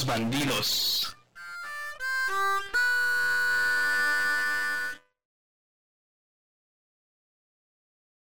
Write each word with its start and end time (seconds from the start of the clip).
Los 0.00 0.06
bandidos. 0.06 1.16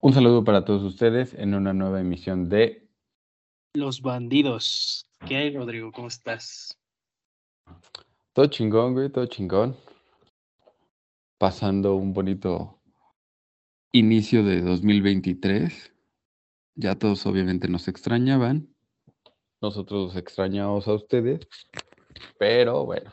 Un 0.01 0.13
saludo 0.13 0.43
para 0.43 0.65
todos 0.65 0.83
ustedes 0.83 1.33
en 1.35 1.53
una 1.53 1.71
nueva 1.71 2.01
emisión 2.01 2.49
de 2.49 2.89
Los 3.73 4.01
bandidos. 4.01 5.09
¿Qué 5.25 5.37
hay, 5.37 5.55
Rodrigo? 5.55 5.93
¿Cómo 5.93 6.09
estás? 6.09 6.77
Todo 8.33 8.47
chingón, 8.47 8.93
güey, 8.93 9.09
todo 9.09 9.27
chingón. 9.27 9.77
Pasando 11.37 11.95
un 11.95 12.11
bonito 12.11 12.81
inicio 13.93 14.43
de 14.43 14.59
2023. 14.63 15.93
Ya 16.75 16.95
todos 16.95 17.25
obviamente 17.25 17.69
nos 17.69 17.87
extrañaban. 17.87 18.67
Nosotros 19.61 20.15
extrañamos 20.15 20.87
a 20.87 20.93
ustedes. 20.93 21.47
Pero 22.37 22.85
bueno, 22.85 23.11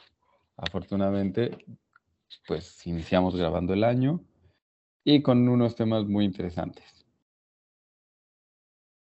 afortunadamente, 0.56 1.64
pues 2.46 2.86
iniciamos 2.86 3.36
grabando 3.36 3.74
el 3.74 3.84
año 3.84 4.20
y 5.04 5.22
con 5.22 5.48
unos 5.48 5.76
temas 5.76 6.04
muy 6.04 6.24
interesantes. 6.24 7.06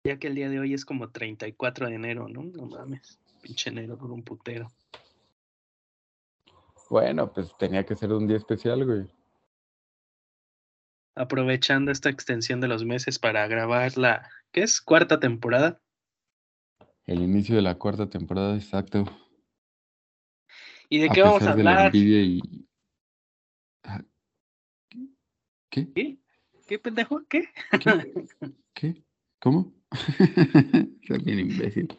Ya 0.04 0.18
que 0.18 0.26
el 0.28 0.34
día 0.34 0.48
de 0.48 0.58
hoy 0.58 0.74
es 0.74 0.84
como 0.84 1.10
34 1.10 1.86
de 1.86 1.94
enero, 1.94 2.28
¿no? 2.28 2.42
No 2.42 2.66
mames, 2.66 3.20
pinche 3.40 3.70
enero 3.70 3.96
por 3.96 4.10
un 4.10 4.22
putero. 4.22 4.72
Bueno, 6.90 7.32
pues 7.32 7.56
tenía 7.56 7.86
que 7.86 7.96
ser 7.96 8.12
un 8.12 8.26
día 8.26 8.36
especial, 8.36 8.84
güey. 8.84 9.06
Aprovechando 11.14 11.90
esta 11.90 12.10
extensión 12.10 12.60
de 12.60 12.68
los 12.68 12.84
meses 12.84 13.18
para 13.18 13.46
grabar 13.46 13.96
la, 13.96 14.28
¿qué 14.50 14.62
es? 14.62 14.80
Cuarta 14.80 15.20
temporada. 15.20 15.81
El 17.06 17.20
inicio 17.22 17.56
de 17.56 17.62
la 17.62 17.76
cuarta 17.76 18.08
temporada, 18.08 18.54
exacto. 18.54 19.04
¿Y 20.88 20.98
de 20.98 21.08
qué 21.08 21.22
vamos 21.22 21.42
a 21.42 21.52
hablar? 21.52 21.94
y... 21.94 22.40
¿Qué? 25.70 25.90
¿Qué? 25.94 26.18
¿Qué 26.68 26.78
pendejo? 26.78 27.22
¿Qué? 27.28 27.48
¿Qué? 28.74 29.02
¿Cómo? 29.40 29.72
Soy 31.06 31.18
bien 31.24 31.40
imbécil. 31.40 31.98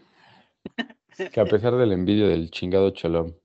Que 1.31 1.39
a 1.39 1.45
pesar 1.45 1.75
del 1.75 1.91
envidio 1.91 2.27
del 2.27 2.49
chingado 2.49 2.91
cholón. 2.91 3.35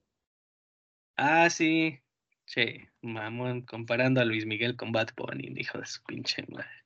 Ah, 1.16 1.50
sí. 1.50 1.98
Che, 2.46 2.90
mamón, 3.02 3.62
comparando 3.62 4.20
a 4.20 4.24
Luis 4.24 4.46
Miguel 4.46 4.76
con 4.76 4.92
Bad 4.92 5.08
Bunny, 5.16 5.52
hijo 5.56 5.78
de 5.78 5.86
su 5.86 6.02
pinche 6.04 6.44
madre. 6.48 6.77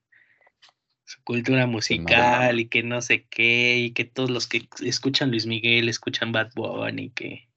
Su 1.13 1.23
cultura 1.25 1.67
musical 1.67 2.59
y 2.59 2.69
que 2.69 2.83
no 2.83 3.03
sé 3.03 3.27
qué, 3.29 3.77
y 3.77 3.91
que 3.91 4.07
todos 4.07 4.31
los 4.31 4.47
que 4.47 4.67
escuchan 4.81 5.31
Luis 5.31 5.47
Miguel 5.47 5.91
escuchan 5.91 6.33
Bad 6.33 6.53
Bunny, 6.55 7.11
que 7.11 7.51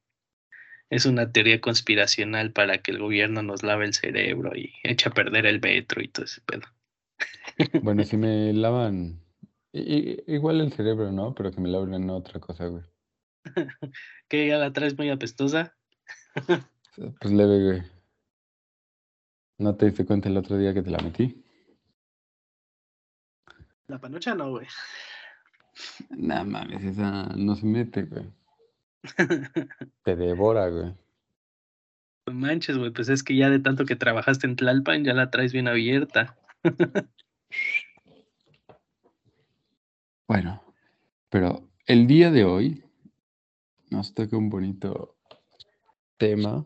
es 0.90 1.06
una 1.06 1.32
teoría 1.32 1.62
conspiracional 1.62 2.52
para 2.52 2.80
que 2.80 2.92
el 2.92 3.00
gobierno 3.00 3.44
nos 3.44 3.64
lave 3.64 3.86
el 3.86 3.94
cerebro 3.94 4.58
y 4.58 4.74
eche 4.84 5.08
a 5.08 5.14
perder 5.14 5.46
el 5.46 5.62
metro 5.62 6.04
y 6.04 6.10
todo 6.10 6.26
ese 6.26 6.42
pedo. 6.42 6.64
Bueno, 7.82 8.04
si 8.04 8.18
me 8.18 8.52
lavan, 8.54 9.22
igual 9.72 10.60
el 10.60 10.74
cerebro, 10.74 11.14
¿no? 11.14 11.34
Pero 11.34 11.54
que 11.54 11.62
me 11.62 11.70
laven 11.70 12.10
otra 12.10 12.42
cosa, 12.42 12.66
güey. 12.66 12.84
¿Qué 14.28 14.48
ya 14.50 14.58
la 14.58 14.74
traes 14.74 14.98
muy 14.98 15.10
apestosa? 15.10 15.78
pues 17.22 17.34
leve, 17.34 17.64
güey. 17.64 17.84
¿No 19.60 19.78
te 19.78 19.86
diste 19.86 20.06
cuenta 20.06 20.28
el 20.28 20.36
otro 20.36 20.58
día 20.58 20.74
que 20.74 20.82
te 20.82 20.92
la 20.92 20.98
metí? 20.98 21.45
La 23.88 24.00
panocha 24.00 24.34
no, 24.34 24.50
güey. 24.52 24.68
Nah, 26.10 26.44
mames, 26.44 26.84
esa 26.84 27.28
no 27.36 27.56
se 27.56 27.66
mete, 27.66 28.04
güey. 28.04 28.32
Te 30.04 30.16
devora, 30.16 30.70
güey. 30.70 30.94
No 32.28 32.34
manches, 32.34 32.78
güey, 32.78 32.92
pues 32.92 33.10
es 33.10 33.22
que 33.24 33.36
ya 33.36 33.50
de 33.50 33.60
tanto 33.60 33.86
que 33.86 33.96
trabajaste 33.96 34.48
en 34.48 34.56
Tlalpan 34.56 35.04
ya 35.04 35.14
la 35.14 35.30
traes 35.30 35.54
bien 35.54 35.68
abierta. 35.68 36.36
bueno, 40.28 40.64
pero 41.30 41.70
el 41.86 42.08
día 42.08 42.32
de 42.32 42.46
hoy 42.46 42.84
nos 43.92 44.16
toca 44.16 44.36
un 44.36 44.50
bonito 44.50 45.16
tema 46.18 46.66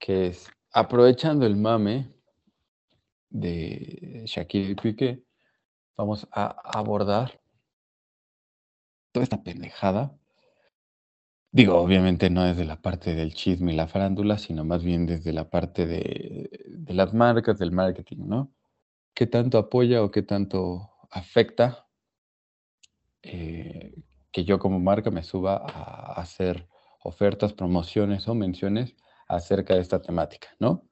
que 0.00 0.26
es 0.28 0.50
aprovechando 0.72 1.46
el 1.46 1.56
mame 1.56 2.08
de 3.30 4.24
Shakira 4.26 4.70
y 4.70 4.74
Piqué, 4.74 5.22
vamos 5.96 6.26
a 6.32 6.46
abordar 6.78 7.40
toda 9.12 9.24
esta 9.24 9.42
pendejada 9.42 10.16
Digo, 11.54 11.76
obviamente 11.76 12.30
no 12.30 12.44
desde 12.44 12.64
la 12.64 12.80
parte 12.80 13.14
del 13.14 13.34
chisme 13.34 13.74
y 13.74 13.76
la 13.76 13.86
farándula, 13.86 14.38
sino 14.38 14.64
más 14.64 14.82
bien 14.82 15.04
desde 15.04 15.34
la 15.34 15.50
parte 15.50 15.86
de, 15.86 16.48
las 16.88 17.12
marcas, 17.12 17.58
del 17.58 17.72
marketing, 17.72 18.26
¿no? 18.26 18.54
¿Qué 19.12 19.26
tanto 19.26 19.58
apoya 19.58 20.02
o 20.02 20.10
qué 20.10 20.22
tanto 20.22 20.90
afecta 21.10 21.86
eh, 23.20 23.94
que 24.30 24.44
yo 24.46 24.58
como 24.58 24.80
marca 24.80 25.10
me 25.10 25.22
suba 25.22 25.56
a 25.56 26.14
hacer 26.14 26.66
ofertas, 27.04 27.52
promociones 27.52 28.26
o 28.28 28.34
menciones 28.34 28.96
acerca 29.28 29.74
de 29.74 29.82
esta 29.82 30.00
temática, 30.00 30.48
¿no? 30.58 30.88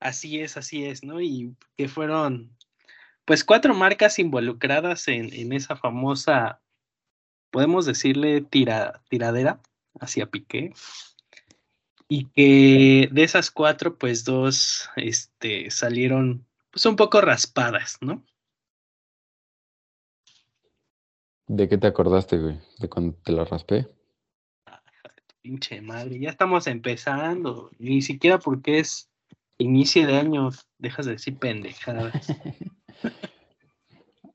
Así 0.00 0.38
es, 0.38 0.58
así 0.58 0.84
es, 0.84 1.02
¿no? 1.02 1.18
Y 1.22 1.56
que 1.78 1.88
fueron, 1.88 2.54
pues, 3.24 3.44
cuatro 3.44 3.74
marcas 3.74 4.18
involucradas 4.18 5.08
en, 5.08 5.32
en 5.32 5.52
esa 5.52 5.76
famosa 5.76 6.60
podemos 7.52 7.86
decirle 7.86 8.40
tira, 8.40 9.02
tiradera 9.08 9.60
hacia 10.00 10.26
Piqué. 10.26 10.72
Y 12.08 12.26
que 12.26 13.08
de 13.12 13.22
esas 13.22 13.50
cuatro, 13.50 13.96
pues 13.96 14.24
dos 14.24 14.90
este, 14.96 15.70
salieron 15.70 16.46
pues 16.70 16.84
un 16.86 16.96
poco 16.96 17.20
raspadas, 17.20 17.98
¿no? 18.00 18.24
¿De 21.46 21.68
qué 21.68 21.78
te 21.78 21.86
acordaste, 21.86 22.38
güey? 22.38 22.60
¿De 22.78 22.88
cuando 22.88 23.14
te 23.22 23.32
la 23.32 23.44
raspé? 23.44 23.88
pinche 25.42 25.80
madre, 25.80 26.20
ya 26.20 26.30
estamos 26.30 26.66
empezando. 26.66 27.70
Ni 27.78 28.00
siquiera 28.00 28.38
porque 28.38 28.78
es 28.78 29.10
inicio 29.58 30.06
de 30.06 30.16
año, 30.16 30.50
dejas 30.78 31.06
de 31.06 31.12
decir 31.12 31.36
pendejadas. 31.36 32.12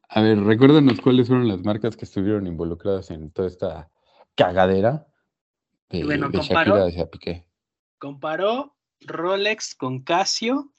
A 0.09 0.21
ver, 0.21 0.39
recuérdanos 0.39 0.99
cuáles 1.01 1.27
fueron 1.27 1.47
las 1.47 1.63
marcas 1.63 1.97
que 1.97 2.05
estuvieron 2.05 2.47
involucradas 2.47 3.11
en 3.11 3.29
toda 3.31 3.47
esta 3.47 3.89
cagadera 4.35 5.05
de, 5.89 6.03
bueno, 6.03 6.31
comparó, 6.31 6.87
Piqué. 7.11 7.45
Comparó 7.97 8.75
Rolex 9.01 9.75
con 9.75 10.03
Casio 10.03 10.71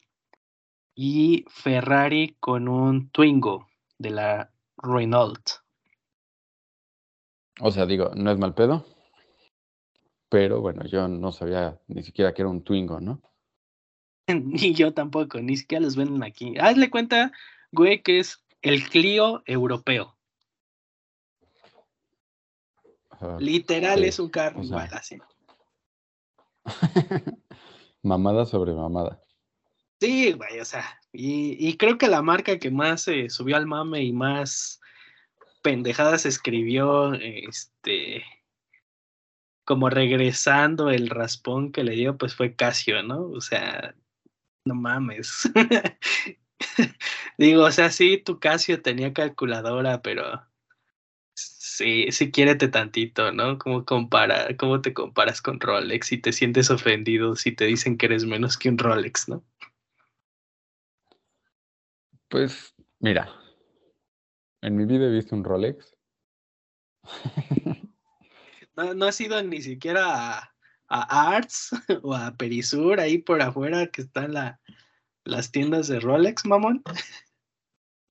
y 0.94 1.44
Ferrari 1.48 2.36
con 2.40 2.68
un 2.68 3.10
Twingo 3.10 3.68
de 3.98 4.10
la 4.10 4.52
Renault. 4.76 5.50
O 7.60 7.70
sea, 7.70 7.86
digo, 7.86 8.12
no 8.14 8.30
es 8.30 8.38
mal 8.38 8.54
pedo, 8.54 8.86
pero 10.28 10.60
bueno, 10.60 10.84
yo 10.86 11.08
no 11.08 11.32
sabía 11.32 11.80
ni 11.88 12.02
siquiera 12.02 12.32
que 12.34 12.42
era 12.42 12.50
un 12.50 12.62
Twingo, 12.62 13.00
¿no? 13.00 13.20
ni 14.28 14.74
yo 14.74 14.92
tampoco, 14.92 15.40
ni 15.40 15.56
siquiera 15.56 15.84
los 15.84 15.96
venden 15.96 16.22
aquí. 16.22 16.54
Hazle 16.58 16.90
cuenta, 16.90 17.32
güey, 17.72 18.02
que 18.02 18.18
es 18.18 18.44
el 18.62 18.88
Clio 18.88 19.42
europeo. 19.46 20.16
Literal 23.38 24.04
es 24.04 24.18
un 24.18 24.28
carro 24.28 24.62
igual, 24.62 24.88
así. 24.92 25.18
mamada 28.02 28.46
sobre 28.46 28.72
mamada. 28.72 29.20
Sí, 30.00 30.32
güey, 30.32 30.60
o 30.60 30.64
sea, 30.64 31.00
y, 31.12 31.76
creo 31.76 31.98
que 31.98 32.06
la 32.06 32.22
marca 32.22 32.58
que 32.58 32.70
más 32.70 33.02
se 33.02 33.28
subió 33.30 33.56
al 33.56 33.66
mame 33.66 34.04
y 34.04 34.12
más 34.12 34.80
pendejadas 35.62 36.24
escribió, 36.24 37.14
este, 37.14 38.24
como 39.64 39.90
regresando 39.90 40.90
el 40.90 41.10
raspón 41.10 41.72
que 41.72 41.82
le 41.82 41.92
dio, 41.92 42.16
pues 42.16 42.36
fue 42.36 42.54
Casio, 42.54 43.02
¿no? 43.02 43.22
O 43.30 43.40
sea, 43.40 43.96
no 44.64 44.74
mames. 44.76 45.50
Digo, 47.38 47.62
o 47.64 47.70
sea, 47.70 47.90
sí, 47.90 48.18
tu 48.18 48.40
Casio 48.40 48.82
tenía 48.82 49.12
calculadora, 49.12 50.02
pero 50.02 50.42
sí, 51.34 52.10
sí 52.10 52.32
quiérete 52.32 52.66
tantito, 52.66 53.30
¿no? 53.30 53.58
¿Cómo, 53.58 53.84
compara, 53.84 54.56
¿Cómo 54.56 54.82
te 54.82 54.92
comparas 54.92 55.40
con 55.40 55.60
Rolex 55.60 56.10
y 56.10 56.18
te 56.18 56.32
sientes 56.32 56.68
ofendido 56.68 57.36
si 57.36 57.52
te 57.52 57.66
dicen 57.66 57.96
que 57.96 58.06
eres 58.06 58.24
menos 58.24 58.58
que 58.58 58.68
un 58.68 58.78
Rolex, 58.78 59.28
¿no? 59.28 59.44
Pues, 62.28 62.74
mira, 62.98 63.32
en 64.60 64.76
mi 64.76 64.84
vida 64.84 65.06
he 65.06 65.12
visto 65.12 65.36
un 65.36 65.44
Rolex. 65.44 65.96
no, 68.76 68.94
no 68.94 69.06
has 69.06 69.20
ido 69.20 69.40
ni 69.44 69.62
siquiera 69.62 70.38
a, 70.38 70.54
a 70.88 71.36
Arts 71.36 71.70
o 72.02 72.16
a 72.16 72.36
Perisur 72.36 72.98
ahí 72.98 73.18
por 73.18 73.40
afuera 73.40 73.86
que 73.86 74.02
está 74.02 74.24
en 74.24 74.34
la, 74.34 74.60
las 75.22 75.52
tiendas 75.52 75.86
de 75.86 76.00
Rolex, 76.00 76.44
mamón? 76.44 76.82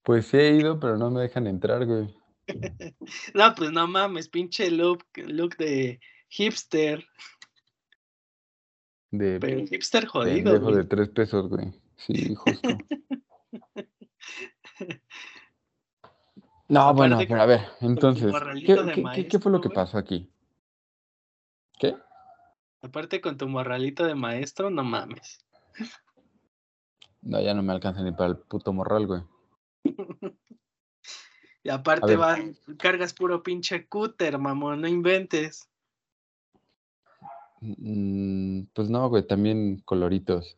Pues 0.08 0.28
sí 0.28 0.38
he 0.38 0.56
ido, 0.56 0.80
pero 0.80 0.96
no 0.96 1.12
me 1.12 1.20
dejan 1.20 1.48
entrar, 1.48 1.86
güey. 1.86 2.16
no, 3.34 3.54
pues 3.56 3.74
no 3.74 3.90
mames, 3.90 4.30
pinche 4.30 4.72
look, 4.72 5.04
look 5.18 5.58
de 5.58 6.00
hipster. 6.30 7.06
De 9.12 9.38
Pero 9.42 9.68
hipster 9.68 10.06
jodido. 10.06 10.58
de 10.58 10.86
tres 10.86 11.10
pesos, 11.10 11.50
güey. 11.50 11.74
Sí, 11.98 12.34
justo. 12.36 12.70
no, 16.70 16.94
bueno, 16.94 17.18
pero 17.28 17.42
a 17.42 17.46
ver, 17.46 17.66
entonces, 17.82 18.34
¿qué, 18.66 19.28
qué 19.28 19.40
fue 19.40 19.52
lo 19.52 19.60
que 19.60 19.72
pasó 19.72 19.98
aquí? 19.98 20.32
¿Qué? 21.78 21.98
Aparte 22.82 23.20
con 23.20 23.38
tu 23.38 23.50
morralito 23.50 24.06
de 24.06 24.16
maestro, 24.16 24.70
no 24.70 24.86
mames. 24.86 25.46
No, 27.22 27.42
ya 27.42 27.54
no 27.54 27.62
me 27.62 27.74
alcanza 27.74 28.04
ni 28.04 28.14
para 28.14 28.30
el 28.30 28.38
puto 28.38 28.72
morral, 28.72 29.06
güey. 29.06 29.22
y 31.64 31.70
aparte 31.70 32.16
va, 32.16 32.38
cargas 32.78 33.14
puro 33.14 33.44
pinche 33.44 33.88
cúter, 33.88 34.38
mamón, 34.38 34.82
no 34.82 34.88
inventes. 34.88 35.70
Mm, 37.62 38.64
pues 38.74 38.90
no, 38.90 39.10
güey, 39.10 39.26
también 39.26 39.80
coloritos. 39.86 40.58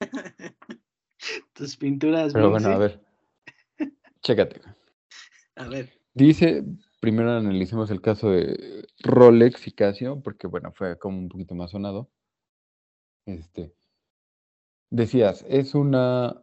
Tus 1.52 1.76
pinturas. 1.76 2.32
Pero 2.32 2.50
bueno, 2.50 2.68
a 2.68 2.78
ver. 2.78 3.04
Chécate. 4.22 4.60
A 5.56 5.68
ver. 5.68 5.92
Dice, 6.14 6.64
primero 7.00 7.30
analicemos 7.30 7.90
el 7.90 8.00
caso 8.00 8.30
de 8.30 8.86
Rolex 9.00 9.66
y 9.66 9.72
Casio, 9.72 10.22
porque 10.22 10.46
bueno, 10.46 10.72
fue 10.72 10.98
como 10.98 11.18
un 11.18 11.28
poquito 11.28 11.54
más 11.54 11.70
sonado. 11.70 12.10
Este, 13.26 13.74
decías, 14.90 15.44
es 15.48 15.74
una 15.74 16.42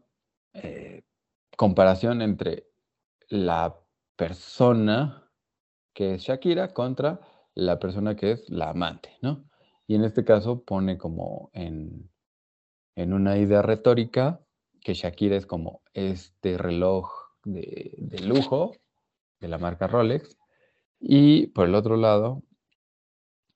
eh, 0.54 1.04
comparación 1.64 2.22
entre 2.22 2.68
la 3.30 3.80
persona 4.18 5.32
que 5.94 6.16
es 6.16 6.24
Shakira 6.24 6.74
contra 6.74 7.22
la 7.54 7.80
persona 7.80 8.18
que 8.18 8.32
es 8.34 8.50
la 8.50 8.72
amante, 8.72 9.18
¿no? 9.22 9.46
Y 9.88 9.96
en 9.96 10.04
este 10.04 10.26
caso 10.26 10.66
pone 10.66 10.98
como 10.98 11.52
en, 11.54 12.12
en 12.98 13.14
una 13.14 13.38
idea 13.38 13.62
retórica 13.62 14.42
que 14.82 14.94
Shakira 14.94 15.38
es 15.38 15.46
como 15.46 15.84
este 15.94 16.58
reloj 16.58 17.10
de, 17.46 17.96
de 17.98 18.20
lujo 18.20 18.74
de 19.40 19.48
la 19.48 19.58
marca 19.58 19.88
Rolex 19.88 20.38
y 21.00 21.48
por 21.48 21.70
el 21.70 21.76
otro 21.76 21.96
lado, 21.96 22.44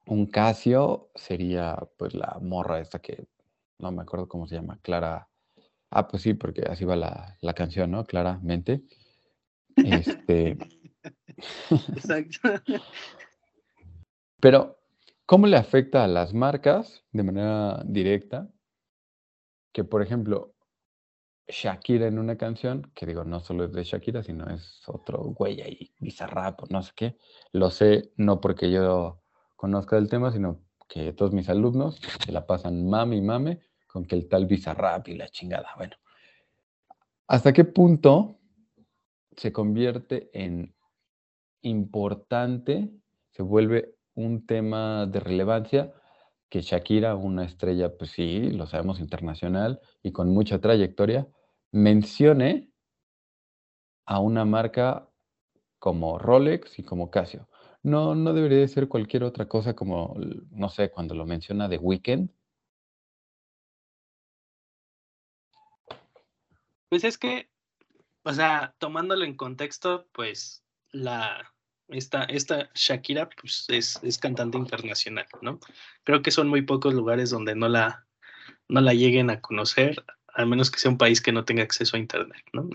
un 0.05 0.27
Casio 0.27 1.11
sería 1.13 1.77
pues 1.97 2.13
la 2.13 2.37
morra 2.41 2.79
esta 2.79 2.99
que 2.99 3.27
no 3.79 3.91
me 3.91 4.03
acuerdo 4.03 4.29
cómo 4.29 4.47
se 4.47 4.55
llama, 4.55 4.79
Clara. 4.81 5.27
Ah, 5.89 6.07
pues 6.07 6.23
sí, 6.23 6.33
porque 6.33 6.61
así 6.61 6.85
va 6.85 6.95
la, 6.95 7.37
la 7.41 7.53
canción, 7.53 7.91
¿no? 7.91 8.05
Claramente. 8.05 8.83
Este. 9.75 10.57
Exacto. 11.69 12.49
Pero, 14.39 14.79
¿cómo 15.25 15.47
le 15.47 15.57
afecta 15.57 16.03
a 16.03 16.07
las 16.07 16.33
marcas 16.33 17.03
de 17.11 17.23
manera 17.23 17.81
directa? 17.85 18.49
Que, 19.71 19.83
por 19.83 20.01
ejemplo, 20.01 20.55
Shakira 21.47 22.07
en 22.07 22.19
una 22.19 22.37
canción, 22.37 22.91
que 22.93 23.05
digo, 23.05 23.23
no 23.23 23.39
solo 23.39 23.65
es 23.65 23.71
de 23.71 23.83
Shakira, 23.83 24.21
sino 24.21 24.49
es 24.49 24.81
otro 24.87 25.19
güey 25.19 25.61
ahí, 25.61 25.93
Bizarrap, 25.99 26.69
no 26.69 26.81
sé 26.83 26.91
qué. 26.95 27.17
Lo 27.53 27.71
sé 27.71 28.11
no 28.17 28.41
porque 28.41 28.69
yo 28.69 29.21
conozca 29.55 29.97
el 29.97 30.09
tema, 30.09 30.31
sino 30.31 30.61
que 30.89 31.13
todos 31.13 31.33
mis 31.33 31.49
alumnos 31.49 31.99
se 32.25 32.31
la 32.31 32.45
pasan 32.45 32.89
mame 32.89 33.17
y 33.17 33.21
mame 33.21 33.61
con 33.97 34.05
que 34.05 34.13
el 34.13 34.29
tal 34.29 34.45
Bizarrap 34.45 35.07
y 35.07 35.15
la 35.15 35.27
chingada. 35.27 35.69
Bueno, 35.75 35.95
¿hasta 37.27 37.51
qué 37.51 37.65
punto 37.65 38.37
se 39.35 39.51
convierte 39.51 40.29
en 40.33 40.75
importante, 41.63 42.91
se 43.31 43.41
vuelve 43.41 43.95
un 44.13 44.45
tema 44.45 45.07
de 45.07 45.19
relevancia 45.19 45.93
que 46.47 46.61
Shakira, 46.61 47.15
una 47.15 47.43
estrella, 47.43 47.97
pues 47.97 48.11
sí, 48.11 48.51
lo 48.51 48.67
sabemos, 48.67 48.99
internacional 48.99 49.81
y 50.03 50.11
con 50.11 50.29
mucha 50.29 50.61
trayectoria, 50.61 51.27
mencione 51.71 52.71
a 54.05 54.19
una 54.19 54.45
marca 54.45 55.09
como 55.79 56.19
Rolex 56.19 56.77
y 56.77 56.83
como 56.83 57.09
Casio. 57.09 57.49
No, 57.81 58.13
no 58.13 58.33
debería 58.33 58.67
ser 58.67 58.87
cualquier 58.87 59.23
otra 59.23 59.47
cosa 59.47 59.75
como, 59.75 60.15
no 60.51 60.69
sé, 60.69 60.91
cuando 60.91 61.15
lo 61.15 61.25
menciona 61.25 61.67
The 61.67 61.79
Weeknd. 61.79 62.29
Pues 66.89 67.03
es 67.03 67.17
que, 67.17 67.49
o 68.23 68.33
sea, 68.33 68.75
tomándolo 68.77 69.25
en 69.25 69.35
contexto, 69.35 70.07
pues 70.11 70.63
la, 70.91 71.53
esta, 71.87 72.23
esta 72.23 72.69
Shakira 72.73 73.29
pues 73.29 73.65
es, 73.69 73.99
es, 74.03 74.17
cantante 74.17 74.57
internacional, 74.57 75.27
¿no? 75.41 75.59
Creo 76.03 76.21
que 76.21 76.31
son 76.31 76.47
muy 76.47 76.61
pocos 76.61 76.93
lugares 76.93 77.29
donde 77.29 77.55
no 77.55 77.67
la, 77.69 78.05
no 78.67 78.81
la 78.81 78.93
lleguen 78.93 79.29
a 79.29 79.41
conocer 79.41 80.03
al 80.37 80.45
menos 80.45 80.69
que 80.69 80.79
sea 80.79 80.91
un 80.91 80.99
país 80.99 81.19
que 81.19 81.31
no 81.31 81.45
tenga 81.45 81.63
acceso 81.63 81.97
a 81.97 81.99
internet, 81.99 82.43
¿no? 82.53 82.69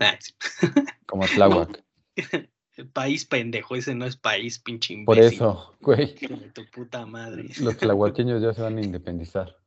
Como 1.05 1.25
Tláhuac. 1.25 1.81
país 2.93 3.23
pendejo, 3.23 3.75
ese 3.75 3.95
no 3.95 4.05
es 4.05 4.17
país, 4.17 4.59
pinche 4.59 4.93
imbécil. 4.93 5.05
Por 5.05 5.17
eso, 5.19 5.75
güey. 5.79 6.15
Tu 6.53 6.69
puta 6.71 7.05
madre. 7.05 7.49
Los 7.61 7.77
tlahuaqueños 7.77 8.41
ya 8.41 8.53
se 8.53 8.61
van 8.61 8.77
a 8.77 8.81
independizar. 8.81 9.57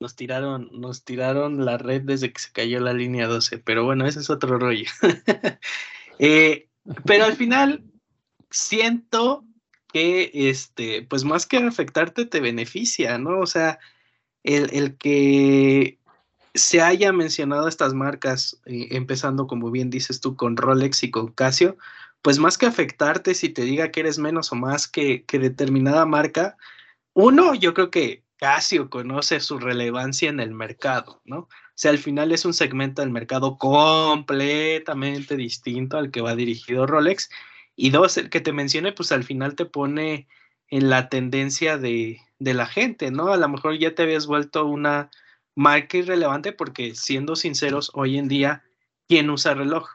Nos 0.00 0.14
tiraron, 0.14 0.68
nos 0.72 1.04
tiraron 1.04 1.64
la 1.64 1.76
red 1.76 2.02
desde 2.02 2.32
que 2.32 2.40
se 2.40 2.52
cayó 2.52 2.78
la 2.80 2.92
línea 2.92 3.26
12, 3.26 3.58
pero 3.58 3.84
bueno, 3.84 4.06
ese 4.06 4.20
es 4.20 4.30
otro 4.30 4.58
rollo. 4.58 4.86
Eh, 6.20 6.66
pero 7.06 7.26
al 7.26 7.36
final 7.36 7.84
siento 8.50 9.44
que, 9.92 10.32
este, 10.34 11.02
pues 11.02 11.22
más 11.22 11.46
que 11.46 11.58
afectarte, 11.58 12.26
te 12.26 12.40
beneficia, 12.40 13.18
¿no? 13.18 13.38
O 13.38 13.46
sea, 13.46 13.78
el, 14.42 14.68
el 14.72 14.96
que 14.96 15.98
se 16.54 16.82
haya 16.82 17.12
mencionado 17.12 17.68
estas 17.68 17.94
marcas, 17.94 18.60
eh, 18.66 18.88
empezando 18.90 19.46
como 19.46 19.70
bien 19.70 19.90
dices 19.90 20.20
tú 20.20 20.36
con 20.36 20.56
Rolex 20.56 21.02
y 21.04 21.10
con 21.10 21.32
Casio, 21.32 21.76
pues 22.22 22.38
más 22.38 22.58
que 22.58 22.66
afectarte 22.66 23.34
si 23.34 23.48
te 23.48 23.62
diga 23.62 23.90
que 23.90 24.00
eres 24.00 24.18
menos 24.18 24.52
o 24.52 24.56
más 24.56 24.88
que, 24.88 25.24
que 25.24 25.38
determinada 25.38 26.04
marca, 26.06 26.56
uno, 27.14 27.54
yo 27.54 27.74
creo 27.74 27.90
que 27.90 28.24
Casio 28.38 28.88
conoce 28.88 29.40
su 29.40 29.58
relevancia 29.58 30.30
en 30.30 30.40
el 30.40 30.52
mercado, 30.52 31.20
¿no? 31.24 31.40
O 31.40 31.48
sea, 31.74 31.90
al 31.90 31.98
final 31.98 32.32
es 32.32 32.44
un 32.44 32.54
segmento 32.54 33.02
del 33.02 33.10
mercado 33.10 33.58
completamente 33.58 35.36
distinto 35.36 35.98
al 35.98 36.10
que 36.10 36.20
va 36.20 36.34
dirigido 36.34 36.86
Rolex. 36.86 37.30
Y 37.76 37.90
dos, 37.90 38.16
el 38.16 38.30
que 38.30 38.40
te 38.40 38.52
mencione, 38.52 38.92
pues 38.92 39.12
al 39.12 39.24
final 39.24 39.54
te 39.54 39.64
pone 39.64 40.28
en 40.68 40.90
la 40.90 41.08
tendencia 41.08 41.78
de, 41.78 42.20
de 42.38 42.54
la 42.54 42.66
gente, 42.66 43.10
¿no? 43.10 43.32
A 43.32 43.36
lo 43.36 43.48
mejor 43.48 43.78
ya 43.78 43.94
te 43.94 44.02
habías 44.02 44.26
vuelto 44.26 44.66
una 44.66 45.10
marca 45.54 45.98
irrelevante 45.98 46.52
porque 46.52 46.94
siendo 46.94 47.36
sinceros, 47.36 47.90
hoy 47.94 48.18
en 48.18 48.28
día, 48.28 48.62
¿quién 49.08 49.30
usa 49.30 49.54
reloj? 49.54 49.88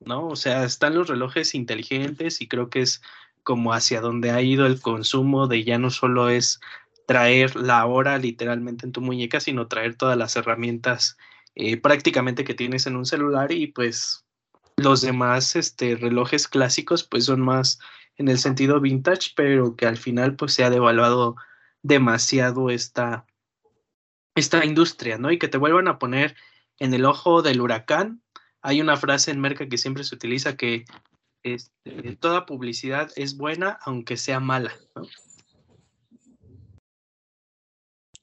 ¿No? 0.00 0.28
O 0.28 0.36
sea, 0.36 0.64
están 0.64 0.94
los 0.94 1.08
relojes 1.08 1.54
inteligentes 1.54 2.40
y 2.40 2.48
creo 2.48 2.68
que 2.68 2.80
es 2.80 3.00
como 3.44 3.72
hacia 3.72 4.00
donde 4.00 4.30
ha 4.32 4.42
ido 4.42 4.66
el 4.66 4.80
consumo 4.80 5.46
de 5.46 5.64
ya 5.64 5.78
no 5.78 5.90
solo 5.90 6.30
es 6.30 6.60
traer 7.06 7.56
la 7.56 7.84
hora 7.86 8.18
literalmente 8.18 8.86
en 8.86 8.92
tu 8.92 9.00
muñeca, 9.00 9.40
sino 9.40 9.68
traer 9.68 9.96
todas 9.96 10.16
las 10.16 10.36
herramientas 10.36 11.16
eh, 11.54 11.76
prácticamente 11.76 12.44
que 12.44 12.54
tienes 12.54 12.86
en 12.86 12.96
un 12.96 13.06
celular 13.06 13.52
y 13.52 13.68
pues 13.68 14.24
los 14.76 15.02
demás 15.02 15.54
este, 15.54 15.96
relojes 15.96 16.48
clásicos 16.48 17.04
pues 17.04 17.26
son 17.26 17.40
más 17.40 17.78
en 18.16 18.28
el 18.28 18.38
sentido 18.38 18.80
vintage, 18.80 19.32
pero 19.36 19.76
que 19.76 19.86
al 19.86 19.96
final 19.96 20.36
pues 20.36 20.54
se 20.54 20.64
ha 20.64 20.70
devaluado 20.70 21.36
demasiado 21.82 22.70
esta, 22.70 23.26
esta 24.34 24.64
industria, 24.64 25.18
¿no? 25.18 25.30
Y 25.30 25.38
que 25.38 25.48
te 25.48 25.58
vuelvan 25.58 25.88
a 25.88 25.98
poner 25.98 26.36
en 26.78 26.94
el 26.94 27.04
ojo 27.04 27.42
del 27.42 27.60
huracán. 27.60 28.22
Hay 28.62 28.80
una 28.80 28.96
frase 28.96 29.30
en 29.30 29.40
Merca 29.40 29.68
que 29.68 29.78
siempre 29.78 30.04
se 30.04 30.14
utiliza 30.14 30.56
que 30.56 30.84
este, 31.42 32.16
toda 32.16 32.46
publicidad 32.46 33.12
es 33.16 33.36
buena 33.36 33.78
aunque 33.82 34.16
sea 34.16 34.40
mala, 34.40 34.74
¿no? 34.96 35.02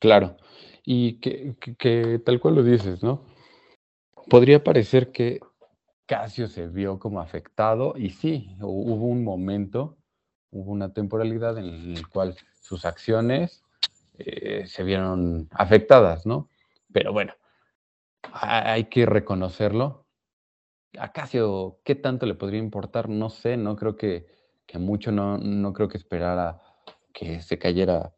Claro, 0.01 0.35
y 0.83 1.19
que, 1.19 1.55
que, 1.77 2.19
tal 2.25 2.39
cual 2.39 2.55
lo 2.55 2.63
dices, 2.63 3.03
¿no? 3.03 3.21
Podría 4.27 4.63
parecer 4.63 5.11
que 5.11 5.39
Casio 6.07 6.47
se 6.47 6.67
vio 6.67 6.97
como 6.97 7.21
afectado 7.21 7.93
y 7.95 8.09
sí, 8.09 8.57
hubo 8.59 9.05
un 9.05 9.23
momento, 9.23 9.99
hubo 10.49 10.71
una 10.71 10.91
temporalidad 10.91 11.55
en 11.59 11.93
la 11.93 12.01
cual 12.11 12.35
sus 12.63 12.83
acciones 12.85 13.63
eh, 14.17 14.65
se 14.65 14.83
vieron 14.83 15.47
afectadas, 15.51 16.25
¿no? 16.25 16.49
Pero 16.91 17.13
bueno, 17.13 17.33
hay 18.33 18.85
que 18.85 19.05
reconocerlo. 19.05 20.07
A 20.97 21.11
Casio, 21.11 21.79
¿qué 21.83 21.93
tanto 21.93 22.25
le 22.25 22.33
podría 22.33 22.59
importar? 22.59 23.07
No 23.07 23.29
sé, 23.29 23.55
no 23.55 23.75
creo 23.75 23.95
que, 23.95 24.25
que 24.65 24.79
mucho, 24.79 25.11
no, 25.11 25.37
no 25.37 25.73
creo 25.73 25.87
que 25.87 25.99
esperara 25.99 26.59
que 27.13 27.39
se 27.41 27.59
cayera 27.59 28.15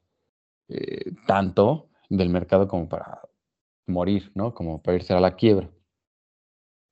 eh, 0.69 1.11
tanto 1.27 1.89
del 2.09 2.29
mercado 2.29 2.67
como 2.67 2.87
para 2.89 3.21
morir, 3.87 4.31
¿no? 4.35 4.53
Como 4.53 4.81
para 4.81 4.97
irse 4.97 5.13
a 5.13 5.19
la 5.19 5.35
quiebra. 5.35 5.69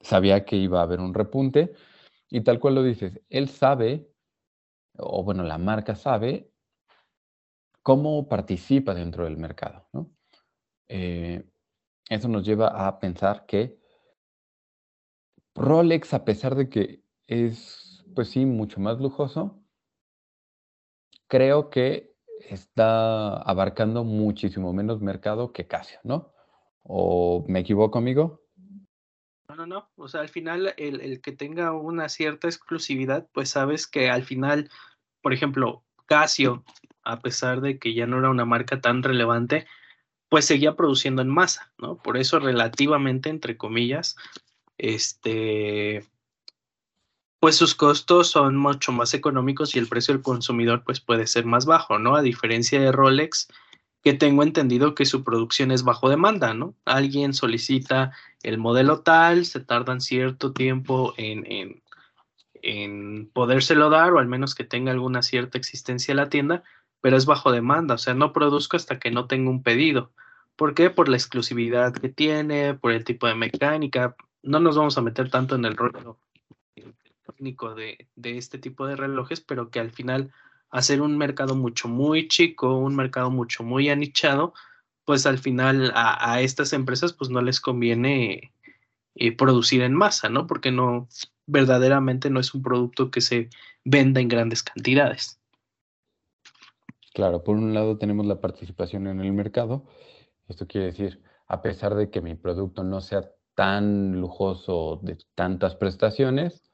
Sabía 0.01 0.45
que 0.45 0.55
iba 0.55 0.79
a 0.79 0.83
haber 0.83 0.99
un 0.99 1.13
repunte 1.13 1.73
Y 2.29 2.41
tal 2.41 2.59
cual 2.59 2.75
lo 2.75 2.83
dices, 2.83 3.21
él 3.29 3.49
sabe, 3.49 4.09
o 4.97 5.23
bueno, 5.23 5.43
la 5.43 5.57
marca 5.57 5.95
sabe 5.95 6.51
cómo 7.83 8.27
participa 8.27 8.93
dentro 8.93 9.25
del 9.25 9.37
mercado. 9.37 9.87
¿no? 9.93 10.11
Eh, 10.87 11.43
eso 12.09 12.27
nos 12.27 12.45
lleva 12.45 12.87
a 12.87 12.99
pensar 12.99 13.45
que 13.45 13.79
Rolex, 15.55 16.13
a 16.13 16.25
pesar 16.25 16.55
de 16.55 16.69
que 16.69 17.03
es, 17.27 18.05
pues 18.15 18.29
sí, 18.29 18.45
mucho 18.45 18.79
más 18.79 18.99
lujoso, 18.99 19.63
creo 21.27 21.69
que 21.69 22.10
está 22.49 23.37
abarcando 23.37 24.03
muchísimo 24.03 24.73
menos 24.73 25.01
mercado 25.01 25.51
que 25.51 25.67
Casio, 25.67 25.99
¿no? 26.03 26.33
¿O 26.83 27.45
me 27.47 27.59
equivoco, 27.59 27.99
amigo? 27.99 28.41
No, 29.47 29.55
no, 29.55 29.65
no. 29.65 29.89
O 29.95 30.07
sea, 30.07 30.21
al 30.21 30.29
final, 30.29 30.73
el, 30.77 31.01
el 31.01 31.21
que 31.21 31.31
tenga 31.31 31.73
una 31.73 32.09
cierta 32.09 32.47
exclusividad, 32.47 33.27
pues 33.33 33.49
sabes 33.49 33.87
que 33.87 34.09
al 34.09 34.23
final, 34.23 34.69
por 35.21 35.33
ejemplo, 35.33 35.83
Casio, 36.05 36.63
a 37.03 37.19
pesar 37.19 37.61
de 37.61 37.79
que 37.79 37.93
ya 37.93 38.05
no 38.07 38.19
era 38.19 38.29
una 38.29 38.45
marca 38.45 38.81
tan 38.81 39.03
relevante, 39.03 39.67
pues 40.29 40.45
seguía 40.45 40.75
produciendo 40.75 41.21
en 41.21 41.29
masa, 41.29 41.73
¿no? 41.77 41.97
Por 41.97 42.17
eso 42.17 42.39
relativamente, 42.39 43.29
entre 43.29 43.57
comillas, 43.57 44.15
este, 44.77 46.05
pues 47.41 47.55
sus 47.55 47.73
costos 47.73 48.29
son 48.29 48.55
mucho 48.55 48.91
más 48.91 49.15
económicos 49.15 49.75
y 49.75 49.79
el 49.79 49.87
precio 49.87 50.13
del 50.13 50.21
consumidor 50.21 50.83
pues 50.83 50.99
puede 51.01 51.25
ser 51.25 51.43
más 51.43 51.65
bajo, 51.65 51.97
¿no? 51.97 52.15
A 52.15 52.21
diferencia 52.21 52.79
de 52.79 52.91
Rolex, 52.91 53.47
que 54.03 54.13
tengo 54.13 54.43
entendido 54.43 54.93
que 54.93 55.05
su 55.05 55.23
producción 55.23 55.71
es 55.71 55.83
bajo 55.83 56.07
demanda, 56.07 56.53
¿no? 56.53 56.75
Alguien 56.85 57.33
solicita 57.33 58.11
el 58.43 58.59
modelo 58.59 59.01
tal, 59.01 59.45
se 59.47 59.59
tardan 59.59 60.01
cierto 60.01 60.53
tiempo 60.53 61.15
en, 61.17 61.51
en, 61.51 61.83
en 62.61 63.31
podérselo 63.33 63.89
dar 63.89 64.13
o 64.13 64.19
al 64.19 64.27
menos 64.27 64.53
que 64.53 64.63
tenga 64.63 64.91
alguna 64.91 65.23
cierta 65.23 65.57
existencia 65.57 66.11
en 66.11 66.17
la 66.17 66.29
tienda, 66.29 66.63
pero 67.01 67.17
es 67.17 67.25
bajo 67.25 67.51
demanda, 67.51 67.95
o 67.95 67.97
sea, 67.97 68.13
no 68.13 68.33
produzco 68.33 68.77
hasta 68.77 68.99
que 68.99 69.09
no 69.09 69.25
tenga 69.25 69.49
un 69.49 69.63
pedido. 69.63 70.11
¿Por 70.55 70.75
qué? 70.75 70.91
Por 70.91 71.09
la 71.09 71.17
exclusividad 71.17 71.91
que 71.91 72.09
tiene, 72.09 72.75
por 72.75 72.91
el 72.91 73.03
tipo 73.03 73.25
de 73.25 73.33
mecánica. 73.33 74.15
No 74.43 74.59
nos 74.59 74.77
vamos 74.77 74.95
a 74.99 75.01
meter 75.01 75.31
tanto 75.31 75.55
en 75.55 75.65
el 75.65 75.75
rollo 75.75 76.19
técnico 77.41 77.73
de, 77.73 78.07
de 78.15 78.37
este 78.37 78.59
tipo 78.59 78.85
de 78.85 78.95
relojes, 78.95 79.41
pero 79.41 79.71
que 79.71 79.79
al 79.79 79.89
final 79.91 80.31
hacer 80.69 81.01
un 81.01 81.17
mercado 81.17 81.55
mucho 81.55 81.87
muy 81.87 82.27
chico, 82.27 82.77
un 82.77 82.95
mercado 82.95 83.31
mucho 83.31 83.63
muy 83.63 83.89
anichado, 83.89 84.53
pues 85.05 85.25
al 85.25 85.39
final 85.39 85.91
a, 85.95 86.39
estas 86.41 86.71
empresas 86.71 87.13
pues 87.13 87.31
no 87.31 87.41
les 87.41 87.59
conviene 87.59 88.53
eh, 89.15 89.35
producir 89.35 89.81
en 89.81 89.95
masa, 89.95 90.29
¿no? 90.29 90.45
Porque 90.45 90.71
no 90.71 91.07
verdaderamente 91.47 92.29
no 92.29 92.39
es 92.39 92.53
un 92.53 92.61
producto 92.61 93.09
que 93.09 93.21
se 93.21 93.49
venda 93.83 94.21
en 94.21 94.27
grandes 94.27 94.61
cantidades. 94.61 95.41
Claro, 97.15 97.43
por 97.43 97.57
un 97.57 97.73
lado 97.73 97.97
tenemos 97.97 98.27
la 98.27 98.39
participación 98.39 99.07
en 99.07 99.19
el 99.19 99.33
mercado. 99.33 99.87
Esto 100.47 100.67
quiere 100.67 100.87
decir, 100.87 101.23
a 101.47 101.61
pesar 101.63 101.95
de 101.95 102.11
que 102.11 102.21
mi 102.21 102.35
producto 102.35 102.83
no 102.83 103.01
sea 103.01 103.31
tan 103.55 104.21
lujoso 104.21 104.99
de 105.01 105.17
tantas 105.35 105.75
prestaciones, 105.75 106.70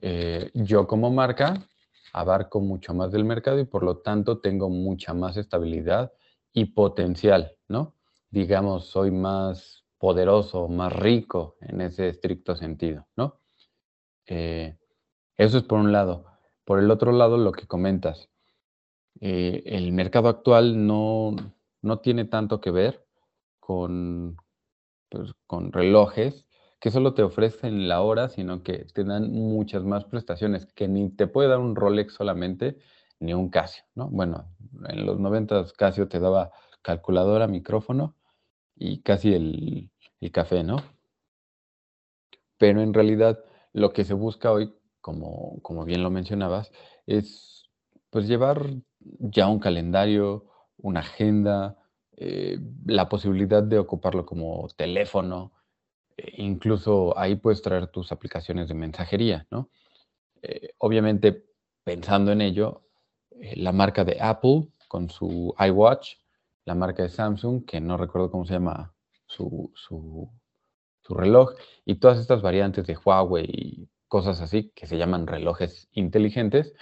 eh, 0.00 0.50
yo 0.54 0.86
como 0.86 1.10
marca 1.10 1.66
abarco 2.12 2.60
mucho 2.60 2.94
más 2.94 3.12
del 3.12 3.24
mercado 3.24 3.58
y 3.58 3.64
por 3.64 3.82
lo 3.82 3.98
tanto 3.98 4.38
tengo 4.38 4.70
mucha 4.70 5.14
más 5.14 5.36
estabilidad 5.36 6.12
y 6.52 6.66
potencial, 6.66 7.52
¿no? 7.68 7.94
Digamos, 8.30 8.86
soy 8.86 9.10
más 9.10 9.84
poderoso, 9.98 10.68
más 10.68 10.92
rico 10.92 11.56
en 11.60 11.80
ese 11.80 12.08
estricto 12.08 12.56
sentido, 12.56 13.06
¿no? 13.16 13.40
Eh, 14.26 14.76
eso 15.36 15.58
es 15.58 15.64
por 15.64 15.78
un 15.78 15.92
lado. 15.92 16.24
Por 16.64 16.78
el 16.78 16.90
otro 16.90 17.12
lado, 17.12 17.36
lo 17.36 17.52
que 17.52 17.66
comentas, 17.66 18.28
eh, 19.20 19.62
el 19.66 19.92
mercado 19.92 20.28
actual 20.28 20.86
no, 20.86 21.36
no, 21.82 21.98
tiene 22.00 22.24
tanto 22.24 22.60
que 22.60 22.70
ver 22.70 23.06
con, 23.60 24.36
pues, 25.08 25.32
con 25.46 25.72
relojes 25.72 26.45
que 26.86 26.92
solo 26.92 27.14
te 27.14 27.24
ofrecen 27.24 27.88
la 27.88 28.00
hora, 28.00 28.28
sino 28.28 28.62
que 28.62 28.84
te 28.94 29.02
dan 29.02 29.32
muchas 29.32 29.82
más 29.82 30.04
prestaciones, 30.04 30.66
que 30.66 30.86
ni 30.86 31.10
te 31.10 31.26
puede 31.26 31.48
dar 31.48 31.58
un 31.58 31.74
Rolex 31.74 32.14
solamente, 32.14 32.78
ni 33.18 33.34
un 33.34 33.50
Casio, 33.50 33.82
¿no? 33.96 34.08
Bueno, 34.08 34.54
en 34.88 35.04
los 35.04 35.18
90 35.18 35.64
Casio 35.76 36.06
te 36.06 36.20
daba 36.20 36.52
calculadora, 36.82 37.48
micrófono 37.48 38.14
y 38.76 39.02
casi 39.02 39.34
el, 39.34 39.90
el 40.20 40.30
café, 40.30 40.62
¿no? 40.62 40.76
Pero 42.56 42.80
en 42.80 42.94
realidad 42.94 43.44
lo 43.72 43.92
que 43.92 44.04
se 44.04 44.14
busca 44.14 44.52
hoy, 44.52 44.72
como, 45.00 45.60
como 45.62 45.84
bien 45.84 46.04
lo 46.04 46.10
mencionabas, 46.12 46.70
es 47.08 47.68
pues 48.10 48.28
llevar 48.28 48.64
ya 49.00 49.48
un 49.48 49.58
calendario, 49.58 50.46
una 50.76 51.00
agenda, 51.00 51.78
eh, 52.16 52.60
la 52.84 53.08
posibilidad 53.08 53.64
de 53.64 53.80
ocuparlo 53.80 54.24
como 54.24 54.68
teléfono, 54.76 55.50
incluso 56.36 57.16
ahí 57.18 57.36
puedes 57.36 57.62
traer 57.62 57.88
tus 57.88 58.12
aplicaciones 58.12 58.68
de 58.68 58.74
mensajería, 58.74 59.46
¿no? 59.50 59.70
Eh, 60.42 60.70
obviamente, 60.78 61.44
pensando 61.84 62.32
en 62.32 62.40
ello, 62.40 62.82
la 63.56 63.72
marca 63.72 64.04
de 64.04 64.18
Apple 64.20 64.68
con 64.88 65.10
su 65.10 65.54
iWatch, 65.58 66.14
la 66.64 66.74
marca 66.74 67.02
de 67.02 67.08
Samsung, 67.08 67.64
que 67.64 67.80
no 67.80 67.96
recuerdo 67.96 68.30
cómo 68.30 68.46
se 68.46 68.54
llama 68.54 68.94
su, 69.26 69.70
su, 69.74 70.30
su 71.02 71.14
reloj, 71.14 71.54
y 71.84 71.96
todas 71.96 72.18
estas 72.18 72.42
variantes 72.42 72.86
de 72.86 72.96
Huawei 72.96 73.46
y 73.48 73.88
cosas 74.08 74.40
así 74.40 74.72
que 74.74 74.86
se 74.86 74.98
llaman 74.98 75.26
relojes 75.26 75.88
inteligentes, 75.92 76.74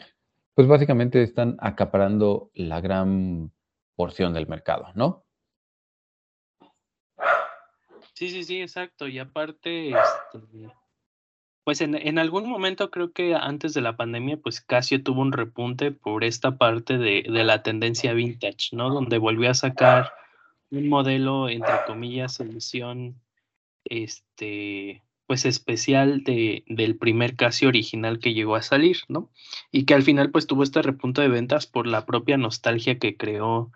pues 0.54 0.68
básicamente 0.68 1.22
están 1.22 1.56
acaparando 1.58 2.50
la 2.54 2.80
gran 2.80 3.52
porción 3.96 4.32
del 4.32 4.46
mercado, 4.46 4.86
¿no? 4.94 5.24
Sí, 8.14 8.30
sí, 8.30 8.44
sí, 8.44 8.61
exacto. 8.61 9.09
Y 9.09 9.18
aparte, 9.18 9.90
este, 9.90 10.73
pues 11.64 11.80
en, 11.80 11.94
en, 11.94 12.18
algún 12.18 12.49
momento 12.49 12.90
creo 12.90 13.12
que 13.12 13.35
antes 13.35 13.75
de 13.75 13.80
la 13.80 13.97
pandemia, 13.97 14.37
pues 14.37 14.61
Casio 14.61 15.02
tuvo 15.02 15.21
un 15.21 15.33
repunte 15.33 15.90
por 15.92 16.25
esta 16.25 16.56
parte 16.56 16.97
de, 16.99 17.25
de 17.28 17.44
la 17.44 17.62
tendencia 17.62 18.12
vintage, 18.12 18.71
¿no? 18.73 18.90
Donde 18.90 19.18
volvió 19.18 19.50
a 19.50 19.54
sacar 19.54 20.12
un 20.71 20.88
modelo, 20.88 21.49
entre 21.49 21.75
comillas, 21.87 22.38
edición, 22.40 23.21
este, 23.85 25.02
pues 25.26 25.47
especial 25.47 26.23
de, 26.23 26.64
del 26.66 26.97
primer 26.97 27.37
Casio 27.37 27.68
original 27.68 28.18
que 28.18 28.35
llegó 28.35 28.56
a 28.56 28.62
salir, 28.62 28.99
¿no? 29.09 29.30
Y 29.73 29.85
que 29.85 29.94
al 29.94 30.02
final 30.02 30.30
pues 30.30 30.47
tuvo 30.47 30.62
este 30.62 30.83
repunto 30.83 31.21
de 31.21 31.28
ventas 31.28 31.66
por 31.66 31.87
la 31.87 32.06
propia 32.06 32.37
nostalgia 32.37 32.99
que 32.99 33.16
creó 33.16 33.73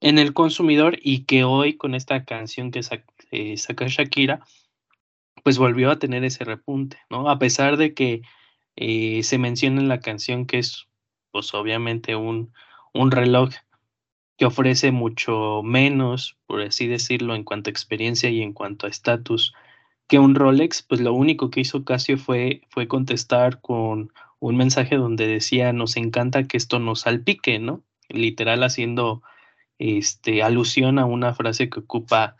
en 0.00 0.18
el 0.18 0.34
consumidor 0.34 0.98
y 1.00 1.24
que 1.24 1.44
hoy 1.44 1.76
con 1.76 1.94
esta 1.94 2.24
canción 2.24 2.70
que 2.70 2.82
eh, 3.30 3.56
saca 3.56 3.86
Shakira, 3.88 4.40
pues 5.42 5.58
volvió 5.58 5.90
a 5.90 5.98
tener 5.98 6.24
ese 6.24 6.44
repunte, 6.44 6.98
¿no? 7.10 7.28
A 7.30 7.38
pesar 7.38 7.76
de 7.76 7.94
que 7.94 8.22
eh, 8.76 9.22
se 9.22 9.38
menciona 9.38 9.80
en 9.80 9.88
la 9.88 10.00
canción 10.00 10.46
que 10.46 10.58
es 10.58 10.86
pues 11.30 11.54
obviamente 11.54 12.16
un, 12.16 12.52
un 12.92 13.10
reloj 13.10 13.50
que 14.38 14.46
ofrece 14.46 14.92
mucho 14.92 15.62
menos, 15.62 16.36
por 16.46 16.62
así 16.62 16.86
decirlo, 16.86 17.34
en 17.34 17.44
cuanto 17.44 17.70
a 17.70 17.72
experiencia 17.72 18.30
y 18.30 18.42
en 18.42 18.52
cuanto 18.52 18.86
a 18.86 18.90
estatus 18.90 19.54
que 20.08 20.18
un 20.18 20.34
Rolex, 20.34 20.82
pues 20.82 21.00
lo 21.00 21.12
único 21.12 21.50
que 21.50 21.60
hizo 21.60 21.84
Casio 21.84 22.16
fue, 22.18 22.62
fue 22.68 22.86
contestar 22.86 23.60
con 23.60 24.12
un 24.38 24.56
mensaje 24.56 24.96
donde 24.96 25.26
decía, 25.26 25.72
nos 25.72 25.96
encanta 25.96 26.44
que 26.44 26.56
esto 26.56 26.78
nos 26.78 27.00
salpique, 27.00 27.58
¿no? 27.58 27.82
Literal 28.08 28.62
haciendo 28.62 29.22
este, 29.78 30.42
alusión 30.42 30.98
a 30.98 31.06
una 31.06 31.34
frase 31.34 31.68
que 31.68 31.80
ocupa 31.80 32.36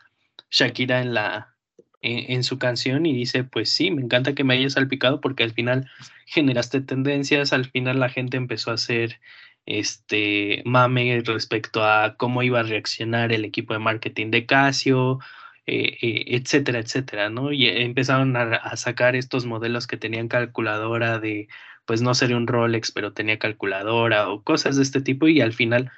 Shakira 0.51 1.01
en, 1.01 1.13
la, 1.13 1.55
en, 2.01 2.31
en, 2.31 2.43
su 2.43 2.57
canción 2.59 3.05
y 3.05 3.13
dice, 3.13 3.43
pues 3.43 3.71
sí, 3.71 3.91
me 3.91 4.01
encanta 4.01 4.35
que 4.35 4.43
me 4.43 4.55
hayas 4.55 4.73
salpicado 4.73 5.21
porque 5.21 5.43
al 5.43 5.53
final 5.53 5.89
generaste 6.25 6.81
tendencias, 6.81 7.53
al 7.53 7.65
final 7.65 7.99
la 7.99 8.09
gente 8.09 8.37
empezó 8.37 8.71
a 8.71 8.75
hacer 8.75 9.19
este 9.67 10.63
mame 10.65 11.21
respecto 11.25 11.83
a 11.83 12.15
cómo 12.17 12.41
iba 12.41 12.61
a 12.61 12.63
reaccionar 12.63 13.33
el 13.33 13.45
equipo 13.45 13.73
de 13.73 13.79
marketing 13.79 14.31
de 14.31 14.45
Casio, 14.45 15.19
eh, 15.67 15.97
eh, 16.01 16.23
etcétera, 16.27 16.79
etcétera, 16.79 17.29
¿no? 17.29 17.51
Y 17.51 17.67
empezaron 17.67 18.35
a, 18.37 18.75
sacar 18.77 19.17
estos 19.17 19.45
modelos 19.45 19.85
que 19.85 19.97
tenían 19.97 20.29
calculadora 20.29 21.19
de, 21.19 21.49
pues 21.85 22.01
no 22.01 22.15
sería 22.15 22.37
un 22.37 22.47
Rolex, 22.47 22.91
pero 22.93 23.11
tenía 23.13 23.37
calculadora 23.39 24.29
o 24.29 24.41
cosas 24.43 24.77
de 24.77 24.83
este 24.83 25.01
tipo 25.01 25.27
y 25.27 25.41
al 25.41 25.53
final, 25.53 25.91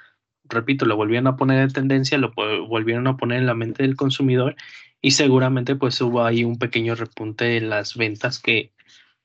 repito, 0.50 0.84
lo 0.86 0.96
volvieron 0.96 1.26
a 1.28 1.36
poner 1.36 1.62
en 1.62 1.72
tendencia, 1.72 2.18
lo 2.18 2.32
volvieron 2.32 3.06
a 3.06 3.16
poner 3.16 3.38
en 3.38 3.46
la 3.46 3.54
mente 3.54 3.82
del 3.82 3.96
consumidor 3.96 4.56
y 5.00 5.12
seguramente 5.12 5.76
pues 5.76 6.00
hubo 6.00 6.24
ahí 6.24 6.44
un 6.44 6.58
pequeño 6.58 6.94
repunte 6.94 7.56
en 7.56 7.70
las 7.70 7.96
ventas 7.96 8.38
que, 8.38 8.72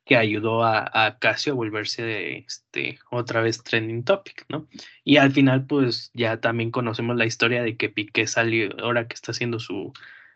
que 0.05 0.15
ayudó 0.17 0.63
a, 0.63 1.17
Casio 1.19 1.53
a 1.53 1.55
volverse 1.55 2.03
de, 2.03 2.37
este, 2.37 2.99
otra 3.11 3.41
vez 3.41 3.63
trending 3.63 4.03
topic, 4.03 4.45
¿no? 4.49 4.67
Y 5.03 5.17
al 5.17 5.31
final, 5.31 5.65
pues 5.65 6.11
ya 6.13 6.39
también 6.39 6.71
conocemos 6.71 7.17
la 7.17 7.25
historia 7.25 7.63
de 7.63 7.75
que 7.75 7.89
Piqué 7.89 8.27
salió, 8.27 8.69
ahora 8.79 9.07
que 9.07 9.15
está 9.15 9.31
haciendo 9.31 9.59
su, 9.59 9.93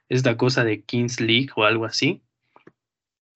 esta 0.09 0.37
cosa 0.37 0.63
de 0.63 0.81
Kings 0.83 1.21
League 1.21 1.49
o 1.55 1.63
algo 1.63 1.85
así, 1.85 2.21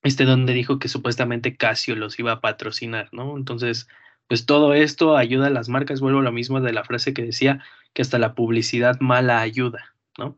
este 0.01 0.25
donde 0.25 0.53
dijo 0.53 0.79
que 0.79 0.89
supuestamente 0.89 1.55
Casio 1.55 1.95
los 1.95 2.19
iba 2.19 2.33
a 2.33 2.41
patrocinar, 2.41 3.10
¿no? 3.13 3.38
Entonces, 3.38 3.88
pues 4.27 4.46
todo 4.46 4.74
esto 4.74 5.18
ayuda 5.18 5.48
a 5.48 5.51
las 5.51 5.70
marcas, 5.70 6.01
vuelvo 6.01 6.20
a 6.20 6.24
lo 6.24 6.32
mismo 6.32 6.62
de 6.62 6.74
la 6.74 6.84
frase 6.84 7.13
que 7.13 7.24
decía, 7.24 7.63
que 7.94 8.01
hasta 8.01 8.20
la 8.20 8.36
publicidad 8.36 9.00
mala 9.00 9.42
ayuda, 9.42 9.96
¿no? 10.18 10.38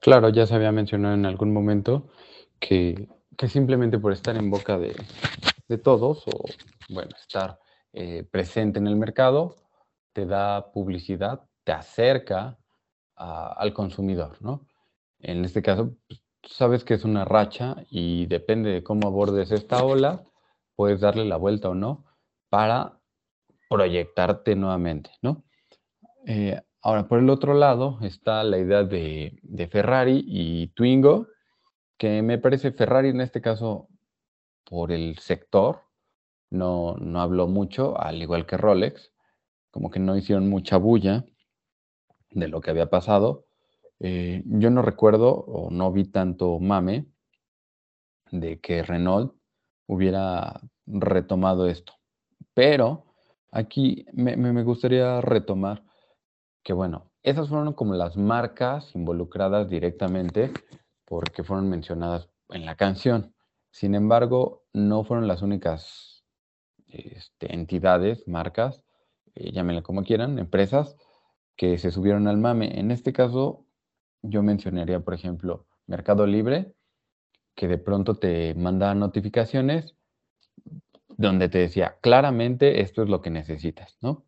Claro, 0.00 0.28
ya 0.28 0.46
se 0.46 0.54
había 0.54 0.72
mencionado 0.72 1.14
en 1.14 1.26
algún 1.26 1.52
momento 1.52 2.08
que, 2.58 3.08
simplemente 3.48 3.98
por 3.98 4.12
estar 4.12 4.36
en 4.36 4.50
boca 4.50 4.78
de, 4.78 4.94
todos 5.78 6.24
o, 6.26 6.44
bueno, 6.88 7.10
estar 7.20 7.58
eh, 7.92 8.24
presente 8.30 8.78
en 8.78 8.86
el 8.86 8.96
mercado, 8.96 9.56
te 10.12 10.26
da 10.26 10.72
publicidad, 10.72 11.42
te 11.64 11.72
acerca 11.72 12.56
al 13.16 13.72
consumidor, 13.72 14.36
¿no? 14.40 14.66
En 15.20 15.44
este 15.44 15.62
caso, 15.62 15.94
pues, 16.06 16.22
sabes 16.42 16.84
que 16.84 16.94
es 16.94 17.04
una 17.04 17.24
racha 17.24 17.76
y 17.90 18.26
depende 18.26 18.70
de 18.70 18.82
cómo 18.82 19.08
abordes 19.08 19.50
esta 19.50 19.82
ola, 19.82 20.24
puedes 20.76 21.00
darle 21.00 21.24
la 21.24 21.36
vuelta 21.36 21.70
o 21.70 21.74
no 21.74 22.04
para 22.48 23.00
proyectarte 23.68 24.54
nuevamente, 24.54 25.10
¿no? 25.22 25.44
Eh, 26.26 26.60
ahora, 26.82 27.08
por 27.08 27.18
el 27.18 27.30
otro 27.30 27.54
lado 27.54 27.98
está 28.02 28.44
la 28.44 28.58
idea 28.58 28.84
de, 28.84 29.68
Ferrari 29.70 30.24
y 30.26 30.68
Twingo, 30.68 31.28
que 31.98 32.22
me 32.22 32.38
parece 32.38 32.72
Ferrari 32.72 33.08
en 33.08 33.20
este 33.20 33.40
caso 33.40 33.88
por 34.64 34.92
el 34.92 35.18
sector, 35.18 35.82
no, 36.50 36.96
no 36.98 37.20
habló 37.20 37.48
mucho, 37.48 38.00
al 38.00 38.22
igual 38.22 38.46
que 38.46 38.56
Rolex, 38.56 39.12
como 39.70 39.90
que 39.90 39.98
no 39.98 40.16
hicieron 40.16 40.48
mucha 40.48 40.76
bulla 40.76 41.24
de 42.30 42.48
lo 42.48 42.60
que 42.60 42.70
había 42.70 42.90
pasado. 42.90 43.46
Eh, 44.00 44.42
yo 44.44 44.70
no 44.70 44.82
recuerdo 44.82 45.32
o 45.32 45.70
no 45.70 45.92
vi 45.92 46.04
tanto 46.04 46.58
mame 46.60 47.06
de 48.30 48.60
que 48.60 48.82
Renault 48.82 49.35
hubiera 49.86 50.60
retomado 50.86 51.66
esto. 51.66 51.94
Pero 52.54 53.04
aquí 53.50 54.06
me, 54.12 54.62
gustaría 54.62 55.20
retomar 55.20 55.82
que, 56.62 56.72
bueno, 56.72 57.10
esas 57.22 57.48
fueron 57.48 57.72
como 57.74 57.94
las 57.94 58.16
marcas 58.16 58.94
involucradas 58.94 59.68
directamente 59.68 60.52
porque 61.04 61.44
fueron 61.44 61.68
mencionadas 61.68 62.28
en 62.50 62.64
la 62.64 62.76
canción. 62.76 63.34
Sin 63.70 63.94
embargo, 63.94 64.64
no 64.72 65.04
fueron 65.04 65.28
las 65.28 65.42
únicas 65.42 66.24
este, 66.86 67.54
entidades, 67.54 68.26
marcas, 68.26 68.82
eh, 69.34 69.52
llámenle 69.52 69.82
como 69.82 70.02
quieran, 70.02 70.38
empresas, 70.38 70.96
que 71.56 71.78
se 71.78 71.90
subieron 71.90 72.28
al 72.28 72.38
mame. 72.38 72.78
En 72.78 72.90
este 72.90 73.12
caso, 73.12 73.66
yo 74.22 74.42
mencionaría, 74.42 75.00
por 75.00 75.14
ejemplo, 75.14 75.66
Mercado 75.86 76.26
Libre, 76.26 76.74
que 77.56 77.66
de 77.66 77.78
pronto 77.78 78.14
te 78.14 78.54
manda 78.54 78.94
notificaciones 78.94 79.96
donde 81.08 81.48
te 81.48 81.58
decía, 81.58 81.98
claramente 82.00 82.82
esto 82.82 83.02
es 83.02 83.08
lo 83.08 83.22
que 83.22 83.30
necesitas, 83.30 83.96
¿no? 84.02 84.26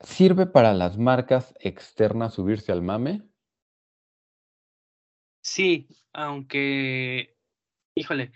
¿Sirve 0.00 0.46
para 0.46 0.72
las 0.74 0.96
marcas 0.96 1.54
externas 1.58 2.34
subirse 2.34 2.70
al 2.70 2.82
mame? 2.82 3.22
Sí, 5.40 5.88
aunque, 6.12 7.36
híjole, 7.96 8.30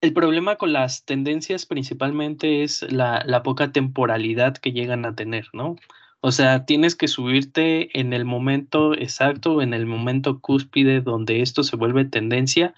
el 0.00 0.14
problema 0.14 0.56
con 0.56 0.72
las 0.72 1.04
tendencias 1.04 1.66
principalmente 1.66 2.62
es 2.62 2.82
la, 2.90 3.42
poca 3.44 3.72
temporalidad 3.72 4.56
que 4.56 4.72
llegan 4.72 5.04
a 5.04 5.14
tener, 5.14 5.48
¿no? 5.52 5.76
O 6.22 6.32
sea, 6.32 6.64
tienes 6.66 6.94
que 6.96 7.08
subirte 7.08 7.98
en 7.98 8.12
el 8.12 8.24
momento 8.24 8.94
exacto, 8.94 9.60
en 9.60 9.74
el 9.74 9.86
momento 9.86 10.40
cúspide 10.40 11.00
donde 11.00 11.42
esto 11.42 11.64
se 11.64 11.76
vuelve 11.76 12.04
tendencia 12.04 12.74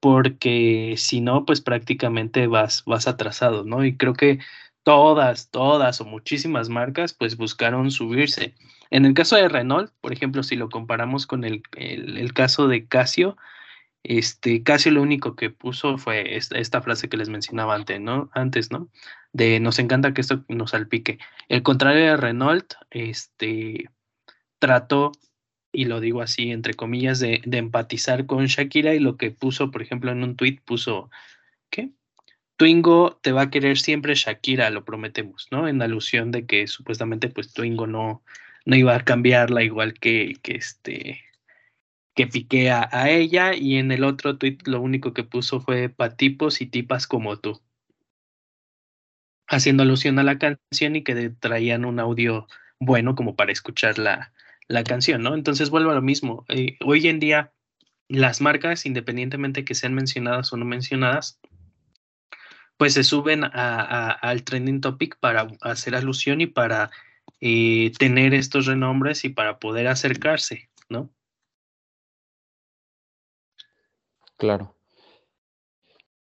porque 0.00 0.94
si 0.96 1.20
no, 1.20 1.44
pues 1.44 1.60
prácticamente 1.60 2.46
vas, 2.46 2.82
vas 2.86 3.06
atrasado, 3.06 3.64
¿no? 3.64 3.84
Y 3.84 3.96
creo 3.96 4.14
que 4.14 4.40
todas, 4.82 5.50
todas 5.50 6.00
o 6.00 6.06
muchísimas 6.06 6.70
marcas, 6.70 7.12
pues 7.12 7.36
buscaron 7.36 7.90
subirse. 7.90 8.54
En 8.90 9.04
el 9.04 9.14
caso 9.14 9.36
de 9.36 9.48
Renault, 9.48 9.92
por 10.00 10.12
ejemplo, 10.12 10.42
si 10.42 10.56
lo 10.56 10.70
comparamos 10.70 11.26
con 11.26 11.44
el, 11.44 11.62
el, 11.76 12.32
caso 12.32 12.66
de 12.66 12.86
Casio, 12.88 13.36
este, 14.02 14.62
Casio 14.62 14.92
lo 14.92 15.02
único 15.02 15.36
que 15.36 15.50
puso 15.50 15.98
fue 15.98 16.36
esta, 16.36 16.58
esta, 16.58 16.82
frase 16.82 17.08
que 17.10 17.18
les 17.18 17.28
mencionaba 17.28 17.74
antes, 17.74 18.00
¿no? 18.00 18.30
Antes, 18.32 18.70
¿no? 18.72 18.88
De 19.32 19.60
nos 19.60 19.78
encanta 19.78 20.12
que 20.12 20.20
esto 20.20 20.44
nos 20.48 20.70
salpique. 20.70 21.18
El 21.48 21.62
contrario 21.62 22.04
de 22.04 22.16
Renault, 22.16 22.74
este, 22.90 23.88
trató 24.58 25.12
y 25.72 25.84
lo 25.84 26.00
digo 26.00 26.22
así 26.22 26.50
entre 26.50 26.74
comillas, 26.74 27.20
de, 27.20 27.42
empatizar 27.44 28.26
con 28.26 28.46
Shakira 28.46 28.94
y 28.94 28.98
lo 29.00 29.16
que 29.16 29.30
puso, 29.30 29.70
por 29.70 29.82
ejemplo, 29.82 30.10
en 30.10 30.22
un 30.24 30.36
tweet 30.36 30.60
puso, 30.64 31.10
¿qué? 31.70 31.90
Twingo 32.56 33.18
te 33.22 33.32
va 33.32 33.42
a 33.42 33.50
querer 33.50 33.78
siempre 33.78 34.14
Shakira, 34.14 34.70
lo 34.70 34.84
prometemos, 34.84 35.48
¿no? 35.50 35.68
En 35.68 35.80
alusión 35.82 36.30
de 36.30 36.46
que 36.46 36.66
supuestamente 36.66 37.28
pues 37.28 37.52
Twingo 37.52 37.86
no, 37.86 38.22
no 38.66 38.76
iba 38.76 38.94
a 38.96 39.04
cambiarla 39.04 39.62
igual 39.62 39.94
que, 39.94 40.34
que 40.42 40.56
este 40.56 41.22
que 42.14 42.26
piqué 42.26 42.70
a, 42.70 42.88
a, 42.92 43.08
ella 43.10 43.54
y 43.54 43.76
en 43.76 43.92
el 43.92 44.04
otro 44.04 44.36
tweet 44.36 44.58
lo 44.64 44.80
único 44.80 45.14
que 45.14 45.24
puso 45.24 45.60
fue 45.60 45.88
patipos 45.88 46.60
y 46.60 46.66
tipas 46.66 47.06
como 47.06 47.38
tú 47.38 47.62
haciendo 49.50 49.82
alusión 49.82 50.18
a 50.18 50.22
la 50.22 50.38
canción 50.38 50.96
y 50.96 51.02
que 51.02 51.30
traían 51.30 51.84
un 51.84 51.98
audio 51.98 52.46
bueno 52.78 53.14
como 53.16 53.34
para 53.34 53.52
escuchar 53.52 53.98
la, 53.98 54.32
la 54.68 54.84
canción, 54.84 55.22
¿no? 55.22 55.34
Entonces 55.34 55.70
vuelvo 55.70 55.90
a 55.90 55.94
lo 55.94 56.02
mismo. 56.02 56.46
Eh, 56.48 56.78
hoy 56.84 57.08
en 57.08 57.18
día, 57.18 57.52
las 58.08 58.40
marcas, 58.40 58.86
independientemente 58.86 59.64
que 59.64 59.74
sean 59.74 59.92
mencionadas 59.92 60.52
o 60.52 60.56
no 60.56 60.64
mencionadas, 60.64 61.40
pues 62.76 62.94
se 62.94 63.02
suben 63.02 63.42
al 63.44 64.44
trending 64.44 64.80
topic 64.80 65.18
para 65.18 65.48
hacer 65.60 65.96
alusión 65.96 66.40
y 66.40 66.46
para 66.46 66.90
eh, 67.40 67.92
tener 67.98 68.32
estos 68.32 68.66
renombres 68.66 69.24
y 69.24 69.30
para 69.30 69.58
poder 69.58 69.88
acercarse, 69.88 70.70
¿no? 70.88 71.10
Claro. 74.38 74.74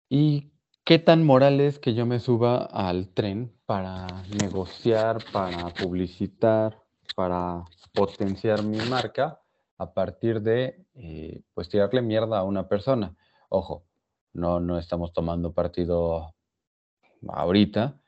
¿Y 0.09 0.50
qué 0.83 0.99
tan 0.99 1.23
moral 1.23 1.59
es 1.59 1.79
que 1.79 1.93
yo 1.93 2.05
me 2.05 2.19
suba 2.19 2.65
al 2.65 3.09
tren 3.13 3.53
para 3.65 4.07
negociar, 4.41 5.19
para 5.31 5.69
publicitar, 5.69 6.79
para 7.15 7.63
potenciar 7.93 8.63
mi 8.63 8.77
marca 8.89 9.39
a 9.77 9.93
partir 9.93 10.41
de, 10.41 10.85
eh, 10.95 11.41
pues, 11.53 11.69
tirarle 11.69 12.01
mierda 12.01 12.39
a 12.39 12.43
una 12.43 12.67
persona. 12.67 13.15
Ojo, 13.49 13.85
no, 14.33 14.59
no 14.59 14.77
estamos 14.77 15.13
tomando 15.13 15.53
partido 15.53 16.35
ahorita, 17.27 17.99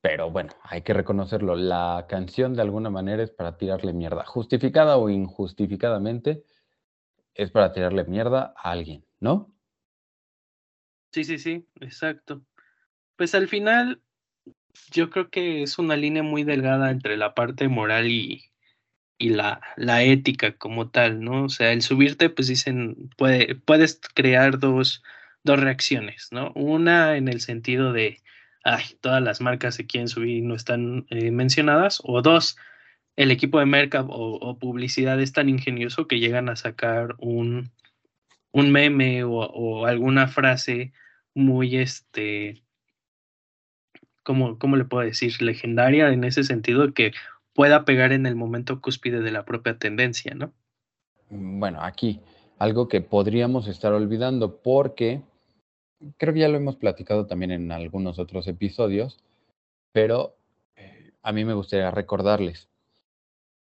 pero 0.00 0.30
bueno, 0.30 0.50
hay 0.62 0.82
que 0.82 0.94
reconocerlo. 0.94 1.56
La 1.56 2.06
canción 2.08 2.54
de 2.54 2.62
alguna 2.62 2.90
manera 2.90 3.22
es 3.22 3.30
para 3.30 3.56
tirarle 3.56 3.92
mierda, 3.92 4.24
justificada 4.24 4.96
o 4.96 5.08
injustificadamente, 5.08 6.44
es 7.34 7.50
para 7.50 7.72
tirarle 7.72 8.04
mierda 8.04 8.54
a 8.56 8.70
alguien, 8.70 9.04
¿no? 9.20 9.52
Sí, 11.12 11.24
sí, 11.24 11.38
sí, 11.38 11.66
exacto. 11.80 12.42
Pues 13.16 13.34
al 13.34 13.48
final, 13.48 14.02
yo 14.92 15.10
creo 15.10 15.30
que 15.30 15.62
es 15.62 15.78
una 15.78 15.96
línea 15.96 16.22
muy 16.22 16.44
delgada 16.44 16.90
entre 16.90 17.16
la 17.16 17.34
parte 17.34 17.68
moral 17.68 18.10
y, 18.10 18.50
y 19.18 19.30
la, 19.30 19.60
la 19.76 20.02
ética 20.04 20.56
como 20.56 20.90
tal, 20.90 21.20
¿no? 21.22 21.44
O 21.44 21.48
sea, 21.48 21.72
el 21.72 21.82
subirte, 21.82 22.30
pues 22.30 22.48
dicen, 22.48 23.10
puede, 23.16 23.56
puedes 23.56 24.00
crear 24.14 24.58
dos, 24.58 25.02
dos 25.44 25.60
reacciones, 25.60 26.28
¿no? 26.32 26.52
Una 26.54 27.16
en 27.16 27.28
el 27.28 27.40
sentido 27.40 27.92
de, 27.92 28.20
ay, 28.64 28.84
todas 29.00 29.22
las 29.22 29.40
marcas 29.40 29.74
se 29.76 29.86
quieren 29.86 30.08
subir 30.08 30.38
y 30.38 30.42
no 30.42 30.54
están 30.54 31.06
eh, 31.10 31.30
mencionadas, 31.32 32.00
o 32.04 32.22
dos, 32.22 32.56
el 33.16 33.30
equipo 33.32 33.58
de 33.58 33.66
merca 33.66 34.04
o, 34.08 34.58
publicidad 34.58 35.20
es 35.20 35.32
tan 35.32 35.48
ingenioso 35.48 36.06
que 36.06 36.20
llegan 36.20 36.48
a 36.48 36.56
sacar 36.56 37.16
un, 37.18 37.72
un 38.52 38.70
meme 38.72 39.24
o, 39.24 39.86
alguna 39.86 40.28
frase 40.28 40.92
muy, 41.34 41.76
este, 41.76 42.62
¿cómo, 44.22 44.58
¿cómo 44.58 44.76
le 44.76 44.84
puedo 44.84 45.04
decir? 45.04 45.40
Legendaria 45.40 46.08
en 46.10 46.24
ese 46.24 46.44
sentido 46.44 46.92
que 46.94 47.12
pueda 47.54 47.84
pegar 47.84 48.12
en 48.12 48.26
el 48.26 48.36
momento 48.36 48.80
cúspide 48.80 49.20
de 49.20 49.32
la 49.32 49.44
propia 49.44 49.78
tendencia, 49.78 50.34
¿no? 50.34 50.52
Bueno, 51.30 51.82
aquí 51.82 52.20
algo 52.58 52.88
que 52.88 53.00
podríamos 53.00 53.68
estar 53.68 53.92
olvidando 53.92 54.62
porque 54.62 55.22
creo 56.16 56.34
que 56.34 56.40
ya 56.40 56.48
lo 56.48 56.56
hemos 56.56 56.76
platicado 56.76 57.26
también 57.26 57.50
en 57.50 57.72
algunos 57.72 58.18
otros 58.18 58.46
episodios, 58.48 59.18
pero 59.92 60.36
eh, 60.76 61.12
a 61.22 61.32
mí 61.32 61.44
me 61.44 61.54
gustaría 61.54 61.90
recordarles. 61.90 62.68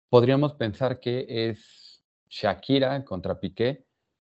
Podríamos 0.09 0.55
pensar 0.55 1.01
que 1.01 1.27
es 1.29 2.03
Shakira 2.29 3.05
contra 3.05 3.39
Piqué 3.39 3.85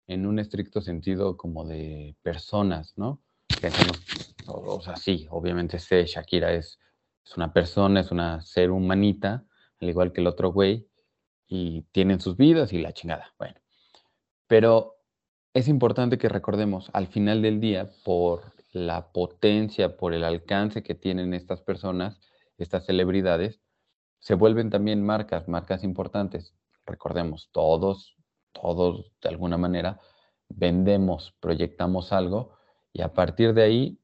en 0.09 0.27
un 0.27 0.39
estricto 0.39 0.81
sentido 0.81 1.37
como 1.37 1.67
de 1.67 2.17
personas, 2.23 2.95
¿no? 2.97 3.23
Pensemos, 3.61 4.35
o, 4.47 4.81
sea, 4.81 4.97
sí, 4.97 5.27
obviamente 5.31 5.79
sé, 5.79 6.05
Shakira 6.07 6.53
es, 6.53 6.79
es 7.25 7.37
una 7.37 7.53
persona, 7.53 8.01
es 8.01 8.11
una 8.11 8.41
ser 8.41 8.71
humanita, 8.71 9.45
al 9.81 9.89
igual 9.89 10.13
que 10.13 10.23
el 10.23 10.27
otro 10.27 10.51
güey, 10.51 10.89
y 11.47 11.83
tienen 11.93 12.21
sus 12.21 12.37
vidas 12.37 12.73
y 12.73 12.79
la 12.79 12.93
chingada. 12.93 13.35
Bueno, 13.39 13.55
Pero 14.47 14.97
es 15.55 15.69
importante 15.69 16.19
que 16.19 16.29
recordemos, 16.29 16.91
al 16.95 17.07
final 17.07 17.43
del 17.43 17.61
día, 17.61 17.91
por 18.05 18.53
la 18.73 19.13
potencia, 19.13 19.97
por 19.97 20.15
el 20.15 20.25
alcance 20.25 20.83
que 20.83 20.95
tienen 20.95 21.35
estas 21.35 21.61
personas, 21.63 22.21
estas 22.57 22.87
celebridades, 22.87 23.61
se 24.21 24.35
vuelven 24.35 24.71
también 24.71 25.05
marcas, 25.05 25.49
marcas 25.49 25.85
importantes. 25.85 26.55
Recordemos, 26.87 27.51
todos, 27.53 28.18
todos 28.53 29.13
de 29.23 29.29
alguna 29.29 29.57
manera 29.57 30.01
vendemos, 30.49 31.35
proyectamos 31.41 32.13
algo 32.13 32.57
y 32.93 33.03
a 33.03 33.13
partir 33.13 33.55
de 33.55 33.63
ahí 33.63 34.01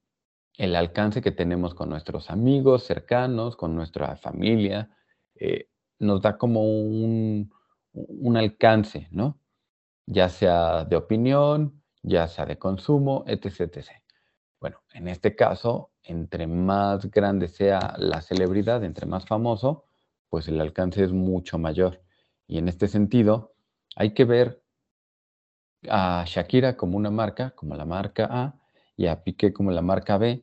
el 0.57 0.77
alcance 0.77 1.21
que 1.21 1.33
tenemos 1.33 1.75
con 1.75 1.89
nuestros 1.89 2.31
amigos 2.31 2.85
cercanos, 2.85 3.57
con 3.57 3.75
nuestra 3.75 4.17
familia, 4.17 4.91
eh, 5.35 5.69
nos 5.99 6.23
da 6.23 6.39
como 6.39 6.63
un, 6.63 7.53
un 7.93 8.37
alcance, 8.37 9.09
¿no? 9.11 9.41
Ya 10.07 10.29
sea 10.29 10.85
de 10.85 10.97
opinión, 10.97 11.83
ya 12.03 12.29
sea 12.29 12.47
de 12.47 12.59
consumo, 12.59 13.25
etc, 13.27 13.61
etc. 13.61 13.91
Bueno, 14.61 14.79
en 14.93 15.09
este 15.09 15.35
caso, 15.35 15.91
entre 16.03 16.47
más 16.47 17.11
grande 17.11 17.49
sea 17.49 17.95
la 17.99 18.21
celebridad, 18.21 18.85
entre 18.85 19.07
más 19.07 19.27
famoso, 19.27 19.85
pues 20.29 20.49
el 20.49 20.61
alcance 20.61 21.03
es 21.03 21.13
mucho 21.13 21.59
mayor. 21.59 22.03
Y 22.47 22.59
en 22.59 22.69
este 22.69 22.89
sentido, 22.89 23.54
hay 23.97 24.15
que 24.15 24.25
ver 24.25 24.63
a 25.89 26.25
Shakira 26.27 26.77
como 26.77 26.97
una 26.97 27.11
marca, 27.11 27.51
como 27.51 27.75
la 27.75 27.85
marca 27.85 28.29
A, 28.31 28.61
y 28.97 29.07
a 29.07 29.23
Piqué 29.23 29.53
como 29.53 29.71
la 29.71 29.83
marca 29.83 30.19
B. 30.19 30.43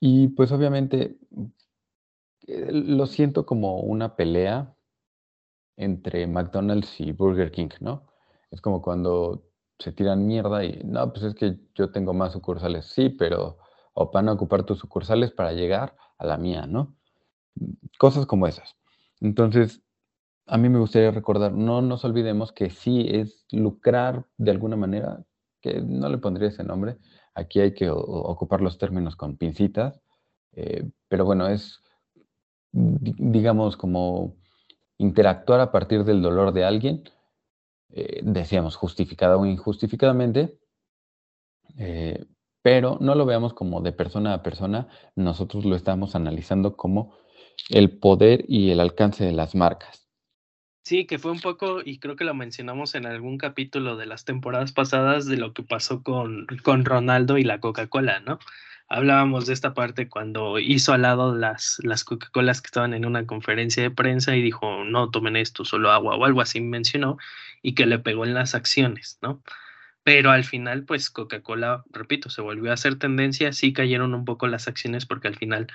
Y 0.00 0.28
pues 0.28 0.50
obviamente 0.52 1.18
eh, 2.46 2.70
lo 2.72 3.06
siento 3.06 3.44
como 3.46 3.80
una 3.80 4.16
pelea 4.16 4.74
entre 5.76 6.26
McDonald's 6.26 7.00
y 7.00 7.12
Burger 7.12 7.50
King, 7.50 7.70
¿no? 7.80 8.06
Es 8.50 8.60
como 8.60 8.82
cuando 8.82 9.44
se 9.78 9.92
tiran 9.92 10.26
mierda 10.26 10.64
y, 10.64 10.82
no, 10.84 11.12
pues 11.12 11.24
es 11.24 11.34
que 11.34 11.56
yo 11.74 11.90
tengo 11.90 12.12
más 12.12 12.32
sucursales, 12.32 12.86
sí, 12.86 13.08
pero 13.08 13.58
o 13.94 14.10
van 14.10 14.28
a 14.28 14.32
ocupar 14.32 14.64
tus 14.64 14.78
sucursales 14.78 15.32
para 15.32 15.52
llegar 15.52 15.96
a 16.18 16.26
la 16.26 16.36
mía, 16.36 16.66
¿no? 16.66 16.96
Cosas 17.98 18.26
como 18.26 18.46
esas. 18.46 18.76
Entonces, 19.20 19.82
a 20.50 20.58
mí 20.58 20.68
me 20.68 20.80
gustaría 20.80 21.12
recordar, 21.12 21.52
no 21.52 21.80
nos 21.80 22.04
olvidemos 22.04 22.50
que 22.50 22.70
sí 22.70 23.06
es 23.08 23.46
lucrar 23.52 24.26
de 24.36 24.50
alguna 24.50 24.74
manera, 24.74 25.22
que 25.60 25.80
no 25.80 26.08
le 26.08 26.18
pondría 26.18 26.48
ese 26.48 26.64
nombre, 26.64 26.98
aquí 27.34 27.60
hay 27.60 27.72
que 27.72 27.88
ocupar 27.88 28.60
los 28.60 28.76
términos 28.76 29.14
con 29.14 29.36
pincitas, 29.36 30.00
eh, 30.52 30.90
pero 31.06 31.24
bueno, 31.24 31.46
es, 31.46 31.80
digamos, 32.72 33.76
como 33.76 34.34
interactuar 34.98 35.60
a 35.60 35.70
partir 35.70 36.02
del 36.02 36.20
dolor 36.20 36.52
de 36.52 36.64
alguien, 36.64 37.04
eh, 37.90 38.20
decíamos 38.24 38.74
justificada 38.74 39.36
o 39.36 39.46
injustificadamente, 39.46 40.58
eh, 41.78 42.26
pero 42.60 42.98
no 43.00 43.14
lo 43.14 43.24
veamos 43.24 43.54
como 43.54 43.82
de 43.82 43.92
persona 43.92 44.34
a 44.34 44.42
persona, 44.42 44.88
nosotros 45.14 45.64
lo 45.64 45.76
estamos 45.76 46.16
analizando 46.16 46.76
como 46.76 47.14
el 47.68 48.00
poder 48.00 48.44
y 48.48 48.72
el 48.72 48.80
alcance 48.80 49.24
de 49.24 49.32
las 49.32 49.54
marcas. 49.54 50.09
Sí, 50.82 51.06
que 51.06 51.18
fue 51.18 51.30
un 51.30 51.40
poco, 51.40 51.82
y 51.84 51.98
creo 51.98 52.16
que 52.16 52.24
lo 52.24 52.34
mencionamos 52.34 52.94
en 52.94 53.06
algún 53.06 53.38
capítulo 53.38 53.96
de 53.96 54.06
las 54.06 54.24
temporadas 54.24 54.72
pasadas, 54.72 55.26
de 55.26 55.36
lo 55.36 55.52
que 55.52 55.62
pasó 55.62 56.02
con, 56.02 56.46
con 56.62 56.84
Ronaldo 56.84 57.38
y 57.38 57.44
la 57.44 57.60
Coca-Cola, 57.60 58.20
¿no? 58.20 58.38
Hablábamos 58.88 59.46
de 59.46 59.52
esta 59.52 59.72
parte 59.74 60.08
cuando 60.08 60.58
hizo 60.58 60.92
al 60.92 61.02
lado 61.02 61.34
las, 61.36 61.78
las 61.84 62.02
Coca-Colas 62.02 62.60
que 62.60 62.66
estaban 62.66 62.94
en 62.94 63.06
una 63.06 63.26
conferencia 63.26 63.82
de 63.82 63.90
prensa 63.90 64.34
y 64.34 64.42
dijo, 64.42 64.84
no 64.84 65.10
tomen 65.10 65.36
esto, 65.36 65.64
solo 65.64 65.92
agua 65.92 66.16
o 66.16 66.24
algo 66.24 66.40
así 66.40 66.60
mencionó, 66.60 67.18
y 67.62 67.74
que 67.74 67.86
le 67.86 67.98
pegó 68.00 68.24
en 68.24 68.34
las 68.34 68.54
acciones, 68.54 69.18
¿no? 69.22 69.42
Pero 70.02 70.30
al 70.30 70.44
final, 70.44 70.84
pues 70.84 71.10
Coca-Cola, 71.10 71.84
repito, 71.90 72.30
se 72.30 72.40
volvió 72.42 72.70
a 72.70 72.74
hacer 72.74 72.98
tendencia, 72.98 73.52
sí 73.52 73.72
cayeron 73.72 74.14
un 74.14 74.24
poco 74.24 74.48
las 74.48 74.66
acciones 74.66 75.06
porque 75.06 75.28
al 75.28 75.36
final 75.36 75.68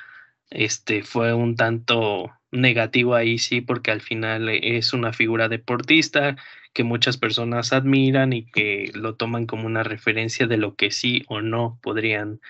este 0.50 1.04
fue 1.04 1.34
un 1.34 1.56
tanto 1.56 2.32
negativo 2.56 3.16
ahí, 3.16 3.38
sí, 3.38 3.62
porque 3.62 3.92
al 3.92 4.02
final 4.02 4.50
es 4.50 4.94
una 4.94 5.14
figura 5.14 5.50
deportista 5.50 6.36
que 6.74 6.84
muchas 6.84 7.18
personas 7.18 7.74
admiran 7.74 8.34
y 8.34 8.46
que 8.46 8.92
lo 8.94 9.16
toman 9.16 9.46
como 9.46 9.66
una 9.66 9.84
referencia 9.84 10.48
de 10.48 10.58
lo 10.58 10.76
que 10.76 10.92
sí 10.92 11.24
o 11.28 11.42
no 11.42 11.80
podrían 11.82 12.42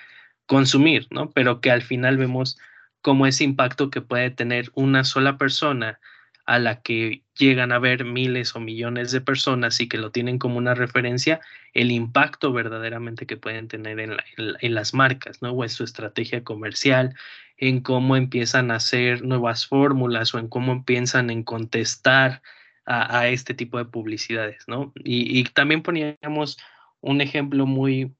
consumir, 0.48 1.08
¿no? 1.12 1.32
Pero 1.32 1.62
que 1.62 1.72
al 1.72 1.82
final 1.82 2.18
vemos 2.18 2.58
cómo 3.02 3.28
ese 3.28 3.44
impacto 3.44 3.89
que 3.89 4.02
puede 4.02 4.32
tener 4.32 4.72
una 4.74 5.04
sola 5.04 5.38
persona 5.38 6.00
a 6.45 6.60
la 6.60 6.81
que 6.81 7.23
llegan 7.38 7.71
a 7.71 7.79
ver 7.79 8.05
miles 8.05 8.55
o 8.55 8.60
millones 8.60 9.12
de 9.12 9.21
personas 9.21 9.81
y 9.81 9.89
que 9.89 9.97
lo 9.97 10.12
tienen 10.12 10.38
como 10.38 10.58
una 10.58 10.75
referencia, 10.75 11.41
el 11.73 11.91
impacto 11.91 12.53
verdaderamente 12.53 13.25
que 13.25 13.38
pueden 13.38 13.67
tener 13.67 13.99
en, 13.99 14.75
las 14.75 14.93
marcas, 14.93 15.41
¿no? 15.41 15.51
O 15.51 15.63
en 15.63 15.69
su 15.69 15.84
estrategia 15.84 16.43
comercial, 16.43 17.15
en 17.58 17.81
cómo 17.81 18.15
empiezan 18.15 18.71
a 18.71 18.75
hacer 18.75 19.23
nuevas 19.23 19.65
fórmulas 19.67 20.34
o 20.34 20.39
en 20.39 20.47
cómo 20.47 20.71
empiezan 20.71 21.29
en 21.29 21.43
contestar 21.43 22.41
a, 22.86 23.27
este 23.29 23.55
tipo 23.55 23.79
de 23.79 23.86
publicidades, 23.86 24.63
¿no? 24.67 24.93
Y, 24.95 25.43
también 25.45 25.81
poníamos 25.81 26.60
un 27.01 27.21
ejemplo 27.21 27.65
muy, 27.65 28.13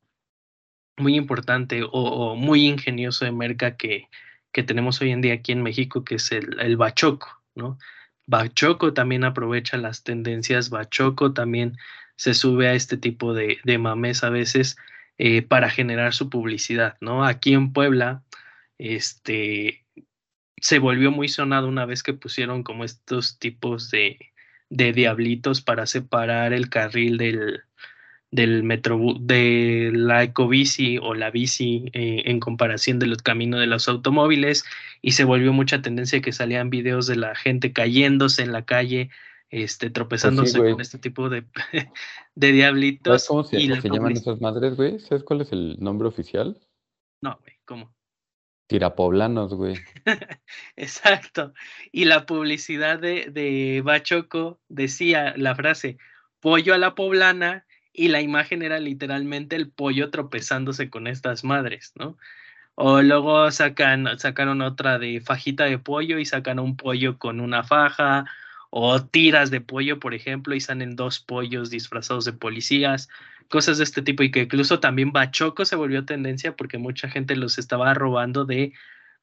muy 0.97 1.15
importante 1.15 1.83
o, 1.83 2.35
muy 2.35 2.65
ingenioso 2.65 3.25
de 3.25 3.31
merca 3.31 3.77
que, 3.77 4.09
que 4.51 4.63
tenemos 4.63 4.99
hoy 5.01 5.11
en 5.11 5.21
día 5.21 5.35
aquí 5.35 5.51
en 5.51 5.61
México, 5.61 6.03
que 6.03 6.15
es 6.15 6.31
el, 6.31 6.59
el 6.59 6.77
bachoco, 6.77 7.27
¿no? 7.53 7.77
Bachoco 8.27 8.93
también 8.93 9.23
aprovecha 9.23 9.77
las 9.77 10.03
tendencias, 10.03 10.69
Bachoco 10.69 11.33
también 11.33 11.77
se 12.15 12.33
sube 12.33 12.67
a 12.67 12.73
este 12.73 12.97
tipo 12.97 13.33
de, 13.33 13.59
de 13.63 13.77
mames 13.77 14.23
a 14.23 14.29
veces 14.29 14.77
eh, 15.17 15.41
para 15.41 15.69
generar 15.69 16.13
su 16.13 16.29
publicidad, 16.29 16.97
¿no? 17.01 17.25
Aquí 17.25 17.53
en 17.53 17.73
Puebla, 17.73 18.23
este, 18.77 19.85
se 20.57 20.79
volvió 20.79 21.11
muy 21.11 21.27
sonado 21.27 21.67
una 21.67 21.85
vez 21.85 22.03
que 22.03 22.13
pusieron 22.13 22.63
como 22.63 22.83
estos 22.83 23.39
tipos 23.39 23.91
de, 23.91 24.17
de 24.69 24.93
diablitos 24.93 25.61
para 25.61 25.85
separar 25.85 26.53
el 26.53 26.69
carril 26.69 27.17
del, 27.17 27.63
del 28.36 28.63
metro, 28.63 29.00
de 29.19 29.91
la 29.93 30.24
ecobici 30.24 30.98
o 30.98 31.13
la 31.13 31.32
bici 31.32 31.86
eh, 31.93 32.24
en 32.26 32.41
comparación 32.41 33.00
de 33.00 33.08
los 33.08 33.21
caminos 33.21 33.62
de 33.62 33.65
los 33.65 33.88
automóviles 33.88 34.65
y 35.02 35.13
se 35.13 35.24
volvió 35.24 35.54
mucha 35.54 35.82
tendencia 35.82 36.21
que 36.21 36.34
salían 36.34 36.69
videos 36.69 37.08
de 37.08 37.15
la 37.15 37.34
gente 37.34 37.71
cayéndose 37.71 38.43
en 38.43 38.52
la 38.52 38.65
calle, 38.65 39.10
este, 39.50 39.88
pues 39.88 39.93
tropezándose 39.93 40.60
con 40.60 40.82
este 40.82 41.00
tipo 41.00 41.30
de, 41.30 41.45
de 42.36 42.52
diablitos. 42.52 43.26
¿Cómo 43.28 43.45
se, 43.45 43.58
llaman 43.60 44.12
esas 44.12 44.41
madres, 44.41 44.76
güey? 44.76 45.00
¿Sabes 45.00 45.24
cuál 45.24 45.41
es 45.41 45.54
el 45.54 45.78
nombre 45.80 46.08
oficial? 46.08 46.60
No, 47.21 47.39
güey, 47.41 47.56
¿cómo? 47.63 47.95
Tirapoblanos, 48.67 49.54
güey. 49.54 49.76
Exacto. 50.76 51.54
Y 51.93 52.06
la 52.06 52.26
publicidad 52.26 53.00
de, 53.00 53.30
de 53.32 53.82
Bachoco 53.82 54.60
decía 54.67 55.36
la 55.38 55.56
frase, 55.56 55.98
pollo 56.41 56.74
a 56.74 56.78
la 56.78 56.95
poblana 56.95 57.65
y 57.95 58.10
la 58.10 58.21
imagen 58.21 58.62
era 58.62 58.79
literalmente 58.79 59.55
el 59.55 59.69
pollo 59.69 60.10
tropezándose 60.10 60.89
con 60.89 61.08
estas 61.08 61.43
madres, 61.43 61.93
¿no? 61.95 62.17
O 62.75 63.01
luego 63.01 63.49
sacan, 63.51 64.19
sacaron 64.19 64.62
otra 64.62 64.99
de 64.99 65.21
fajita 65.21 65.65
de 65.65 65.79
pollo 65.79 66.19
y 66.19 66.25
sacan 66.25 66.60
un 66.60 66.75
pollo 66.75 67.17
con 67.17 67.39
una 67.39 67.63
faja, 67.63 68.25
o 68.69 69.01
tiras 69.01 69.51
de 69.51 69.62
pollo, 69.62 69.99
por 69.99 70.13
ejemplo, 70.13 70.53
y 70.53 70.60
salen 70.60 70.97
dos 70.97 71.19
pollos 71.19 71.69
disfrazados 71.69 72.25
de 72.25 72.34
policías, 72.34 73.08
cosas 73.47 73.77
de 73.77 73.86
este 73.86 74.01
tipo, 74.01 74.23
y 74.23 74.31
que 74.31 74.41
incluso 74.41 74.81
también 74.81 75.13
Bachoco 75.13 75.63
se 75.63 75.77
volvió 75.77 76.03
tendencia 76.05 76.58
porque 76.58 76.77
mucha 76.77 77.10
gente 77.10 77.38
los 77.38 77.58
estaba 77.58 77.93
robando 77.93 78.43
de 78.43 78.73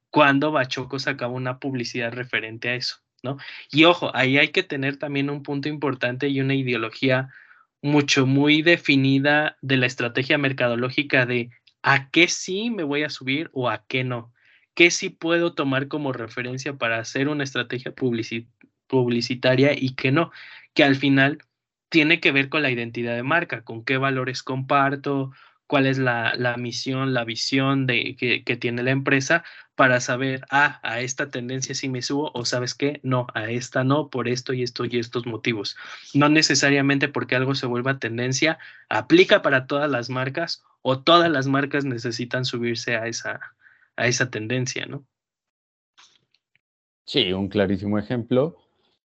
cuando 0.09 0.51
Bachoco 0.51 0.97
sacaba 0.97 1.33
una 1.33 1.59
publicidad 1.59 2.11
referente 2.13 2.69
a 2.69 2.75
eso, 2.75 2.97
¿no? 3.21 3.37
Y 3.71 3.83
ojo, 3.83 4.15
ahí 4.15 4.39
hay 4.39 4.49
que 4.49 4.63
tener 4.63 4.97
también 4.97 5.29
un 5.29 5.43
punto 5.43 5.69
importante 5.69 6.29
y 6.29 6.41
una 6.41 6.55
ideología 6.55 7.29
mucho, 7.83 8.25
muy 8.25 8.61
definida 8.61 9.57
de 9.61 9.77
la 9.77 9.85
estrategia 9.85 10.37
mercadológica 10.37 11.25
de 11.25 11.51
a 11.83 12.09
qué 12.09 12.29
sí 12.29 12.71
me 12.71 12.83
voy 12.83 13.03
a 13.03 13.09
subir 13.09 13.49
o 13.53 13.69
a 13.69 13.85
qué 13.87 14.03
no. 14.03 14.33
¿Qué 14.73 14.89
sí 14.89 15.09
puedo 15.09 15.53
tomar 15.53 15.89
como 15.89 16.13
referencia 16.13 16.77
para 16.77 16.97
hacer 16.97 17.27
una 17.27 17.43
estrategia 17.43 17.93
publicitaria 18.87 19.73
y 19.77 19.95
qué 19.95 20.11
no? 20.11 20.31
Que 20.73 20.83
al 20.83 20.95
final 20.95 21.39
tiene 21.89 22.19
que 22.21 22.31
ver 22.31 22.49
con 22.49 22.63
la 22.63 22.71
identidad 22.71 23.15
de 23.15 23.21
marca, 23.21 23.63
con 23.63 23.83
qué 23.83 23.97
valores 23.97 24.41
comparto, 24.41 25.31
cuál 25.67 25.87
es 25.87 25.97
la, 25.97 26.55
misión, 26.57 27.13
la 27.13 27.23
visión 27.23 27.87
de, 27.87 28.15
que, 28.15 28.43
que, 28.43 28.57
tiene 28.57 28.83
la 28.83 28.91
empresa 28.91 29.43
para 29.75 29.99
saber, 29.99 30.45
ah, 30.51 30.79
a 30.83 31.01
esta 31.01 31.29
tendencia 31.29 31.73
sí 31.73 31.89
me 31.89 32.01
subo 32.01 32.31
o 32.33 32.45
sabes 32.45 32.75
qué, 32.75 32.99
no, 33.03 33.27
a 33.33 33.49
esta 33.49 33.83
no, 33.83 34.09
por 34.09 34.27
esto 34.27 34.53
y 34.53 34.63
esto 34.63 34.85
y 34.85 34.99
estos 34.99 35.25
motivos. 35.25 35.75
No 36.13 36.29
necesariamente 36.29 37.07
porque 37.07 37.35
algo 37.35 37.55
se 37.55 37.65
vuelva 37.65 37.99
tendencia, 37.99 38.59
aplica 38.89 39.41
para 39.41 39.65
todas 39.65 39.89
las 39.89 40.09
marcas 40.09 40.63
o 40.81 40.99
todas 40.99 41.31
las 41.31 41.47
marcas 41.47 41.85
necesitan 41.85 42.45
subirse 42.45 42.95
a 42.95 43.07
esa, 43.07 43.39
a 43.95 44.07
esa 44.07 44.29
tendencia, 44.29 44.85
¿no? 44.85 45.05
Sí, 47.05 47.33
un 47.33 47.49
clarísimo 47.49 47.97
ejemplo 47.97 48.57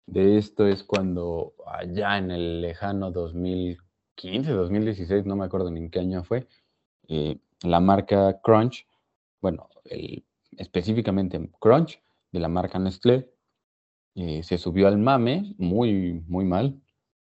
de 0.05 0.37
esto 0.37 0.67
es 0.67 0.83
cuando 0.83 1.53
allá 1.65 2.17
en 2.17 2.31
el 2.31 2.61
lejano 2.61 3.11
2000 3.11 3.79
2015, 4.15 4.51
2016, 4.51 5.25
no 5.25 5.35
me 5.35 5.45
acuerdo 5.45 5.69
ni 5.71 5.81
en 5.81 5.89
qué 5.89 5.99
año 5.99 6.23
fue, 6.23 6.47
eh, 7.07 7.37
la 7.63 7.79
marca 7.79 8.39
Crunch, 8.41 8.87
bueno, 9.41 9.69
específicamente 10.57 11.49
Crunch 11.59 12.01
de 12.31 12.39
la 12.39 12.47
marca 12.47 12.79
Nestlé, 12.79 13.29
eh, 14.15 14.43
se 14.43 14.57
subió 14.57 14.87
al 14.87 14.97
mame 14.97 15.53
muy, 15.57 16.23
muy 16.27 16.45
mal 16.45 16.81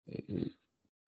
eh, 0.06 0.50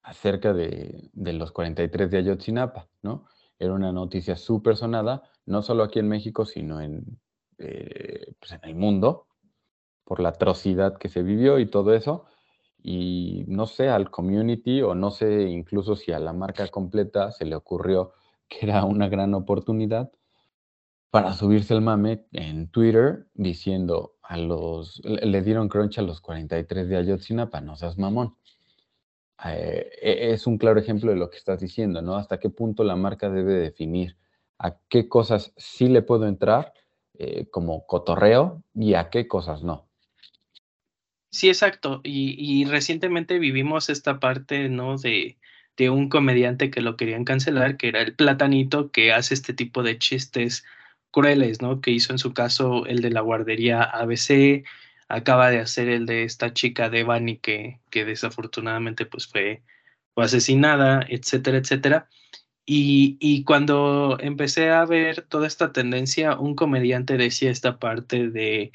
acerca 0.02 0.52
de, 0.52 1.10
los 1.14 1.50
43 1.50 2.10
de 2.10 2.18
Ayotzinapa, 2.18 2.88
¿no? 3.02 3.26
Era 3.58 3.72
una 3.72 3.92
noticia 3.92 4.36
súper 4.36 4.76
sonada, 4.76 5.22
no 5.46 5.62
solo 5.62 5.82
aquí 5.82 5.98
en 5.98 6.08
México, 6.08 6.44
sino 6.44 6.80
en, 6.80 7.18
pues 7.56 8.52
en 8.52 8.60
el 8.62 8.74
mundo, 8.74 9.26
por 10.04 10.20
la 10.20 10.30
atrocidad 10.30 10.98
que 10.98 11.08
se 11.08 11.22
vivió 11.22 11.58
y 11.58 11.66
todo 11.66 11.94
eso 11.94 12.26
y 12.86 13.44
no 13.48 13.66
sé, 13.66 13.88
al 13.88 14.10
community 14.10 14.82
o 14.82 14.94
no 14.94 15.10
sé 15.10 15.44
incluso 15.44 15.96
si 15.96 16.12
a 16.12 16.18
la 16.18 16.34
marca 16.34 16.68
completa 16.68 17.32
se 17.32 17.46
le 17.46 17.56
ocurrió 17.56 18.12
que 18.46 18.66
era 18.66 18.84
una 18.84 19.08
gran 19.08 19.32
oportunidad 19.32 20.12
para 21.10 21.32
subirse 21.32 21.72
el 21.72 21.80
mame 21.80 22.26
en 22.32 22.68
Twitter 22.68 23.26
diciendo 23.32 24.16
a 24.22 24.36
los, 24.36 25.00
le 25.04 25.42
dieron 25.42 25.68
crunch 25.68 25.98
a 25.98 26.02
los 26.02 26.20
43 26.20 26.88
de 26.88 26.96
Ayotzinapa, 26.98 27.62
no 27.62 27.74
seas 27.74 27.96
mamón. 27.96 28.36
Eh, 29.46 29.90
e, 30.02 30.32
es 30.32 30.46
un 30.46 30.58
claro 30.58 30.78
ejemplo 30.78 31.10
de 31.10 31.16
lo 31.16 31.30
que 31.30 31.38
estás 31.38 31.60
diciendo, 31.60 32.02
¿no? 32.02 32.16
Hasta 32.16 32.38
qué 32.38 32.50
punto 32.50 32.84
la 32.84 32.96
marca 32.96 33.30
debe 33.30 33.54
definir 33.54 34.18
a 34.58 34.76
qué 34.88 35.08
cosas 35.08 35.54
sí 35.56 35.88
le 35.88 36.02
puedo 36.02 36.26
entrar 36.26 36.74
eh, 37.14 37.48
como 37.48 37.86
cotorreo 37.86 38.62
y 38.74 38.94
a 38.94 39.08
qué 39.08 39.26
cosas 39.26 39.62
no. 39.62 39.88
Sí, 41.34 41.48
exacto. 41.48 42.00
Y, 42.04 42.64
recientemente 42.66 43.40
vivimos 43.40 43.88
esta 43.90 44.20
parte, 44.20 44.68
¿no? 44.68 44.96
De, 44.98 45.36
de 45.76 45.90
un 45.90 46.08
comediante 46.08 46.70
que 46.70 46.80
lo 46.80 46.96
querían 46.96 47.24
cancelar, 47.24 47.76
que 47.76 47.88
era 47.88 48.02
el 48.02 48.14
platanito, 48.14 48.92
que 48.92 49.12
hace 49.12 49.34
este 49.34 49.52
tipo 49.52 49.82
de 49.82 49.98
chistes 49.98 50.64
crueles, 51.10 51.60
¿no? 51.60 51.80
Que 51.80 51.90
hizo 51.90 52.12
en 52.12 52.18
su 52.20 52.32
caso 52.34 52.86
el 52.86 53.02
de 53.02 53.10
la 53.10 53.20
guardería 53.20 53.82
ABC, 53.82 54.64
acaba 55.08 55.50
de 55.50 55.58
hacer 55.60 55.88
el 55.88 56.06
de 56.06 56.22
esta 56.24 56.54
chica 56.54 56.88
de 56.88 57.02
Bani 57.04 57.38
que, 57.38 57.80
que 57.90 58.04
desafortunadamente 58.04 59.04
pues 59.06 59.26
fue, 59.26 59.62
fue 60.14 60.24
asesinada, 60.26 61.04
etcétera, 61.08 61.58
etcétera. 61.58 62.08
Y, 62.66 63.18
y, 63.20 63.44
cuando 63.44 64.18
empecé 64.20 64.70
a 64.70 64.84
ver 64.86 65.22
toda 65.22 65.46
esta 65.48 65.72
tendencia, 65.72 66.38
un 66.38 66.54
comediante 66.56 67.16
decía 67.18 67.50
esta 67.50 67.78
parte 67.78 68.28
de, 68.30 68.72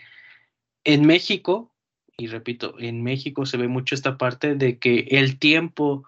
en 0.83 1.05
México, 1.07 1.73
y 2.19 2.27
repito, 2.27 2.75
en 2.79 3.01
México 3.01 3.45
se 3.45 3.57
ve 3.57 3.67
mucho 3.67 3.95
esta 3.95 4.17
parte 4.17 4.55
de 4.55 4.77
que 4.77 5.07
el 5.11 5.39
tiempo, 5.39 6.03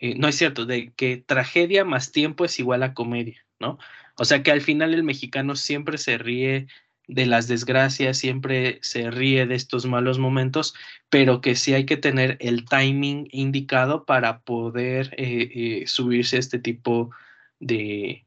eh, 0.00 0.14
no 0.16 0.26
es 0.28 0.34
cierto, 0.36 0.66
de 0.66 0.92
que 0.94 1.16
tragedia 1.16 1.84
más 1.84 2.10
tiempo 2.12 2.44
es 2.44 2.58
igual 2.58 2.82
a 2.82 2.92
comedia, 2.92 3.46
¿no? 3.60 3.78
O 4.16 4.24
sea 4.24 4.42
que 4.42 4.50
al 4.50 4.60
final 4.60 4.94
el 4.94 5.04
mexicano 5.04 5.54
siempre 5.56 5.96
se 5.98 6.18
ríe 6.18 6.66
de 7.06 7.26
las 7.26 7.46
desgracias, 7.48 8.18
siempre 8.18 8.78
se 8.82 9.10
ríe 9.10 9.46
de 9.46 9.54
estos 9.54 9.86
malos 9.86 10.18
momentos, 10.18 10.74
pero 11.08 11.40
que 11.40 11.54
sí 11.54 11.72
hay 11.72 11.86
que 11.86 11.96
tener 11.96 12.36
el 12.40 12.64
timing 12.64 13.28
indicado 13.30 14.04
para 14.04 14.40
poder 14.40 15.14
eh, 15.16 15.50
eh, 15.54 15.86
subirse 15.86 16.36
a 16.36 16.40
este 16.40 16.58
tipo 16.58 17.10
de, 17.60 18.24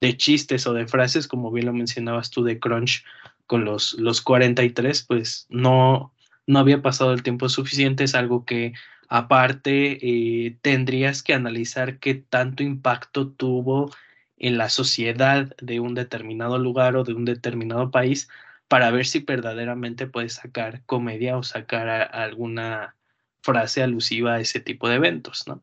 de 0.00 0.16
chistes 0.16 0.66
o 0.66 0.72
de 0.72 0.86
frases, 0.86 1.28
como 1.28 1.50
bien 1.50 1.66
lo 1.66 1.72
mencionabas 1.72 2.30
tú 2.30 2.44
de 2.44 2.58
Crunch 2.58 3.04
con 3.46 3.64
los, 3.64 3.94
los 3.94 4.22
43, 4.22 5.04
pues 5.04 5.46
no, 5.50 6.11
no 6.46 6.58
había 6.58 6.82
pasado 6.82 7.12
el 7.12 7.22
tiempo 7.22 7.48
suficiente, 7.48 8.04
es 8.04 8.14
algo 8.14 8.44
que 8.44 8.72
aparte 9.08 9.98
eh, 10.00 10.56
tendrías 10.62 11.22
que 11.22 11.34
analizar 11.34 11.98
qué 11.98 12.14
tanto 12.14 12.62
impacto 12.62 13.28
tuvo 13.28 13.90
en 14.38 14.58
la 14.58 14.68
sociedad 14.68 15.54
de 15.60 15.80
un 15.80 15.94
determinado 15.94 16.58
lugar 16.58 16.96
o 16.96 17.04
de 17.04 17.12
un 17.12 17.24
determinado 17.24 17.90
país 17.90 18.28
para 18.68 18.90
ver 18.90 19.06
si 19.06 19.20
verdaderamente 19.20 20.06
puedes 20.06 20.34
sacar 20.34 20.82
comedia 20.86 21.36
o 21.36 21.42
sacar 21.42 21.88
alguna 21.88 22.96
frase 23.42 23.82
alusiva 23.82 24.34
a 24.34 24.40
ese 24.40 24.60
tipo 24.60 24.88
de 24.88 24.96
eventos, 24.96 25.46
¿no? 25.46 25.62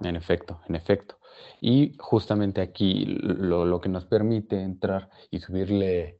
En 0.00 0.16
efecto, 0.16 0.60
en 0.68 0.76
efecto. 0.76 1.18
Y 1.60 1.94
justamente 1.98 2.60
aquí 2.60 3.04
lo, 3.04 3.64
lo 3.64 3.80
que 3.80 3.88
nos 3.88 4.06
permite 4.06 4.62
entrar 4.62 5.10
y 5.30 5.40
subirle 5.40 6.19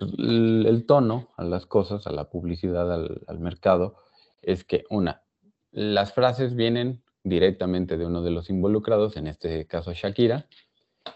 el, 0.00 0.84
tono 0.86 1.28
a 1.36 1.44
las 1.44 1.66
cosas, 1.66 2.06
a 2.06 2.12
la 2.12 2.30
publicidad, 2.30 2.92
al, 2.92 3.38
mercado, 3.38 3.96
es 4.42 4.64
que 4.64 4.84
una, 4.90 5.22
las 5.70 6.12
frases 6.12 6.54
vienen 6.54 7.02
directamente 7.22 7.98
de 7.98 8.06
uno 8.06 8.22
de 8.22 8.30
los 8.30 8.50
involucrados, 8.50 9.16
en 9.16 9.26
este 9.26 9.66
caso 9.66 9.92
Shakira, 9.92 10.46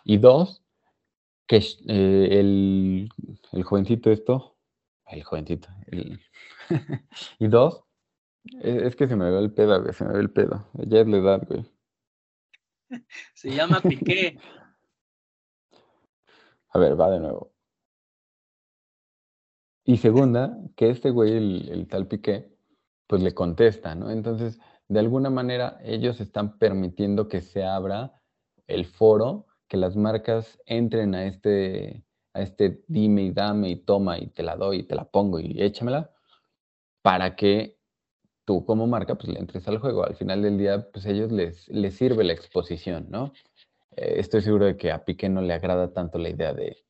y 0.05 0.19
dos, 0.19 0.63
que 1.47 1.57
eh, 1.89 2.29
el, 2.31 3.09
jovencito 3.65 4.11
esto, 4.11 4.57
el 5.07 5.23
jovencito, 5.25 5.69
y 7.39 7.49
dos, 7.49 7.85
e, 8.63 8.87
es, 8.87 8.97
que 8.97 9.09
se 9.09 9.17
me 9.17 9.31
ve 9.31 9.39
el 9.39 9.53
pedo, 9.53 9.93
se 9.93 10.05
me 10.05 10.13
ve 10.13 10.21
el 10.21 10.31
pedo, 10.31 10.69
ya 10.75 11.01
es 11.01 11.09
la 11.09 11.17
edad, 11.17 11.47
güey. 11.49 11.65
Se 13.33 13.51
llama 13.51 13.81
Piqué. 13.81 14.39
A 16.75 16.79
ver, 16.79 17.01
va 17.01 17.09
de 17.11 17.21
nuevo. 17.21 17.54
Y 19.87 19.99
segunda, 19.99 20.59
que 20.77 20.89
este 20.89 21.11
güey, 21.11 21.37
el, 21.37 21.87
tal 21.89 22.07
Piqué, 22.09 22.51
pues 23.07 23.23
le 23.23 23.35
contesta, 23.35 23.95
¿no? 23.95 24.11
Entonces, 24.11 24.59
de 24.89 24.99
alguna 24.99 25.29
manera, 25.29 25.79
ellos 25.85 26.21
están 26.21 26.59
permitiendo 26.59 27.29
que 27.29 27.43
se 27.43 27.65
abra 27.65 28.23
el 28.67 28.87
foro, 28.87 29.47
que 29.69 29.77
las 29.77 29.95
marcas 29.95 30.59
entren 30.65 31.15
a 31.15 31.27
este, 31.27 32.03
a 32.33 32.41
este 32.41 32.83
dime 32.89 33.25
y 33.25 33.33
dame 33.33 33.69
y 33.71 33.77
toma 33.77 34.19
y 34.19 34.29
te 34.29 34.43
la 34.43 34.57
doy 34.57 34.79
y 34.79 34.83
te 34.85 34.95
la 34.95 35.05
pongo 35.05 35.39
y 35.39 35.61
échamela, 35.63 36.11
para 37.03 37.37
que 37.37 37.79
tú 38.47 38.65
como 38.65 38.87
marca 38.87 39.17
pues 39.17 39.29
le 39.29 39.39
entres 39.39 39.69
al 39.69 39.79
juego. 39.79 40.05
Al 40.05 40.17
final 40.17 40.41
del 40.41 40.57
día, 40.57 40.91
pues 40.93 41.05
a 41.05 41.11
ellos 41.11 41.31
les, 41.31 41.69
les 41.69 41.95
sirve 41.95 42.25
la 42.25 42.33
exposición, 42.33 43.09
¿no? 43.11 43.33
Eh, 43.97 44.15
estoy 44.19 44.41
seguro 44.41 44.65
de 44.65 44.79
que 44.79 44.93
a 44.93 45.05
Piqué 45.05 45.29
no 45.29 45.43
le 45.43 45.53
agrada 45.53 45.93
tanto 45.93 46.19
la 46.19 46.31
idea 46.31 46.55
de, 46.55 46.85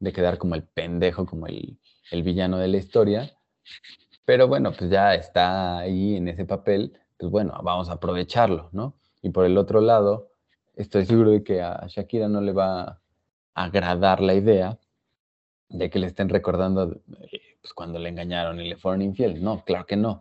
de 0.00 0.12
quedar 0.12 0.38
como 0.38 0.54
el 0.54 0.64
pendejo, 0.64 1.26
como 1.26 1.46
el, 1.46 1.78
el 2.12 2.22
villano 2.22 2.58
de 2.58 2.68
la 2.68 2.76
historia. 2.76 3.30
Pero 4.24 4.46
bueno, 4.46 4.72
pues 4.72 4.90
ya 4.90 5.14
está 5.14 5.78
ahí 5.78 6.16
en 6.16 6.28
ese 6.28 6.44
papel, 6.44 6.92
pues 7.18 7.30
bueno, 7.30 7.58
vamos 7.62 7.88
a 7.88 7.94
aprovecharlo, 7.94 8.68
¿no? 8.72 8.94
Y 9.22 9.30
por 9.30 9.44
el 9.44 9.58
otro 9.58 9.80
lado, 9.80 10.30
estoy 10.76 11.06
seguro 11.06 11.30
de 11.30 11.42
que 11.42 11.62
a 11.62 11.86
Shakira 11.88 12.28
no 12.28 12.40
le 12.40 12.52
va 12.52 12.82
a 12.82 13.00
agradar 13.54 14.20
la 14.20 14.34
idea 14.34 14.78
de 15.68 15.90
que 15.90 15.98
le 15.98 16.06
estén 16.06 16.28
recordando 16.28 17.00
eh, 17.20 17.40
pues, 17.60 17.72
cuando 17.74 17.98
le 17.98 18.08
engañaron 18.08 18.60
y 18.60 18.68
le 18.68 18.76
fueron 18.76 19.02
infiel. 19.02 19.42
No, 19.42 19.64
claro 19.64 19.86
que 19.86 19.96
no. 19.96 20.20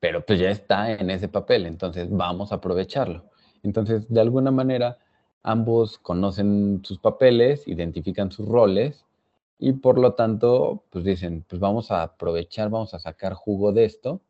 Pero 0.00 0.24
pues 0.24 0.38
ya 0.38 0.50
está 0.50 0.92
en 0.92 1.10
ese 1.10 1.28
papel, 1.28 1.66
entonces 1.66 2.08
vamos 2.10 2.52
a 2.52 2.56
aprovecharlo. 2.56 3.30
Entonces, 3.62 4.08
de 4.08 4.20
alguna 4.20 4.50
manera, 4.50 4.98
ambos 5.42 5.98
conocen 5.98 6.80
sus 6.84 6.98
papeles, 6.98 7.68
identifican 7.68 8.32
sus 8.32 8.48
roles 8.48 9.04
y 9.62 9.74
por 9.74 9.98
lo 9.98 10.14
tanto, 10.14 10.86
pues 10.90 11.04
dicen, 11.04 11.44
pues 11.46 11.60
vamos 11.60 11.90
a 11.90 12.02
aprovechar, 12.02 12.70
vamos 12.70 12.94
a 12.94 12.98
sacar 12.98 13.34
jugo 13.34 13.72
de 13.72 13.84
esto 13.84 14.22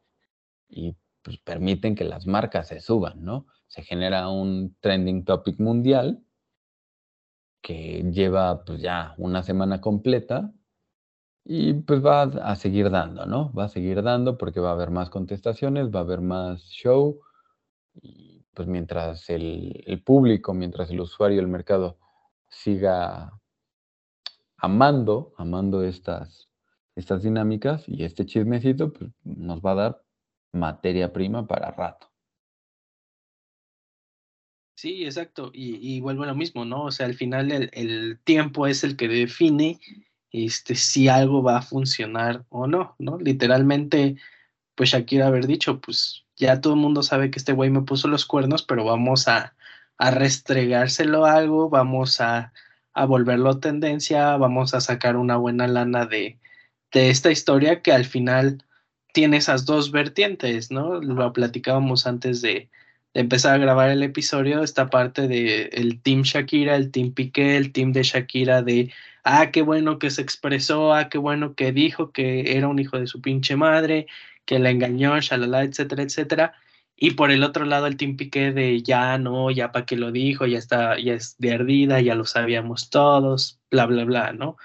y 0.69 0.97
pues 1.23 1.39
permiten 1.39 1.95
que 1.95 2.05
las 2.05 2.27
marcas 2.27 2.69
se 2.69 2.81
suban, 2.81 3.25
¿no? 3.25 3.47
Se 3.69 3.83
genera 3.83 4.29
un 4.29 4.77
trending 4.81 5.25
topic 5.25 5.61
mundial 5.61 6.25
que 7.63 8.03
lleva 8.11 8.65
pues 8.65 8.81
ya 8.81 9.15
una 9.19 9.43
semana 9.45 9.81
completa 9.81 10.53
y 11.45 11.75
pues 11.75 12.05
va 12.05 12.23
a 12.23 12.57
seguir 12.57 12.91
dando, 12.91 13.25
¿no? 13.27 13.53
Va 13.53 13.65
a 13.65 13.69
seguir 13.69 14.03
dando 14.03 14.37
porque 14.37 14.59
va 14.59 14.71
a 14.71 14.73
haber 14.73 14.91
más 14.91 15.11
contestaciones, 15.11 15.91
va 15.95 16.01
a 16.01 16.03
haber 16.03 16.23
más 16.23 16.63
show 16.65 17.21
y 18.03 18.45
pues 18.55 18.69
mientras 18.69 19.31
el, 19.31 19.85
el 19.87 20.03
público, 20.03 20.55
mientras 20.55 20.91
el 20.91 21.01
usuario, 21.01 21.41
el 21.41 21.49
mercado 21.49 21.99
siga 22.49 23.41
amando, 24.61 25.35
amando 25.37 25.83
estas, 25.83 26.49
estas 26.95 27.23
dinámicas 27.23 27.85
y 27.89 28.05
este 28.05 28.27
chismecito 28.27 28.93
pues, 28.93 29.11
nos 29.25 29.61
va 29.61 29.73
a 29.73 29.75
dar 29.75 30.03
materia 30.53 31.13
prima 31.13 31.47
para 31.47 31.71
rato. 31.71 32.11
Sí, 34.77 35.05
exacto. 35.05 35.51
Y, 35.53 36.01
vuelvo 36.01 36.23
a 36.23 36.27
lo 36.27 36.35
mismo, 36.35 36.65
¿no? 36.65 36.85
O 36.85 36.91
sea, 36.91 37.05
al 37.05 37.15
final 37.15 37.53
el, 37.53 38.19
tiempo 38.25 38.67
es 38.67 38.83
el 38.83 38.97
que 38.97 39.09
define 39.09 39.79
este, 40.33 40.75
si 40.75 41.09
algo 41.09 41.43
va 41.43 41.59
a 41.59 41.63
funcionar 41.63 42.47
o 42.49 42.67
no, 42.67 42.95
¿no? 42.99 43.19
Literalmente, 43.19 44.17
pues 44.75 44.91
Shakira 44.91 45.27
haber 45.27 45.47
dicho, 45.47 45.81
pues 45.81 46.25
ya 46.37 46.63
todo 46.63 46.73
el 46.75 46.81
mundo 46.81 47.03
sabe 47.03 47.31
que 47.31 47.39
este 47.39 47.53
güey 47.53 47.69
me 47.69 47.83
puso 47.83 48.09
los 48.09 48.25
cuernos, 48.25 48.63
pero 48.63 48.85
vamos 48.85 49.29
a, 49.29 49.55
a 49.99 50.11
restregárselo 50.13 51.27
algo, 51.27 51.69
vamos 51.69 52.23
a 52.23 52.55
a 52.95 53.05
volverlo 53.07 53.59
tendencia, 53.61 54.37
vamos 54.37 54.75
a 54.75 54.81
sacar 54.81 55.17
una 55.17 55.37
buena 55.37 55.67
lana 55.69 56.07
de, 56.07 56.39
de 56.93 57.11
esta 57.11 57.31
historia 57.31 57.83
que 57.83 57.93
al 57.93 58.05
final 58.05 58.65
tiene 59.13 59.39
esas 59.39 59.65
dos 59.67 59.91
vertientes, 59.93 60.71
¿no? 60.71 61.01
Lo 61.01 61.33
platicábamos 61.33 62.07
antes 62.07 62.43
de, 62.43 62.71
empezar 63.15 63.55
a 63.55 63.59
grabar 63.59 63.91
el 63.91 64.03
episodio, 64.03 64.63
esta 64.63 64.91
parte 64.91 65.29
de 65.29 65.65
el 65.73 66.01
team 66.01 66.23
Shakira, 66.23 66.77
el 66.77 66.91
team 66.91 67.13
Piqué, 67.13 67.57
el 67.57 67.73
team 67.73 67.93
de 67.93 68.03
Shakira 68.03 68.63
de, 68.63 68.93
ah, 69.25 69.51
qué 69.51 69.63
bueno 69.63 69.99
que 69.99 70.11
se 70.11 70.23
expresó, 70.23 70.95
ah, 70.95 71.09
qué 71.09 71.19
bueno 71.19 71.55
que 71.55 71.73
dijo 71.73 72.13
que 72.13 72.57
era 72.57 72.69
un 72.69 72.79
hijo 72.79 72.99
de 72.99 73.07
su 73.07 73.21
pinche 73.21 73.57
madre, 73.57 74.07
que 74.45 74.59
la 74.59 74.71
engañó, 74.71 75.21
shalala, 75.21 75.65
etcétera, 75.65 76.03
etcétera. 76.03 76.55
Y 77.01 77.13
por 77.13 77.33
el 77.33 77.43
otro 77.45 77.65
lado 77.65 77.87
el 77.89 77.97
team 77.97 78.17
Piqué 78.17 78.53
de, 78.53 78.83
ya 78.83 79.19
no, 79.19 79.51
ya 79.51 79.73
para 79.73 79.87
qué 79.87 79.97
lo 79.97 80.13
dijo, 80.13 80.47
ya 80.47 80.59
está, 80.59 81.01
ya 81.01 81.15
es 81.15 81.37
de 81.39 81.55
ardida, 81.55 82.01
ya 82.01 82.15
lo 82.15 82.27
sabíamos 82.27 82.91
todos, 82.91 83.61
bla, 83.71 83.87
bla, 83.87 84.05
bla, 84.05 84.33
¿no? 84.33 84.57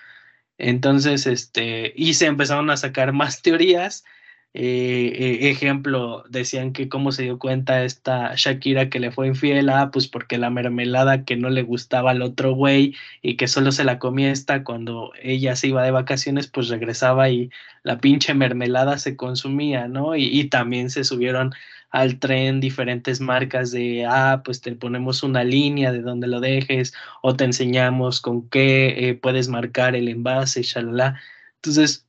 Entonces, 0.58 1.28
este, 1.28 1.94
y 1.96 2.16
se 2.16 2.28
empezaron 2.28 2.70
a 2.70 2.78
sacar 2.78 3.14
más 3.14 3.42
teorías 3.42 4.04
eh, 4.58 5.42
eh, 5.44 5.50
ejemplo, 5.50 6.24
decían 6.30 6.72
que 6.72 6.88
cómo 6.88 7.12
se 7.12 7.24
dio 7.24 7.38
cuenta 7.40 7.84
esta 7.84 8.36
Shakira 8.36 8.90
que 8.90 9.02
le 9.02 9.12
fue 9.12 9.28
infiel, 9.28 9.68
ah, 9.68 9.90
pues 9.92 10.08
porque 10.08 10.38
la 10.38 10.50
mermelada 10.50 11.26
que 11.26 11.36
no 11.36 11.50
le 11.50 11.62
gustaba 11.64 12.12
al 12.12 12.22
otro 12.22 12.54
güey 12.54 12.96
y 13.22 13.36
que 13.36 13.50
solo 13.50 13.74
se 13.74 13.84
la 13.84 14.00
comía 14.00 14.32
esta 14.32 14.64
cuando 14.64 15.12
ella 15.22 15.58
se 15.58 15.68
iba 15.68 15.84
de 15.84 15.92
vacaciones, 15.92 16.48
pues 16.48 16.70
regresaba 16.70 17.30
y 17.30 17.50
la 17.84 17.98
pinche 17.98 18.34
mermelada 18.34 18.98
se 18.98 19.18
consumía, 19.18 19.90
¿no? 19.90 20.16
Y, 20.16 20.24
y 20.28 20.46
también 20.46 20.90
se 20.90 21.04
subieron 21.04 21.54
al 21.96 22.20
tren 22.20 22.60
diferentes 22.60 23.22
marcas 23.22 23.72
de, 23.72 24.06
ah, 24.06 24.42
pues 24.44 24.62
te 24.62 24.74
ponemos 24.76 25.24
una 25.24 25.44
línea 25.46 25.92
de 25.94 26.02
donde 26.02 26.28
lo 26.28 26.42
dejes 26.42 26.94
o 27.22 27.36
te 27.36 27.46
enseñamos 27.46 28.20
con 28.22 28.50
qué 28.50 29.10
eh, 29.10 29.14
puedes 29.16 29.48
marcar 29.48 29.96
el 29.96 30.10
envase, 30.10 30.62
shalala. 30.62 31.20
Entonces, 31.56 32.06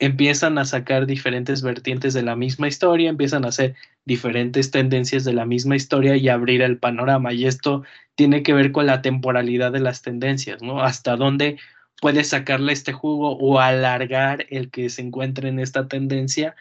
empiezan 0.00 0.58
a 0.58 0.64
sacar 0.64 1.06
diferentes 1.06 1.62
vertientes 1.62 2.14
de 2.14 2.22
la 2.22 2.34
misma 2.36 2.66
historia, 2.68 3.10
empiezan 3.10 3.44
a 3.44 3.48
hacer 3.48 3.76
diferentes 4.04 4.72
tendencias 4.72 5.24
de 5.24 5.32
la 5.32 5.44
misma 5.44 5.76
historia 5.76 6.16
y 6.16 6.28
abrir 6.28 6.62
el 6.62 6.78
panorama. 6.78 7.32
Y 7.32 7.46
esto 7.46 7.84
tiene 8.16 8.42
que 8.42 8.54
ver 8.54 8.72
con 8.72 8.86
la 8.86 9.02
temporalidad 9.02 9.70
de 9.72 9.80
las 9.80 10.02
tendencias, 10.02 10.62
¿no? 10.62 10.82
Hasta 10.82 11.16
dónde 11.16 11.58
puedes 12.00 12.28
sacarle 12.28 12.72
este 12.72 12.92
jugo 12.92 13.36
o 13.36 13.60
alargar 13.60 14.46
el 14.50 14.70
que 14.70 14.88
se 14.90 15.02
encuentre 15.02 15.48
en 15.48 15.60
esta 15.60 15.86
tendencia 15.86 16.56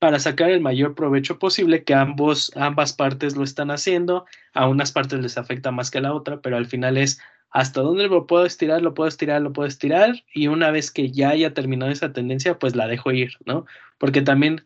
para 0.00 0.18
sacar 0.18 0.50
el 0.50 0.60
mayor 0.60 0.94
provecho 0.94 1.38
posible, 1.38 1.84
que 1.84 1.94
ambos, 1.94 2.50
ambas 2.56 2.94
partes 2.94 3.36
lo 3.36 3.44
están 3.44 3.70
haciendo, 3.70 4.24
a 4.54 4.66
unas 4.66 4.92
partes 4.92 5.20
les 5.20 5.38
afecta 5.38 5.70
más 5.70 5.90
que 5.90 5.98
a 5.98 6.00
la 6.00 6.14
otra, 6.14 6.40
pero 6.40 6.56
al 6.56 6.66
final 6.66 6.96
es 6.96 7.20
hasta 7.50 7.82
dónde 7.82 8.08
lo 8.08 8.26
puedo 8.26 8.46
estirar, 8.46 8.80
lo 8.80 8.94
puedo 8.94 9.08
estirar, 9.08 9.42
lo 9.42 9.52
puedo 9.52 9.68
estirar, 9.68 10.24
y 10.32 10.48
una 10.48 10.70
vez 10.70 10.90
que 10.90 11.10
ya 11.10 11.30
haya 11.30 11.52
terminado 11.52 11.92
esa 11.92 12.14
tendencia, 12.14 12.58
pues 12.58 12.74
la 12.74 12.88
dejo 12.88 13.12
ir, 13.12 13.32
¿no? 13.44 13.66
Porque 13.98 14.22
también 14.22 14.64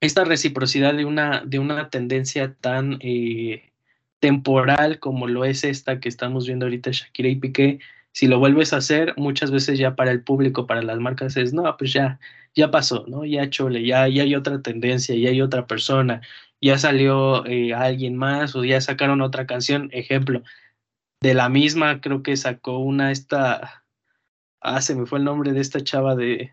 esta 0.00 0.24
reciprocidad 0.24 0.94
de 0.94 1.06
una, 1.06 1.42
de 1.46 1.58
una 1.58 1.88
tendencia 1.88 2.54
tan 2.60 2.98
eh, 3.00 3.72
temporal 4.20 4.98
como 4.98 5.26
lo 5.26 5.44
es 5.46 5.64
esta 5.64 6.00
que 6.00 6.08
estamos 6.10 6.46
viendo 6.46 6.66
ahorita 6.66 6.90
Shakira 6.90 7.28
y 7.30 7.36
Piqué, 7.36 7.78
si 8.12 8.26
lo 8.26 8.38
vuelves 8.38 8.74
a 8.74 8.76
hacer, 8.76 9.14
muchas 9.16 9.50
veces 9.50 9.78
ya 9.78 9.96
para 9.96 10.10
el 10.10 10.22
público, 10.22 10.66
para 10.66 10.82
las 10.82 10.98
marcas 10.98 11.36
es, 11.38 11.54
no, 11.54 11.76
pues 11.78 11.94
ya, 11.94 12.20
ya 12.54 12.70
pasó, 12.70 13.04
¿no? 13.08 13.24
Ya 13.24 13.48
chole, 13.50 13.84
ya, 13.84 14.08
ya 14.08 14.22
hay 14.22 14.34
otra 14.34 14.62
tendencia, 14.62 15.14
ya 15.14 15.30
hay 15.30 15.40
otra 15.40 15.66
persona, 15.66 16.20
ya 16.60 16.78
salió 16.78 17.46
eh, 17.46 17.74
alguien 17.74 18.16
más 18.16 18.54
o 18.54 18.64
ya 18.64 18.80
sacaron 18.80 19.20
otra 19.22 19.46
canción, 19.46 19.88
ejemplo, 19.92 20.42
de 21.20 21.34
la 21.34 21.48
misma, 21.48 22.00
creo 22.00 22.22
que 22.22 22.36
sacó 22.36 22.78
una 22.78 23.10
esta, 23.12 23.84
ah, 24.60 24.80
se 24.80 24.94
me 24.94 25.06
fue 25.06 25.18
el 25.18 25.24
nombre 25.24 25.52
de 25.52 25.60
esta 25.60 25.80
chava 25.80 26.14
de, 26.14 26.52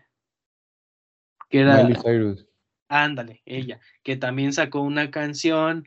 que 1.48 1.60
era, 1.60 1.88
ándale, 2.88 3.42
ella, 3.44 3.80
que 4.02 4.16
también 4.16 4.52
sacó 4.52 4.80
una 4.80 5.10
canción 5.10 5.84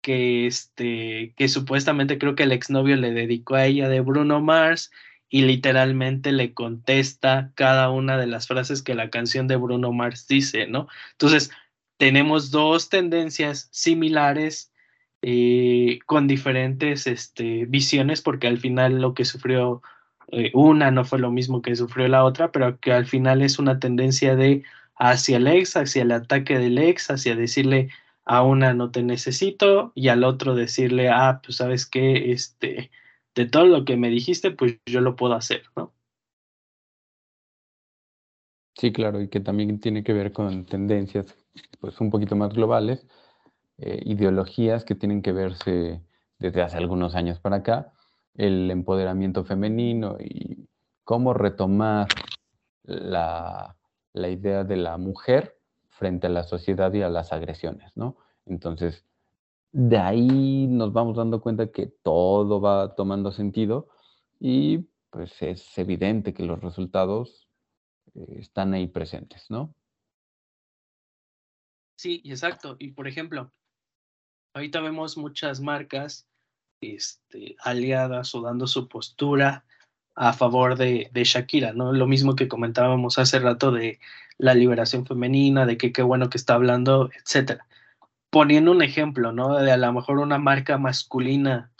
que 0.00 0.46
este, 0.46 1.32
que 1.36 1.48
supuestamente 1.48 2.18
creo 2.18 2.34
que 2.34 2.42
el 2.42 2.52
exnovio 2.52 2.96
le 2.96 3.12
dedicó 3.12 3.54
a 3.54 3.66
ella 3.66 3.88
de 3.88 4.00
Bruno 4.00 4.40
Mars 4.40 4.90
y 5.32 5.42
literalmente 5.42 6.30
le 6.30 6.52
contesta 6.52 7.52
cada 7.54 7.90
una 7.90 8.18
de 8.18 8.26
las 8.26 8.46
frases 8.46 8.82
que 8.82 8.94
la 8.94 9.08
canción 9.08 9.48
de 9.48 9.56
Bruno 9.56 9.90
Mars 9.90 10.28
dice, 10.28 10.66
¿no? 10.66 10.88
Entonces, 11.12 11.50
tenemos 11.96 12.50
dos 12.50 12.90
tendencias 12.90 13.68
similares 13.72 14.72
eh, 15.22 16.00
con 16.04 16.28
diferentes 16.28 17.06
este, 17.06 17.64
visiones, 17.64 18.20
porque 18.20 18.46
al 18.46 18.58
final 18.58 19.00
lo 19.00 19.14
que 19.14 19.24
sufrió 19.24 19.80
eh, 20.32 20.50
una 20.52 20.90
no 20.90 21.02
fue 21.06 21.18
lo 21.18 21.30
mismo 21.30 21.62
que 21.62 21.76
sufrió 21.76 22.08
la 22.08 22.24
otra, 22.24 22.52
pero 22.52 22.78
que 22.78 22.92
al 22.92 23.06
final 23.06 23.40
es 23.40 23.58
una 23.58 23.78
tendencia 23.78 24.36
de 24.36 24.62
hacia 24.96 25.38
el 25.38 25.46
ex, 25.46 25.76
hacia 25.78 26.02
el 26.02 26.12
ataque 26.12 26.58
del 26.58 26.76
ex, 26.76 27.10
hacia 27.10 27.36
decirle 27.36 27.88
a 28.26 28.42
una 28.42 28.74
no 28.74 28.90
te 28.90 29.02
necesito 29.02 29.92
y 29.94 30.08
al 30.08 30.24
otro 30.24 30.54
decirle, 30.54 31.08
ah, 31.08 31.40
pues 31.42 31.56
sabes 31.56 31.86
que, 31.86 32.32
este, 32.32 32.90
de 33.34 33.46
todo 33.46 33.66
lo 33.66 33.84
que 33.84 33.96
me 33.96 34.08
dijiste, 34.08 34.50
pues 34.50 34.78
yo 34.86 35.00
lo 35.00 35.16
puedo 35.16 35.34
hacer, 35.34 35.62
¿no? 35.76 35.92
Sí, 38.74 38.92
claro, 38.92 39.20
y 39.20 39.28
que 39.28 39.40
también 39.40 39.80
tiene 39.80 40.02
que 40.02 40.12
ver 40.12 40.32
con 40.32 40.64
tendencias 40.64 41.36
pues 41.80 42.00
un 42.00 42.10
poquito 42.10 42.36
más 42.36 42.52
globales, 42.54 43.06
eh, 43.78 44.00
ideologías 44.04 44.84
que 44.84 44.94
tienen 44.94 45.22
que 45.22 45.32
verse 45.32 46.02
desde 46.38 46.62
hace 46.62 46.78
algunos 46.78 47.14
años 47.14 47.38
para 47.38 47.56
acá, 47.56 47.92
el 48.34 48.70
empoderamiento 48.70 49.44
femenino 49.44 50.16
y 50.18 50.68
cómo 51.04 51.34
retomar 51.34 52.08
la, 52.84 53.76
idea 54.14 54.64
de 54.64 54.76
la 54.76 54.96
mujer 54.98 55.58
frente 55.88 56.26
a 56.26 56.30
la 56.30 56.44
sociedad 56.44 56.92
y 56.92 57.02
a 57.02 57.08
las 57.08 57.32
agresiones, 57.32 57.92
¿no? 57.96 58.16
Entonces, 58.46 59.04
de 59.72 59.98
ahí 59.98 60.66
nos 60.68 60.92
vamos 60.92 61.16
dando 61.16 61.40
cuenta 61.40 61.72
que 61.72 61.86
todo 61.86 62.60
va 62.60 62.94
tomando 62.94 63.32
sentido 63.32 63.88
y 64.38 64.86
pues 65.10 65.40
es 65.42 65.78
evidente 65.78 66.34
que 66.34 66.44
los 66.44 66.60
resultados 66.60 67.48
eh, 68.14 68.36
están 68.38 68.74
ahí 68.74 68.86
presentes, 68.86 69.46
¿no? 69.50 69.74
Sí, 71.98 72.22
exacto. 72.24 72.76
Y 72.78 72.92
por 72.92 73.08
ejemplo, 73.08 73.52
ahorita 74.54 74.80
vemos 74.80 75.16
muchas 75.16 75.60
marcas 75.60 76.26
este, 76.80 77.56
aliadas 77.60 78.34
o 78.34 78.42
dando 78.42 78.66
su 78.66 78.88
postura 78.88 79.64
a 80.14 80.32
favor 80.32 80.76
de, 80.76 81.10
Shakira, 81.14 81.72
¿no? 81.72 81.92
Lo 81.92 82.06
mismo 82.06 82.36
que 82.36 82.48
comentábamos 82.48 83.18
hace 83.18 83.38
rato 83.38 83.70
de 83.70 83.98
la 84.36 84.54
liberación 84.54 85.06
femenina, 85.06 85.64
de 85.64 85.78
que 85.78 85.92
qué 85.92 86.02
bueno 86.02 86.28
que 86.28 86.38
está 86.38 86.54
hablando, 86.54 87.10
etcétera. 87.14 87.66
Poniendo 88.32 88.70
un 88.70 88.80
ejemplo, 88.80 89.30
¿no? 89.30 89.58
De 89.58 89.70
a 89.70 89.76
lo 89.76 89.92
mejor 89.92 90.18
una 90.18 90.38
marca 90.38 90.78
masculina 90.78 91.70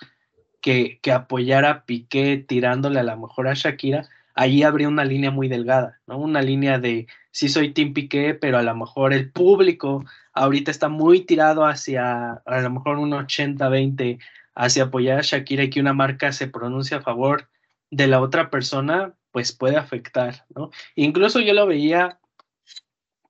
que, 0.60 1.00
que 1.00 1.10
apoyara 1.10 1.70
a 1.70 1.84
Piqué 1.86 2.44
tirándole 2.46 3.00
a 3.00 3.04
lo 3.04 3.16
mejor 3.16 3.48
a 3.48 3.54
Shakira, 3.54 4.06
allí 4.34 4.62
habría 4.62 4.88
una 4.88 5.06
línea 5.06 5.30
muy 5.30 5.48
delgada, 5.48 6.00
¿no? 6.06 6.18
Una 6.18 6.42
línea 6.42 6.78
de 6.78 7.06
sí 7.30 7.48
soy 7.48 7.72
Tim 7.72 7.94
Piqué, 7.94 8.34
pero 8.34 8.58
a 8.58 8.62
lo 8.62 8.76
mejor 8.76 9.14
el 9.14 9.32
público 9.32 10.04
ahorita 10.34 10.70
está 10.70 10.90
muy 10.90 11.22
tirado 11.22 11.64
hacia 11.64 12.34
a 12.44 12.60
lo 12.60 12.70
mejor 12.70 12.98
un 12.98 13.12
80-20 13.12 14.18
hacia 14.54 14.84
apoyar 14.84 15.20
a 15.20 15.22
Shakira 15.22 15.64
y 15.64 15.70
que 15.70 15.80
una 15.80 15.94
marca 15.94 16.32
se 16.32 16.48
pronuncie 16.48 16.98
a 16.98 17.02
favor 17.02 17.48
de 17.90 18.06
la 18.06 18.20
otra 18.20 18.50
persona, 18.50 19.14
pues 19.30 19.53
puede 19.53 19.78
afectar, 19.78 20.44
¿no? 20.55 20.70
Incluso 20.96 21.40
yo 21.40 21.55
lo 21.55 21.66
veía 21.66 22.18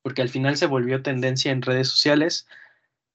porque 0.03 0.23
al 0.23 0.29
final 0.29 0.57
se 0.57 0.67
volvió 0.67 1.03
tendencia 1.03 1.53
en 1.53 1.63
redes 1.63 1.89
sociales. 1.89 2.47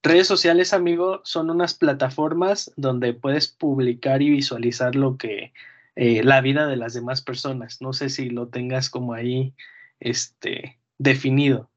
Redes 0.04 0.28
sociales, 0.28 0.74
amigo, 0.74 1.22
son 1.24 1.50
unas 1.50 1.74
plataformas 1.74 2.72
donde 2.76 3.14
puedes 3.14 3.48
publicar 3.48 4.22
y 4.22 4.30
visualizar 4.30 4.95
lo 4.95 5.18
que 5.18 5.54
eh, 5.95 6.24
la 6.24 6.41
vida 6.41 6.68
de 6.68 6.78
las 6.78 6.93
demás 6.93 7.22
personas. 7.22 7.82
No 7.82 7.93
sé 7.93 8.10
si 8.10 8.30
lo 8.30 8.48
tengas 8.48 8.89
como 8.89 9.14
ahí 9.14 9.54
este, 10.00 10.80
definido. 10.98 11.70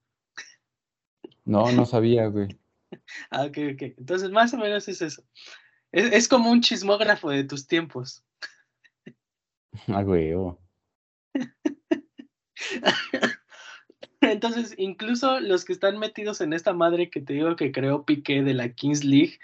No, 1.45 1.73
no 1.73 1.87
sabía, 1.87 2.27
güey. 2.27 2.59
ah, 3.31 3.45
ok, 3.45 3.59
ok. 3.75 3.83
Entonces, 3.99 4.31
más 4.31 4.55
o 4.55 4.59
menos 4.59 4.87
es 4.89 5.03
eso. 5.03 5.25
Es, 5.91 6.29
como 6.29 6.51
un 6.51 6.61
chismógrafo 6.61 7.31
de 7.31 7.45
tus 7.45 7.66
tiempos. 7.66 8.23
ah, 9.89 10.03
güey. 10.03 10.33
Entonces, 14.35 14.74
incluso 14.78 15.41
los 15.41 15.64
que 15.64 15.72
están 15.72 15.99
metidos 15.99 16.41
en 16.41 16.53
esta 16.53 16.72
madre 16.72 17.11
que 17.11 17.20
te 17.20 17.35
digo 17.35 17.57
que 17.57 17.72
creó 17.72 18.05
Piqué 18.05 18.43
de 18.43 18.55
la 18.55 18.70
Kings 18.70 19.05
League, 19.05 19.39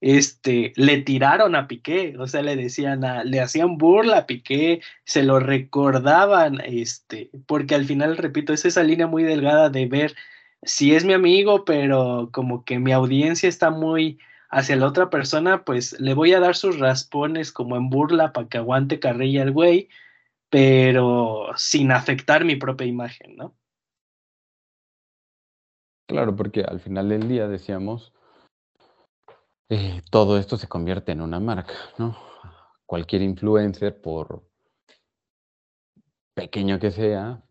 este, 0.00 0.72
le 0.76 0.98
tiraron 1.02 1.54
a 1.54 1.68
Piqué, 1.68 2.16
o 2.18 2.26
sea, 2.26 2.42
le 2.42 2.56
decían, 2.56 3.02
le 3.24 3.40
hacían 3.40 3.78
burla 3.78 4.18
a 4.18 4.26
Piqué, 4.26 4.80
se 5.04 5.22
lo 5.22 5.40
recordaban, 5.40 6.60
este, 6.64 7.30
porque 7.46 7.74
al 7.74 7.86
final, 7.86 8.16
repito, 8.16 8.52
es 8.52 8.64
esa 8.64 8.82
línea 8.82 9.06
muy 9.06 9.22
delgada 9.22 9.70
de 9.70 9.86
ver 9.86 10.14
si 10.62 10.94
es 10.94 11.04
mi 11.04 11.12
amigo, 11.14 11.64
pero 11.64 12.30
como 12.32 12.64
que 12.64 12.78
mi 12.78 12.92
audiencia 12.92 13.48
está 13.48 13.70
muy 13.70 14.18
hacia 14.50 14.76
la 14.76 14.86
otra 14.86 15.10
persona, 15.10 15.64
pues 15.64 15.98
le 16.00 16.14
voy 16.14 16.32
a 16.34 16.40
dar 16.40 16.56
sus 16.56 16.78
raspones 16.78 17.52
como 17.52 17.76
en 17.76 17.90
burla 17.90 18.32
para 18.32 18.48
que 18.48 18.58
aguante 18.58 19.00
carrilla 19.00 19.42
el 19.42 19.52
güey, 19.52 19.88
pero 20.50 21.48
sin 21.56 21.92
afectar 21.92 22.44
mi 22.44 22.56
propia 22.56 22.86
imagen, 22.86 23.36
¿no? 23.36 23.54
Claro, 26.06 26.36
porque 26.36 26.62
al 26.62 26.80
final 26.80 27.08
del 27.08 27.28
día 27.28 27.48
decíamos, 27.48 28.12
eh, 29.68 30.02
todo 30.10 30.38
esto 30.38 30.56
se 30.56 30.68
convierte 30.68 31.12
en 31.12 31.20
una 31.20 31.40
marca, 31.40 31.74
¿no? 31.98 32.16
Cualquier 32.86 33.22
influencer, 33.22 34.00
por 34.00 34.44
pequeño 36.34 36.78
que 36.78 36.92
sea, 36.92 37.42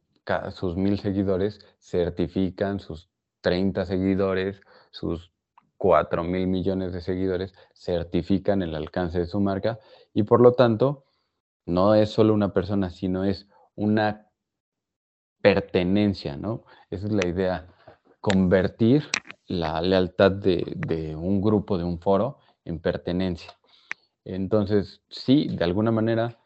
sus 0.52 0.78
mil 0.78 1.00
seguidores 1.00 1.60
certifican, 1.80 2.80
sus 2.80 3.10
30 3.42 3.86
seguidores, 3.86 4.62
sus 4.92 5.32
4 5.78 6.24
mil 6.24 6.48
millones 6.48 6.94
de 6.94 7.02
seguidores 7.02 7.54
certifican 7.74 8.62
el 8.62 8.74
alcance 8.74 9.20
de 9.20 9.28
su 9.28 9.40
marca 9.40 9.78
y 10.14 10.24
por 10.24 10.42
lo 10.42 10.54
tanto 10.54 11.04
no 11.66 11.96
es 11.96 12.10
solo 12.10 12.34
una 12.34 12.54
persona, 12.54 12.90
sino 12.90 13.26
es 13.26 13.48
una 13.76 14.30
pertenencia, 15.42 16.38
¿no? 16.38 16.64
Esa 16.90 17.08
es 17.08 17.12
la 17.12 17.28
idea, 17.28 17.68
convertir 18.26 19.08
la 19.46 19.80
lealtad 19.82 20.32
de, 20.32 21.16
un 21.16 21.42
grupo, 21.42 21.78
de 21.78 21.84
un 21.84 22.00
foro, 22.00 22.40
en 22.64 22.80
pertenencia. 22.80 23.54
Entonces, 24.24 25.04
sí, 25.10 25.48
de 25.56 25.64
alguna 25.64 25.92
manera, 25.92 26.40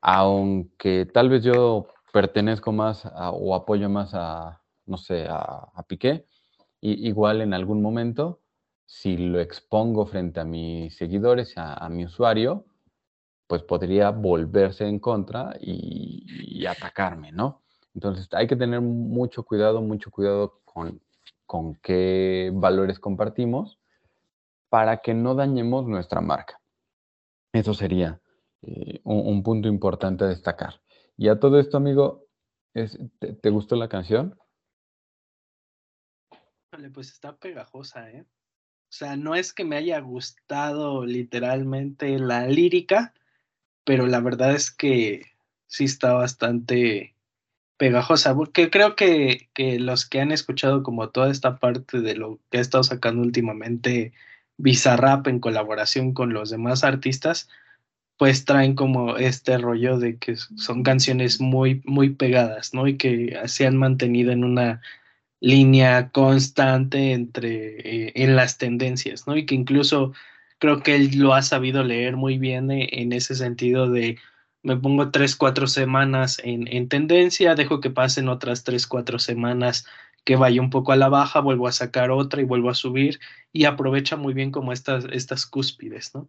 aunque 0.00 1.06
tal 1.06 1.28
vez 1.28 1.44
yo 1.44 1.86
pertenezco 2.12 2.72
más 2.72 3.08
o 3.14 3.54
apoyo 3.54 3.88
más 3.88 4.10
a, 4.12 4.60
no 4.86 4.96
sé, 4.96 5.28
a, 5.30 5.84
Piqué, 5.86 6.26
igual 6.80 7.42
en 7.42 7.54
algún 7.54 7.80
momento, 7.80 8.40
si 8.84 9.16
lo 9.18 9.38
expongo 9.38 10.04
frente 10.04 10.40
a 10.40 10.44
mis 10.44 10.96
seguidores, 10.96 11.54
a, 11.58 11.88
mi 11.90 12.06
usuario, 12.06 12.64
pues 13.46 13.62
podría 13.62 14.10
volverse 14.10 14.84
en 14.88 14.98
contra 14.98 15.54
y, 15.60 16.66
atacarme, 16.66 17.30
¿no? 17.30 17.62
Entonces 17.94 18.28
hay 18.32 18.48
que 18.48 18.56
tener 18.56 18.80
mucho 18.80 19.44
cuidado, 19.44 19.80
mucho 19.80 20.10
cuidado 20.10 20.58
con, 21.46 21.74
qué 21.76 22.50
valores 22.52 22.98
compartimos 22.98 23.78
para 24.68 24.98
que 24.98 25.14
no 25.14 25.34
dañemos 25.34 25.86
nuestra 25.86 26.20
marca. 26.20 26.60
Eso 27.52 27.74
sería 27.74 28.20
eh, 28.62 29.00
un, 29.04 29.42
punto 29.42 29.68
importante 29.68 30.24
a 30.24 30.28
destacar. 30.28 30.80
Y 31.16 31.28
a 31.28 31.40
todo 31.40 31.58
esto, 31.58 31.76
amigo, 31.78 32.26
¿te, 32.72 33.50
gustó 33.50 33.76
la 33.76 33.88
canción? 33.88 34.38
Vale, 36.70 36.90
pues 36.90 37.10
está 37.12 37.36
pegajosa, 37.36 38.10
¿eh? 38.10 38.26
O 38.90 38.92
sea, 38.92 39.16
no 39.16 39.34
es 39.34 39.52
que 39.52 39.64
me 39.64 39.76
haya 39.76 40.00
gustado 40.00 41.04
literalmente 41.04 42.18
la 42.18 42.46
lírica, 42.46 43.12
pero 43.84 44.06
la 44.06 44.20
verdad 44.20 44.54
es 44.54 44.70
que 44.70 45.22
sí 45.66 45.84
está 45.84 46.14
bastante 46.14 47.14
pegajosa, 47.78 48.34
porque 48.34 48.70
creo 48.70 48.96
que, 48.96 49.48
que, 49.54 49.78
los 49.78 50.06
que 50.06 50.20
han 50.20 50.32
escuchado 50.32 50.82
como 50.82 51.10
toda 51.10 51.30
esta 51.30 51.56
parte 51.56 52.00
de 52.00 52.16
lo 52.16 52.40
que 52.50 52.58
ha 52.58 52.60
estado 52.60 52.84
sacando 52.84 53.22
últimamente 53.22 54.12
Bizarrap 54.58 55.28
en 55.28 55.40
colaboración 55.40 56.12
con 56.12 56.32
los 56.34 56.50
demás 56.50 56.84
artistas, 56.84 57.48
pues 58.18 58.44
traen 58.44 58.74
como 58.74 59.16
este 59.16 59.56
rollo 59.58 59.98
de 59.98 60.18
que 60.18 60.36
son 60.36 60.82
canciones 60.82 61.40
muy, 61.40 61.82
muy 61.84 62.10
pegadas, 62.10 62.74
¿no? 62.74 62.88
Y 62.88 62.96
que 62.96 63.38
se 63.46 63.66
han 63.66 63.76
mantenido 63.76 64.32
en 64.32 64.44
una 64.44 64.82
línea 65.40 66.10
constante 66.10 67.12
entre, 67.12 68.08
eh, 68.08 68.12
en 68.16 68.36
las 68.36 68.58
tendencias, 68.58 69.26
¿no? 69.28 69.36
Y 69.36 69.46
que 69.46 69.54
incluso 69.54 70.12
creo 70.58 70.82
que 70.82 70.96
él 70.96 71.10
lo 71.18 71.34
ha 71.34 71.42
sabido 71.42 71.84
leer 71.84 72.16
muy 72.16 72.38
bien 72.38 72.70
eh, 72.72 72.88
en 72.92 73.12
ese 73.12 73.36
sentido 73.36 73.88
de 73.88 74.18
me 74.62 74.76
pongo 74.76 75.10
tres, 75.10 75.36
cuatro 75.36 75.66
semanas 75.66 76.40
en, 76.42 76.88
tendencia, 76.88 77.54
dejo 77.54 77.80
que 77.80 77.90
pasen 77.90 78.28
otras 78.28 78.64
tres, 78.64 78.86
cuatro 78.86 79.18
semanas 79.18 79.86
que 80.24 80.36
vaya 80.36 80.60
un 80.60 80.70
poco 80.70 80.92
a 80.92 80.96
la 80.96 81.08
baja, 81.08 81.40
vuelvo 81.40 81.68
a 81.68 81.72
sacar 81.72 82.10
otra 82.10 82.42
y 82.42 82.44
vuelvo 82.44 82.68
a 82.70 82.74
subir 82.74 83.18
y 83.52 83.64
aprovecha 83.64 84.16
muy 84.16 84.34
bien 84.34 84.50
como 84.50 84.72
estas, 84.72 85.06
estas 85.12 85.46
cúspides, 85.46 86.14
¿no? 86.14 86.28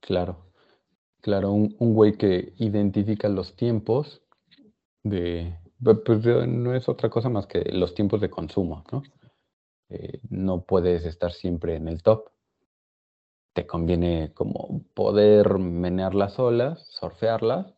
Claro, 0.00 0.46
claro, 1.20 1.52
un, 1.52 1.74
un 1.78 1.92
güey 1.92 2.16
que 2.16 2.54
identifica 2.56 3.28
los 3.28 3.56
tiempos 3.56 4.22
de, 5.02 5.58
pues 5.82 6.24
no 6.24 6.74
es 6.74 6.88
otra 6.88 7.10
cosa 7.10 7.28
más 7.28 7.46
que 7.46 7.60
los 7.72 7.94
tiempos 7.94 8.20
de 8.20 8.30
consumo, 8.30 8.84
¿no? 8.90 9.02
Eh, 9.90 10.20
no 10.28 10.64
puedes 10.64 11.04
estar 11.04 11.32
siempre 11.32 11.76
en 11.76 11.88
el 11.88 12.02
top 12.02 12.30
te 13.52 13.66
conviene 13.66 14.32
como 14.34 14.84
poder 14.94 15.58
menear 15.58 16.14
las 16.14 16.38
olas, 16.38 16.86
surfearlas. 16.90 17.74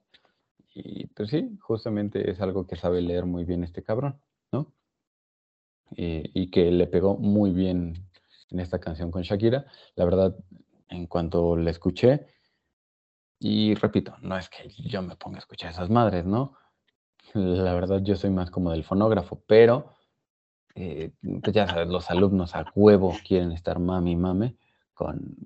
Y 0.75 1.07
pues 1.09 1.31
sí, 1.31 1.59
justamente 1.61 2.31
es 2.31 2.41
algo 2.41 2.67
que 2.67 2.77
sabe 2.77 3.01
leer 3.03 3.27
muy 3.27 3.45
bien 3.45 3.65
este 3.65 3.83
cabrón, 3.83 4.21
¿no? 4.53 4.73
Eh, 5.97 6.31
y 6.35 6.51
que 6.51 6.71
le 6.71 6.87
pegó 6.87 7.17
muy 7.17 7.51
bien 7.53 8.09
en 8.51 8.61
esta 8.61 8.79
canción 8.79 9.11
con 9.11 9.23
Shakira. 9.23 9.67
La 9.97 10.05
verdad, 10.05 10.37
en 10.89 11.07
cuanto 11.07 11.57
la 11.57 11.71
escuché, 11.71 12.27
y 13.43 13.75
repito, 13.75 14.15
no 14.21 14.37
es 14.37 14.51
que 14.51 14.69
yo 14.69 15.01
me 15.01 15.17
ponga 15.17 15.39
a 15.39 15.41
escuchar 15.41 15.71
esas 15.71 15.89
madres, 15.89 16.27
¿no? 16.27 16.55
La 17.33 17.73
verdad, 17.73 18.03
yo 18.03 18.15
soy 18.15 18.31
más 18.31 18.51
como 18.51 18.71
del 18.71 18.85
fonógrafo, 18.85 19.43
pero 19.47 19.95
eh, 20.75 21.13
pues 21.43 21.55
ya 21.55 21.67
sabes, 21.67 21.89
los 21.89 22.11
alumnos 22.11 22.55
a 22.55 22.71
huevo 22.75 23.17
quieren 23.27 23.53
estar 23.53 23.79
mami 23.79 24.15
mame 24.15 24.57
con 24.93 25.37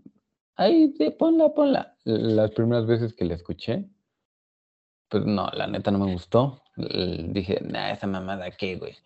Ay, 0.56 0.92
de, 0.98 1.10
ponla, 1.10 1.52
ponla. 1.52 1.96
Las 2.04 2.52
primeras 2.52 2.86
veces 2.86 3.12
que 3.14 3.24
la 3.24 3.34
escuché, 3.34 3.88
pues 5.08 5.26
no, 5.26 5.48
la 5.52 5.66
neta 5.66 5.90
no 5.90 5.98
me 5.98 6.12
gustó. 6.12 6.62
Dije, 6.76 7.60
nah, 7.62 7.90
esa 7.90 8.06
mamada, 8.06 8.50
¿qué, 8.52 8.76
güey? 8.76 8.96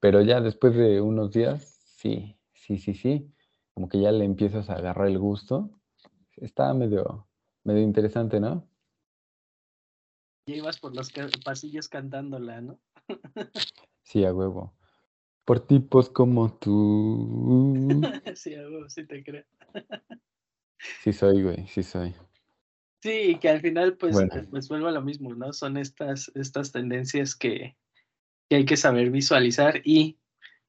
Pero 0.00 0.22
ya 0.22 0.40
después 0.40 0.74
de 0.74 1.00
unos 1.00 1.32
días, 1.32 1.62
sí, 1.96 2.38
sí, 2.52 2.78
sí, 2.78 2.94
sí. 2.94 3.30
Como 3.74 3.88
que 3.88 4.00
ya 4.00 4.12
le 4.12 4.24
empiezas 4.24 4.70
a 4.70 4.74
agarrar 4.74 5.08
el 5.08 5.18
gusto. 5.18 5.70
Está 6.36 6.72
medio, 6.74 7.28
medio 7.64 7.82
interesante, 7.82 8.40
¿no? 8.40 8.68
Ya 10.46 10.56
ibas 10.56 10.78
por 10.78 10.94
los 10.94 11.10
pasillos 11.44 11.88
cantándola, 11.88 12.60
¿no? 12.60 12.78
sí, 14.02 14.24
a 14.24 14.32
huevo. 14.32 14.74
Por 15.44 15.60
tipos 15.60 16.08
como 16.08 16.52
tú. 16.58 18.02
sí, 18.34 18.54
a 18.54 18.62
huevo, 18.62 18.88
sí 18.88 19.06
te 19.06 19.22
creo. 19.22 19.44
Sí 20.78 21.12
soy, 21.12 21.42
güey, 21.42 21.66
sí 21.68 21.82
soy. 21.82 22.14
Sí, 23.04 23.38
que 23.38 23.50
al 23.50 23.60
final 23.60 23.98
pues, 23.98 24.18
eh, 24.18 24.46
pues 24.50 24.66
vuelvo 24.68 24.88
a 24.88 24.92
lo 24.92 25.02
mismo, 25.02 25.34
¿no? 25.34 25.52
Son 25.52 25.76
estas, 25.76 26.32
estas 26.34 26.72
tendencias 26.72 27.34
que, 27.34 27.76
hay 28.50 28.64
que 28.64 28.78
saber 28.78 29.10
visualizar 29.10 29.82
y 29.84 30.18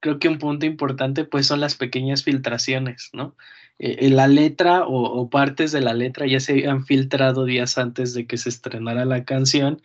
creo 0.00 0.18
que 0.18 0.28
un 0.28 0.38
punto 0.38 0.66
importante 0.66 1.24
pues 1.24 1.46
son 1.46 1.60
las 1.60 1.76
pequeñas 1.76 2.24
filtraciones, 2.24 3.08
¿no? 3.14 3.36
Eh, 3.78 4.10
la 4.10 4.28
letra 4.28 4.84
o, 4.86 5.30
partes 5.30 5.72
de 5.72 5.80
la 5.80 5.94
letra 5.94 6.26
ya 6.26 6.40
se 6.40 6.68
han 6.68 6.84
filtrado 6.84 7.46
días 7.46 7.78
antes 7.78 8.12
de 8.12 8.26
que 8.26 8.36
se 8.36 8.50
estrenara 8.50 9.06
la 9.06 9.24
canción 9.24 9.80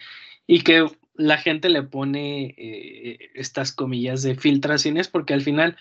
y 0.46 0.62
que 0.62 0.86
la 1.14 1.38
gente 1.38 1.70
le 1.70 1.84
pone 1.84 2.54
eh, 2.58 3.32
estas 3.34 3.72
comillas 3.72 4.24
de 4.24 4.36
filtraciones 4.36 5.08
porque 5.08 5.34
al 5.34 5.42
final 5.42 5.78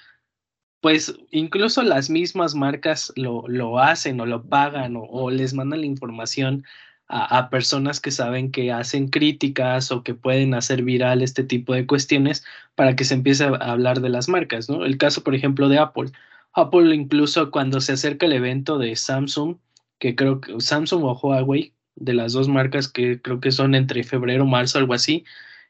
pues 0.80 1.14
incluso 1.30 1.82
las 1.82 2.10
mismas 2.10 2.54
marcas 2.54 3.12
lo, 3.16 3.46
lo 3.48 3.78
hacen 3.78 4.20
o 4.20 4.26
lo 4.26 4.44
pagan 4.44 4.94
o, 4.96 5.30
les 5.30 5.54
mandan 5.54 5.80
la 5.80 5.86
información 5.86 6.64
a, 7.08 7.50
personas 7.50 8.00
que 8.00 8.12
saben 8.12 8.52
que 8.52 8.70
hacen 8.72 9.08
críticas 9.08 9.90
o 9.90 10.04
que 10.04 10.14
pueden 10.14 10.54
hacer 10.54 10.82
viral 10.84 11.22
este 11.22 11.42
tipo 11.42 11.74
de 11.74 11.86
cuestiones 11.86 12.44
para 12.76 12.94
que 12.94 13.04
se 13.04 13.14
empiece 13.14 13.44
a 13.44 13.48
hablar 13.48 14.00
de 14.00 14.10
las 14.10 14.28
marcas, 14.28 14.68
¿no? 14.70 14.84
El 14.84 14.96
caso, 14.96 15.24
por 15.24 15.34
ejemplo, 15.34 15.68
de 15.68 15.78
Apple. 15.78 16.12
Apple 16.52 16.94
incluso 16.94 17.50
cuando 17.50 17.80
se 17.80 17.92
acerca 17.92 18.26
el 18.26 18.32
evento 18.32 18.78
de 18.78 18.94
Samsung, 18.94 19.56
que 19.98 20.14
creo 20.14 20.40
que 20.40 20.60
Samsung 20.60 21.04
o 21.04 21.18
Huawei, 21.18 21.74
de 21.96 22.14
las 22.14 22.32
dos 22.32 22.48
marcas 22.48 22.88
que 22.88 23.20
creo 23.20 23.40
que 23.40 23.50
son 23.52 23.74
entre 23.74 24.04
febrero, 24.04 24.46
marzo, 24.46 24.78
algo 24.78 24.94
así, 24.94 25.24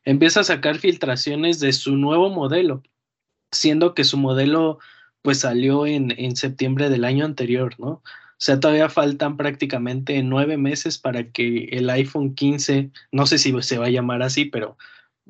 empieza 0.05 0.41
a 0.41 0.45
sacar 0.45 0.79
filtraciones 0.79 1.59
de 1.61 1.73
su 1.73 1.97
nuevo 1.97 2.31
modelo, 2.31 2.83
siendo 3.51 3.95
que 3.95 4.05
su 4.05 4.19
modelo 4.19 4.79
pues 5.23 5.41
salió 5.41 5.87
en, 5.87 6.13
en 6.19 6.37
septiembre 6.37 6.89
del 6.89 7.05
año 7.05 7.25
anterior, 7.25 7.75
¿no? 7.79 8.03
O 8.41 8.43
sea, 8.43 8.59
todavía 8.59 8.89
faltan 8.89 9.37
prácticamente 9.37 10.23
nueve 10.23 10.57
meses 10.57 10.97
para 10.97 11.31
que 11.31 11.65
el 11.73 11.91
iPhone 11.91 12.35
15, 12.35 12.91
no 13.13 13.27
sé 13.27 13.37
si 13.37 13.53
se 13.61 13.77
va 13.77 13.87
a 13.87 13.91
llamar 13.91 14.23
así, 14.23 14.47
pero 14.47 14.79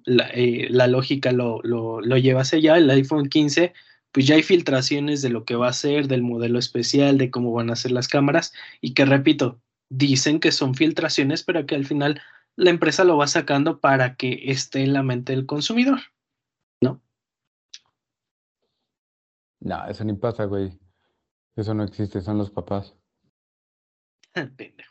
la, 0.04 0.30
eh, 0.32 0.68
lógica 0.70 1.32
lo, 1.32 1.60
lo, 1.64 2.00
lo, 2.00 2.16
lleva 2.18 2.42
hacia 2.42 2.58
allá, 2.58 2.76
el 2.76 2.88
iPhone 2.90 3.28
15, 3.28 3.72
pues 4.12 4.26
ya 4.26 4.36
hay 4.36 4.44
filtraciones 4.44 5.22
de 5.22 5.30
lo 5.30 5.44
que 5.44 5.56
va 5.56 5.68
a 5.68 5.72
ser, 5.72 6.08
del 6.08 6.22
modelo 6.22 6.58
especial, 6.58 7.18
de 7.18 7.32
cómo 7.32 7.52
van 7.52 7.70
a 7.70 7.76
ser 7.76 7.90
las 7.90 8.06
cámaras, 8.06 8.52
y 8.80 8.94
que 8.94 9.04
repito, 9.04 9.60
dicen 9.88 10.40
que 10.40 10.52
son 10.52 10.74
filtraciones, 10.76 11.42
pero 11.42 11.66
que 11.66 11.74
al 11.74 11.86
final 11.86 12.20
la 12.56 12.70
empresa 12.70 13.04
lo 13.04 13.16
va 13.16 13.26
sacando 13.26 13.80
para 13.80 14.16
que 14.16 14.42
esté 14.46 14.82
en 14.82 14.92
la 14.92 15.02
mente 15.02 15.32
del 15.32 15.46
consumidor, 15.46 16.00
¿no? 16.80 17.00
No, 19.60 19.86
eso 19.86 20.04
ni 20.04 20.14
pasa, 20.14 20.44
güey. 20.44 20.78
Eso 21.56 21.74
no 21.74 21.84
existe, 21.84 22.20
son 22.20 22.38
los 22.38 22.50
papás. 22.50 22.96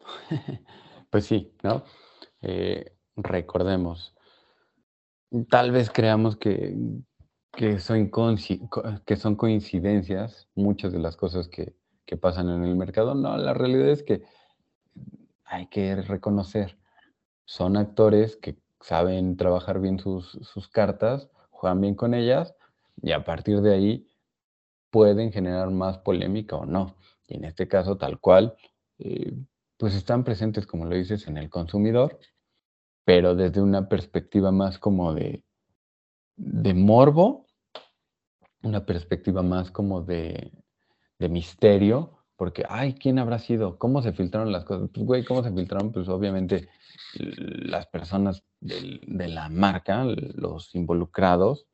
pues 1.10 1.26
sí, 1.26 1.52
¿no? 1.62 1.84
Eh, 2.42 2.96
recordemos, 3.16 4.14
tal 5.50 5.70
vez 5.72 5.90
creamos 5.90 6.36
que, 6.36 6.76
que, 7.52 7.78
son, 7.78 8.10
que 9.04 9.16
son 9.16 9.36
coincidencias 9.36 10.48
muchas 10.54 10.92
de 10.92 10.98
las 10.98 11.16
cosas 11.16 11.48
que, 11.48 11.74
que 12.04 12.16
pasan 12.16 12.48
en 12.50 12.64
el 12.64 12.76
mercado. 12.76 13.14
No, 13.14 13.36
la 13.36 13.54
realidad 13.54 13.88
es 13.88 14.02
que 14.02 14.22
hay 15.44 15.66
que 15.68 15.96
reconocer, 15.96 16.78
son 17.44 17.76
actores 17.76 18.36
que 18.36 18.58
saben 18.80 19.36
trabajar 19.36 19.80
bien 19.80 19.98
sus, 19.98 20.38
sus, 20.42 20.68
cartas, 20.68 21.30
juegan 21.50 21.80
bien 21.80 21.94
con 21.94 22.14
ellas 22.14 22.54
y 23.02 23.12
a 23.12 23.24
partir 23.24 23.60
de 23.60 23.74
ahí 23.74 24.08
pueden 24.90 25.32
generar 25.32 25.70
más 25.70 25.98
polémica 25.98 26.56
o 26.56 26.66
no. 26.66 26.96
Y 27.26 27.36
en 27.36 27.44
este 27.44 27.68
caso, 27.68 27.96
tal 27.96 28.18
cual, 28.20 28.56
eh, 28.98 29.32
pues 29.76 29.94
están 29.94 30.24
presentes, 30.24 30.66
como 30.66 30.86
lo 30.86 30.96
dices, 30.96 31.26
en 31.28 31.38
el 31.38 31.50
consumidor, 31.50 32.18
pero 33.04 33.34
desde 33.34 33.60
una 33.60 33.88
perspectiva 33.88 34.50
más 34.50 34.78
como 34.78 35.14
de, 35.14 35.44
de 36.36 36.74
morbo, 36.74 37.46
una 38.62 38.84
perspectiva 38.84 39.42
más 39.42 39.70
como 39.70 40.02
de, 40.02 40.52
de 41.18 41.28
misterio, 41.28 42.18
porque, 42.36 42.64
ay, 42.68 42.94
¿quién 42.94 43.18
habrá 43.18 43.38
sido? 43.38 43.78
¿Cómo 43.78 44.00
se 44.00 44.12
filtraron 44.12 44.52
las 44.52 44.64
cosas? 44.64 44.90
Pues, 44.92 45.04
güey, 45.04 45.24
¿cómo 45.24 45.42
se 45.42 45.52
filtraron? 45.52 45.90
Pues 45.92 46.08
obviamente 46.08 46.68
las 47.14 47.86
personas 47.86 48.44
de 48.60 49.28
la 49.28 49.48
marca, 49.48 50.04
los 50.04 50.74
involucrados, 50.74 51.66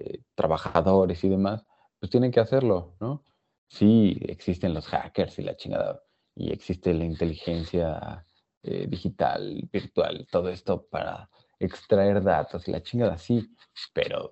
eh, 0.00 0.22
trabajadores 0.34 1.22
y 1.24 1.28
demás, 1.28 1.64
pues 1.98 2.10
tienen 2.10 2.30
que 2.30 2.40
hacerlo, 2.40 2.96
¿no? 3.00 3.24
Sí, 3.68 4.18
existen 4.22 4.74
los 4.74 4.86
hackers 4.88 5.38
y 5.38 5.42
la 5.42 5.56
chingada, 5.56 6.02
y 6.34 6.52
existe 6.52 6.92
la 6.94 7.04
inteligencia 7.04 8.26
eh, 8.62 8.86
digital, 8.88 9.68
virtual, 9.72 10.26
todo 10.30 10.48
esto 10.48 10.86
para 10.90 11.28
extraer 11.58 12.22
datos 12.22 12.66
y 12.66 12.72
la 12.72 12.82
chingada, 12.82 13.18
sí, 13.18 13.54
pero 13.92 14.30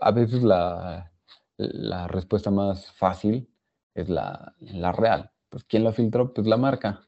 a 0.00 0.10
veces 0.10 0.42
la, 0.42 1.12
la 1.56 2.08
respuesta 2.08 2.50
más 2.50 2.90
fácil 2.92 3.48
es 3.94 4.08
la, 4.08 4.54
la 4.60 4.92
real. 4.92 5.30
Pues 5.48 5.64
¿quién 5.64 5.84
lo 5.84 5.92
filtró? 5.92 6.32
Pues 6.32 6.46
la 6.46 6.56
marca. 6.56 7.06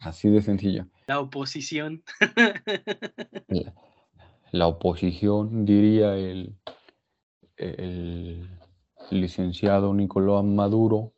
Así 0.00 0.28
de 0.28 0.42
sencillo. 0.42 0.86
La 1.06 1.20
oposición. 1.20 2.02
La, 4.52 4.66
oposición, 4.68 5.64
diría 5.64 6.14
el, 6.14 6.56
el 7.56 8.48
licenciado 9.10 9.94
Nicolás 9.94 10.44
Maduro. 10.44 11.12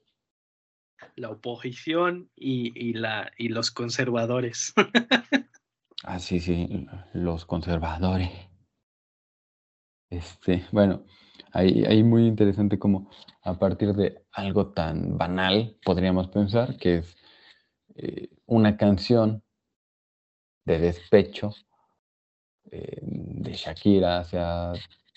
La 1.17 1.31
oposición 1.31 2.31
y, 2.35 2.73
y, 2.75 2.93
la, 2.95 3.33
y 3.37 3.49
los 3.49 3.71
conservadores. 3.71 4.75
ah, 6.05 6.19
sí, 6.19 6.41
sí, 6.41 6.87
los 7.13 7.45
conservadores. 7.45 8.31
Este, 10.11 10.65
bueno, 10.73 11.05
Ahí, 11.53 12.03
muy 12.03 12.27
interesante 12.27 12.79
como 12.79 13.11
a 13.43 13.59
partir 13.59 13.95
de 13.95 14.23
algo 14.33 14.73
tan 14.73 15.17
banal, 15.17 15.77
podríamos 15.85 16.29
pensar, 16.29 16.77
que 16.77 16.99
es 16.99 17.17
eh, 17.97 18.29
una 18.47 18.77
canción 18.77 19.43
de 20.65 20.79
despecho 20.79 21.51
eh, 22.71 23.01
de 23.03 23.53
Shakira 23.55 24.21
hacia 24.21 24.73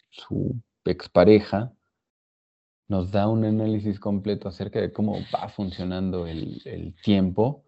su 0.09 0.61
expareja, 0.85 1.73
nos 2.87 3.11
da 3.11 3.27
un 3.27 3.45
análisis 3.45 3.99
completo 3.99 4.49
acerca 4.49 4.81
de 4.81 4.91
cómo 4.91 5.17
va 5.33 5.47
funcionando 5.49 6.27
el, 6.27 6.95
tiempo 7.03 7.65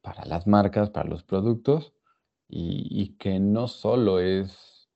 para 0.00 0.24
las 0.24 0.46
marcas, 0.46 0.90
para 0.90 1.08
los 1.08 1.24
productos, 1.24 1.92
y, 2.48 2.86
y 2.90 3.16
que 3.16 3.38
no 3.38 3.68
solo 3.68 4.20
es, 4.20 4.88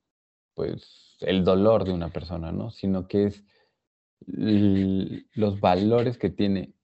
pues, 0.54 1.16
el 1.20 1.44
dolor 1.44 1.84
de 1.84 1.92
una 1.92 2.10
persona, 2.10 2.52
¿no? 2.52 2.70
Sino 2.70 3.08
que 3.08 3.24
es 3.26 3.44
los 4.26 5.60
valores 5.60 6.18
que 6.18 6.30
tiene 6.30 6.74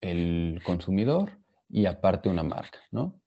el 0.00 0.60
consumidor 0.64 1.32
y 1.68 1.86
aparte 1.86 2.28
una 2.28 2.42
marca, 2.42 2.78
¿no? 2.90 3.20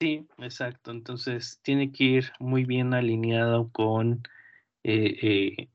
Sí, 0.00 0.26
exacto. 0.38 0.92
Entonces 0.92 1.60
tiene 1.62 1.90
que 1.90 2.04
ir 2.04 2.32
muy 2.38 2.64
bien 2.64 2.94
alineado 2.94 3.70
con, 3.72 4.22
eh, 4.84 5.16
eh, 5.22 5.68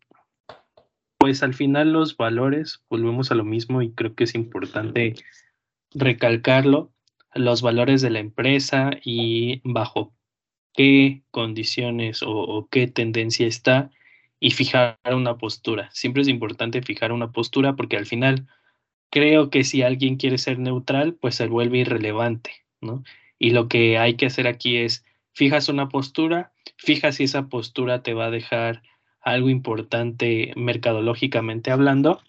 pues 1.17 1.43
al 1.43 1.53
final 1.53 1.91
los 1.91 2.15
valores, 2.15 2.83
volvemos 2.89 3.31
a 3.31 3.35
lo 3.35 3.43
mismo 3.43 3.81
y 3.81 3.91
creo 3.91 4.15
que 4.15 4.23
es 4.25 4.35
importante 4.35 5.15
recalcarlo, 5.93 6.91
los 7.35 7.61
valores 7.61 8.01
de 8.01 8.11
la 8.11 8.19
empresa 8.19 8.91
y 9.03 9.61
bajo 9.63 10.13
qué 10.73 11.23
condiciones 11.31 12.21
o, 12.25 12.67
qué 12.71 12.87
tendencia 12.87 13.47
está 13.47 13.91
y 14.39 14.51
fijar 14.51 14.99
una 15.11 15.37
postura. 15.37 15.89
Siempre 15.91 16.21
es 16.21 16.27
importante 16.27 16.81
fijar 16.81 17.11
una 17.11 17.31
postura 17.31 17.75
porque 17.75 17.97
al 17.97 18.05
final 18.05 18.47
creo 19.11 19.49
que 19.49 19.63
si 19.63 19.81
alguien 19.81 20.17
quiere 20.17 20.37
ser 20.37 20.59
neutral, 20.59 21.15
pues 21.15 21.35
se 21.35 21.47
vuelve 21.47 21.79
irrelevante, 21.79 22.51
¿no? 22.81 23.03
Y 23.43 23.49
lo 23.49 23.67
que 23.67 23.97
hay 23.97 24.15
que 24.15 24.27
hacer 24.27 24.47
aquí 24.47 24.77
es, 24.77 25.03
fijas 25.33 25.67
una 25.67 25.89
postura, 25.89 26.53
fijas 26.77 27.15
si 27.15 27.25
esa 27.25 27.47
postura 27.47 28.01
te 28.01 28.13
va 28.13 28.27
a 28.27 28.31
dejar 28.31 28.83
algo 29.19 29.49
importante 29.49 30.53
mercadológicamente 30.55 31.69
hablando, 31.69 32.21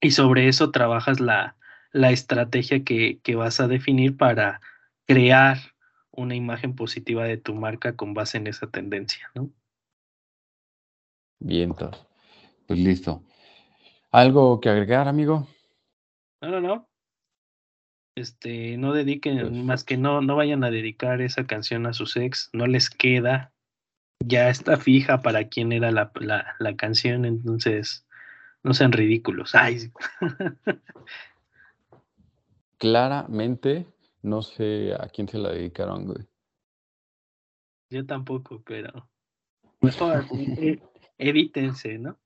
y 0.00 0.12
sobre 0.12 0.48
eso 0.48 0.70
trabajas 0.70 1.20
la, 1.20 1.54
la 1.92 2.12
estrategia 2.12 2.82
que, 2.82 3.18
que 3.22 3.34
vas 3.34 3.60
a 3.60 3.68
definir 3.68 4.16
para 4.16 4.62
crear 5.06 5.58
una 6.12 6.34
imagen 6.34 6.74
positiva 6.74 7.24
de 7.24 7.36
tu 7.36 7.54
marca 7.54 7.94
con 7.94 8.14
base 8.14 8.38
en 8.38 8.46
esa 8.46 8.68
tendencia, 8.68 9.30
¿no? 9.34 9.50
Bien, 11.40 11.74
pues 11.74 12.78
listo. 12.78 13.22
¿Algo 14.10 14.60
que 14.60 14.70
agregar, 14.70 15.08
amigo? 15.08 15.46
No, 16.40 16.48
no, 16.48 16.60
no. 16.62 16.89
Este, 18.20 18.76
no 18.76 18.92
dediquen, 18.92 19.40
pues 19.40 19.52
más 19.52 19.84
que 19.84 19.96
no, 19.96 20.20
no 20.20 20.36
vayan 20.36 20.62
a 20.62 20.70
dedicar 20.70 21.22
esa 21.22 21.46
canción 21.46 21.86
a 21.86 21.94
sus 21.94 22.16
ex, 22.16 22.50
no 22.52 22.66
les 22.66 22.90
queda, 22.90 23.52
ya 24.22 24.50
está 24.50 24.76
fija 24.76 25.22
para 25.22 25.48
quién 25.48 25.72
era 25.72 25.90
la, 25.90 26.12
la, 26.16 26.54
la 26.58 26.76
canción, 26.76 27.24
entonces 27.24 28.06
no 28.62 28.74
sean 28.74 28.92
ridículos. 28.92 29.54
Ay. 29.54 29.90
Claramente 32.78 33.86
no 34.22 34.42
sé 34.42 34.94
a 34.94 35.08
quién 35.08 35.26
se 35.26 35.38
la 35.38 35.52
dedicaron, 35.52 36.06
güey. 36.06 36.26
Yo 37.90 38.04
tampoco, 38.04 38.62
pero 38.62 39.08
mejor 39.80 40.26
e, 40.34 40.78
evítense, 41.16 41.98
¿no? 41.98 42.18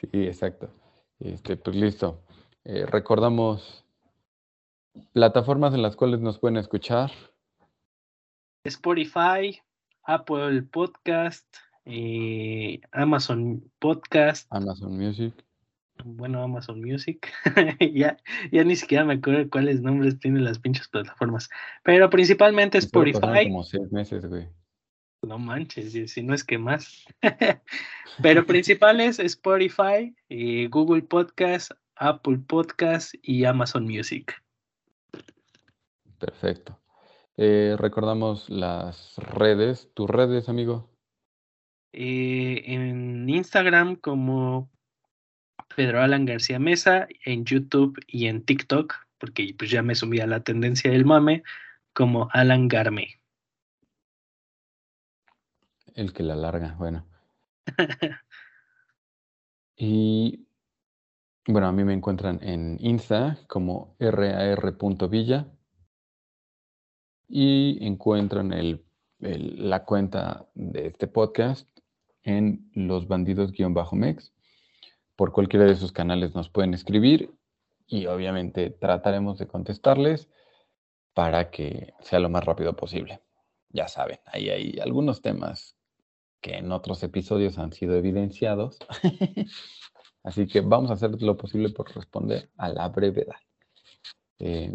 Sí, 0.00 0.08
exacto. 0.12 0.70
Este, 1.20 1.56
pues 1.56 1.76
listo. 1.76 2.24
Eh, 2.64 2.86
recordamos 2.86 3.83
plataformas 5.12 5.74
en 5.74 5.82
las 5.82 5.96
cuales 5.96 6.20
nos 6.20 6.38
pueden 6.38 6.56
escuchar. 6.56 7.10
Spotify, 8.64 9.60
Apple 10.04 10.62
Podcast, 10.62 11.46
eh, 11.84 12.80
Amazon 12.92 13.70
Podcast. 13.78 14.46
Amazon 14.50 14.96
Music 14.96 15.34
bueno, 16.02 16.42
Amazon 16.42 16.80
Music. 16.80 17.32
ya, 17.94 18.16
ya 18.50 18.64
ni 18.64 18.76
siquiera 18.76 19.04
me 19.04 19.14
acuerdo 19.14 19.48
cuáles 19.50 19.80
nombres 19.80 20.18
tienen 20.18 20.44
las 20.44 20.58
pinches 20.58 20.88
plataformas. 20.88 21.48
Pero 21.82 22.10
principalmente 22.10 22.78
Spotify. 22.78 23.48
Como 23.48 23.62
seis 23.62 23.90
meses, 23.92 24.26
güey. 24.26 24.48
No 25.22 25.38
manches, 25.38 25.92
si 26.12 26.22
no 26.22 26.34
es 26.34 26.44
que 26.44 26.58
más. 26.58 27.04
Pero 28.22 28.44
principales 28.44 29.18
Spotify, 29.18 30.14
eh, 30.28 30.68
Google 30.70 31.02
Podcast, 31.02 31.70
Apple 31.96 32.38
Podcast 32.46 33.14
y 33.22 33.44
Amazon 33.44 33.84
Music. 33.84 34.34
Perfecto. 36.18 36.78
Eh, 37.36 37.76
recordamos 37.78 38.48
las 38.48 39.16
redes, 39.16 39.90
tus 39.94 40.08
redes, 40.08 40.48
amigo. 40.48 40.90
Eh, 41.92 42.62
en 42.66 43.28
Instagram 43.28 43.96
como 43.96 44.70
Pedro 45.74 46.00
Alan 46.00 46.24
García 46.24 46.58
Mesa 46.58 47.08
en 47.24 47.44
YouTube 47.44 47.98
y 48.06 48.26
en 48.26 48.44
TikTok, 48.44 48.94
porque 49.18 49.54
pues 49.58 49.70
ya 49.70 49.82
me 49.82 49.94
sumí 49.94 50.20
a 50.20 50.26
la 50.26 50.40
tendencia 50.40 50.90
del 50.90 51.04
mame, 51.04 51.42
como 51.92 52.28
Alan 52.32 52.68
Garme. 52.68 53.20
El 55.94 56.12
que 56.12 56.22
la 56.22 56.36
larga, 56.36 56.74
bueno. 56.78 57.06
y 59.76 60.46
bueno, 61.46 61.68
a 61.68 61.72
mí 61.72 61.84
me 61.84 61.92
encuentran 61.92 62.40
en 62.42 62.76
Insta 62.80 63.38
como 63.48 63.96
rar.villa 64.00 65.46
y 67.36 67.84
encuentran 67.84 68.52
el, 68.52 68.84
la 69.18 69.84
cuenta 69.84 70.46
de 70.54 70.86
este 70.86 71.08
podcast 71.08 71.68
en 72.22 72.70
los 72.74 73.08
bandidos-mex 73.08 74.32
por 75.16 75.32
cualquiera 75.32 75.66
de 75.66 75.74
sus 75.74 75.90
canales 75.90 76.32
nos 76.36 76.48
pueden 76.48 76.74
escribir 76.74 77.34
y 77.88 78.06
obviamente 78.06 78.70
trataremos 78.70 79.36
de 79.38 79.48
contestarles 79.48 80.28
para 81.12 81.50
que 81.50 81.94
sea 81.98 82.20
lo 82.20 82.28
más 82.28 82.44
rápido 82.44 82.76
posible. 82.76 83.20
ya 83.68 83.88
saben, 83.88 84.20
ahí 84.26 84.50
hay 84.50 84.78
algunos 84.78 85.20
temas 85.20 85.76
que 86.40 86.58
en 86.58 86.70
otros 86.70 87.02
episodios 87.02 87.58
han 87.58 87.72
sido 87.72 87.96
evidenciados. 87.96 88.78
Así 90.22 90.46
que 90.46 90.60
vamos 90.60 90.92
a 90.92 90.94
hacer 90.94 91.20
lo 91.20 91.36
posible 91.36 91.70
por 91.70 91.92
responder 91.96 92.48
a 92.56 92.68
la 92.68 92.88
brevedad. 92.90 93.40
Eh, 94.38 94.72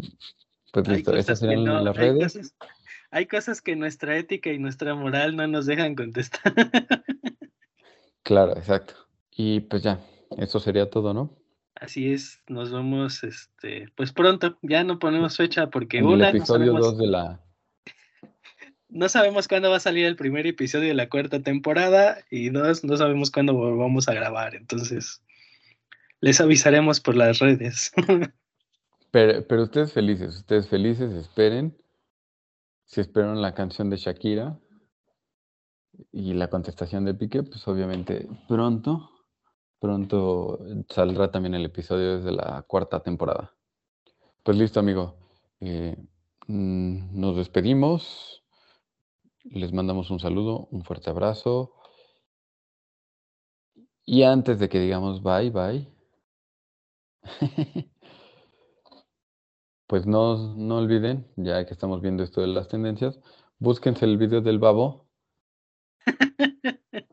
pues 0.72 0.88
listo, 0.88 1.14
esas 1.16 1.38
serían 1.38 1.64
las 1.84 1.96
redes. 1.96 2.54
hay 3.10 3.26
cosas 3.26 3.60
que 3.60 3.76
nuestra 3.76 4.16
ética 4.16 4.50
y 4.50 4.58
nuestra 4.58 4.94
moral 4.94 5.36
no 5.36 5.46
nos 5.46 5.66
dejan 5.66 5.94
contestar. 5.94 6.52
claro, 8.22 8.56
exacto. 8.56 8.94
Y 9.30 9.60
pues 9.60 9.82
ya, 9.82 10.00
eso 10.38 10.60
sería 10.60 10.90
todo, 10.90 11.14
¿no? 11.14 11.36
Así 11.74 12.12
es, 12.12 12.42
nos 12.46 12.70
vemos 12.70 13.24
este, 13.24 13.88
pues 13.96 14.12
pronto, 14.12 14.58
ya 14.62 14.84
no 14.84 14.98
ponemos 14.98 15.36
fecha 15.36 15.70
porque 15.70 15.98
en 15.98 16.06
una 16.06 16.28
el 16.28 16.36
episodio 16.36 16.74
2 16.74 16.98
de 16.98 17.06
la 17.06 17.40
no 18.90 19.08
sabemos 19.08 19.48
cuándo 19.48 19.70
va 19.70 19.76
a 19.76 19.80
salir 19.80 20.04
el 20.04 20.16
primer 20.16 20.46
episodio 20.46 20.88
de 20.88 20.94
la 20.94 21.08
cuarta 21.08 21.40
temporada 21.40 22.18
y 22.30 22.50
dos, 22.50 22.84
no 22.84 22.96
sabemos 22.96 23.30
cuándo 23.30 23.54
vamos 23.76 24.08
a 24.08 24.14
grabar, 24.14 24.54
entonces 24.54 25.22
les 26.20 26.40
avisaremos 26.40 27.00
por 27.00 27.16
las 27.16 27.38
redes. 27.38 27.92
pero, 29.10 29.46
pero 29.46 29.62
ustedes 29.62 29.92
felices, 29.92 30.36
ustedes 30.36 30.68
felices, 30.68 31.12
esperen. 31.12 31.76
Si 32.84 33.00
esperan 33.00 33.40
la 33.40 33.54
canción 33.54 33.88
de 33.88 33.96
Shakira 33.96 34.58
y 36.10 36.34
la 36.34 36.50
contestación 36.50 37.04
de 37.04 37.14
Piqué, 37.14 37.42
pues 37.42 37.66
obviamente 37.68 38.28
pronto, 38.48 39.10
pronto 39.78 40.58
saldrá 40.88 41.30
también 41.30 41.54
el 41.54 41.64
episodio 41.64 42.16
desde 42.16 42.32
la 42.32 42.62
cuarta 42.66 43.00
temporada. 43.00 43.54
Pues 44.42 44.56
listo, 44.56 44.80
amigo. 44.80 45.16
Eh, 45.60 45.96
mm, 46.48 47.20
nos 47.20 47.36
despedimos. 47.36 48.42
Les 49.44 49.72
mandamos 49.72 50.10
un 50.10 50.18
saludo, 50.18 50.68
un 50.70 50.82
fuerte 50.82 51.10
abrazo. 51.10 51.74
Y 54.04 54.24
antes 54.24 54.58
de 54.58 54.68
que 54.68 54.80
digamos 54.80 55.22
bye, 55.22 55.50
bye, 55.50 55.88
pues 59.90 60.06
no, 60.06 60.54
no 60.54 60.76
olviden, 60.76 61.26
ya 61.34 61.66
que 61.66 61.72
estamos 61.72 62.00
viendo 62.00 62.22
esto 62.22 62.42
de 62.42 62.46
las 62.46 62.68
tendencias, 62.68 63.18
búsquense 63.58 64.04
el 64.04 64.18
video 64.18 64.40
del 64.40 64.60
babo. 64.60 65.08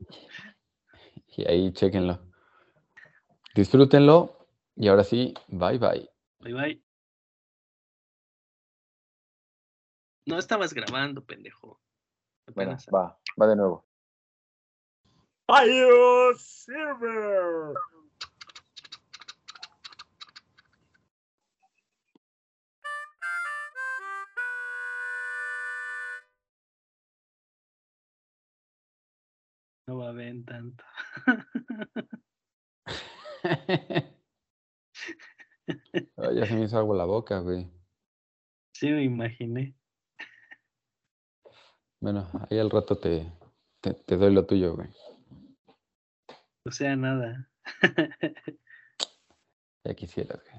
y 1.35 1.45
ahí 1.49 1.73
chequenlo. 1.73 2.19
Disfrútenlo. 3.55 4.47
Y 4.75 4.89
ahora 4.89 5.03
sí, 5.03 5.33
bye 5.47 5.79
bye. 5.79 6.07
Bye 6.41 6.53
bye. 6.53 6.83
No 10.27 10.37
estabas 10.37 10.71
grabando, 10.71 11.25
pendejo. 11.25 11.81
Bueno, 12.53 12.77
va, 12.93 13.19
va 13.41 13.47
de 13.47 13.55
nuevo. 13.55 13.87
Adiós, 15.47 16.43
Silver. 16.43 17.73
No 29.87 29.97
va 29.99 30.09
a 30.09 30.11
ver 30.11 30.43
tanto. 30.45 30.83
ya 36.35 36.45
se 36.45 36.55
me 36.55 36.65
hizo 36.65 36.77
algo 36.77 36.93
la 36.93 37.05
boca, 37.05 37.39
güey. 37.39 37.71
Sí, 38.73 38.89
me 38.89 39.03
imaginé. 39.03 39.73
Bueno, 42.01 42.29
ahí 42.49 42.59
al 42.59 42.69
rato 42.69 42.97
te, 42.97 43.31
te, 43.81 43.93
te 43.93 44.17
doy 44.17 44.33
lo 44.33 44.45
tuyo, 44.45 44.75
güey. 44.75 44.89
O 46.65 46.71
sea, 46.71 46.97
nada. 46.97 47.49
ya 49.85 49.95
quisieras, 49.95 50.43
güey. 50.43 50.55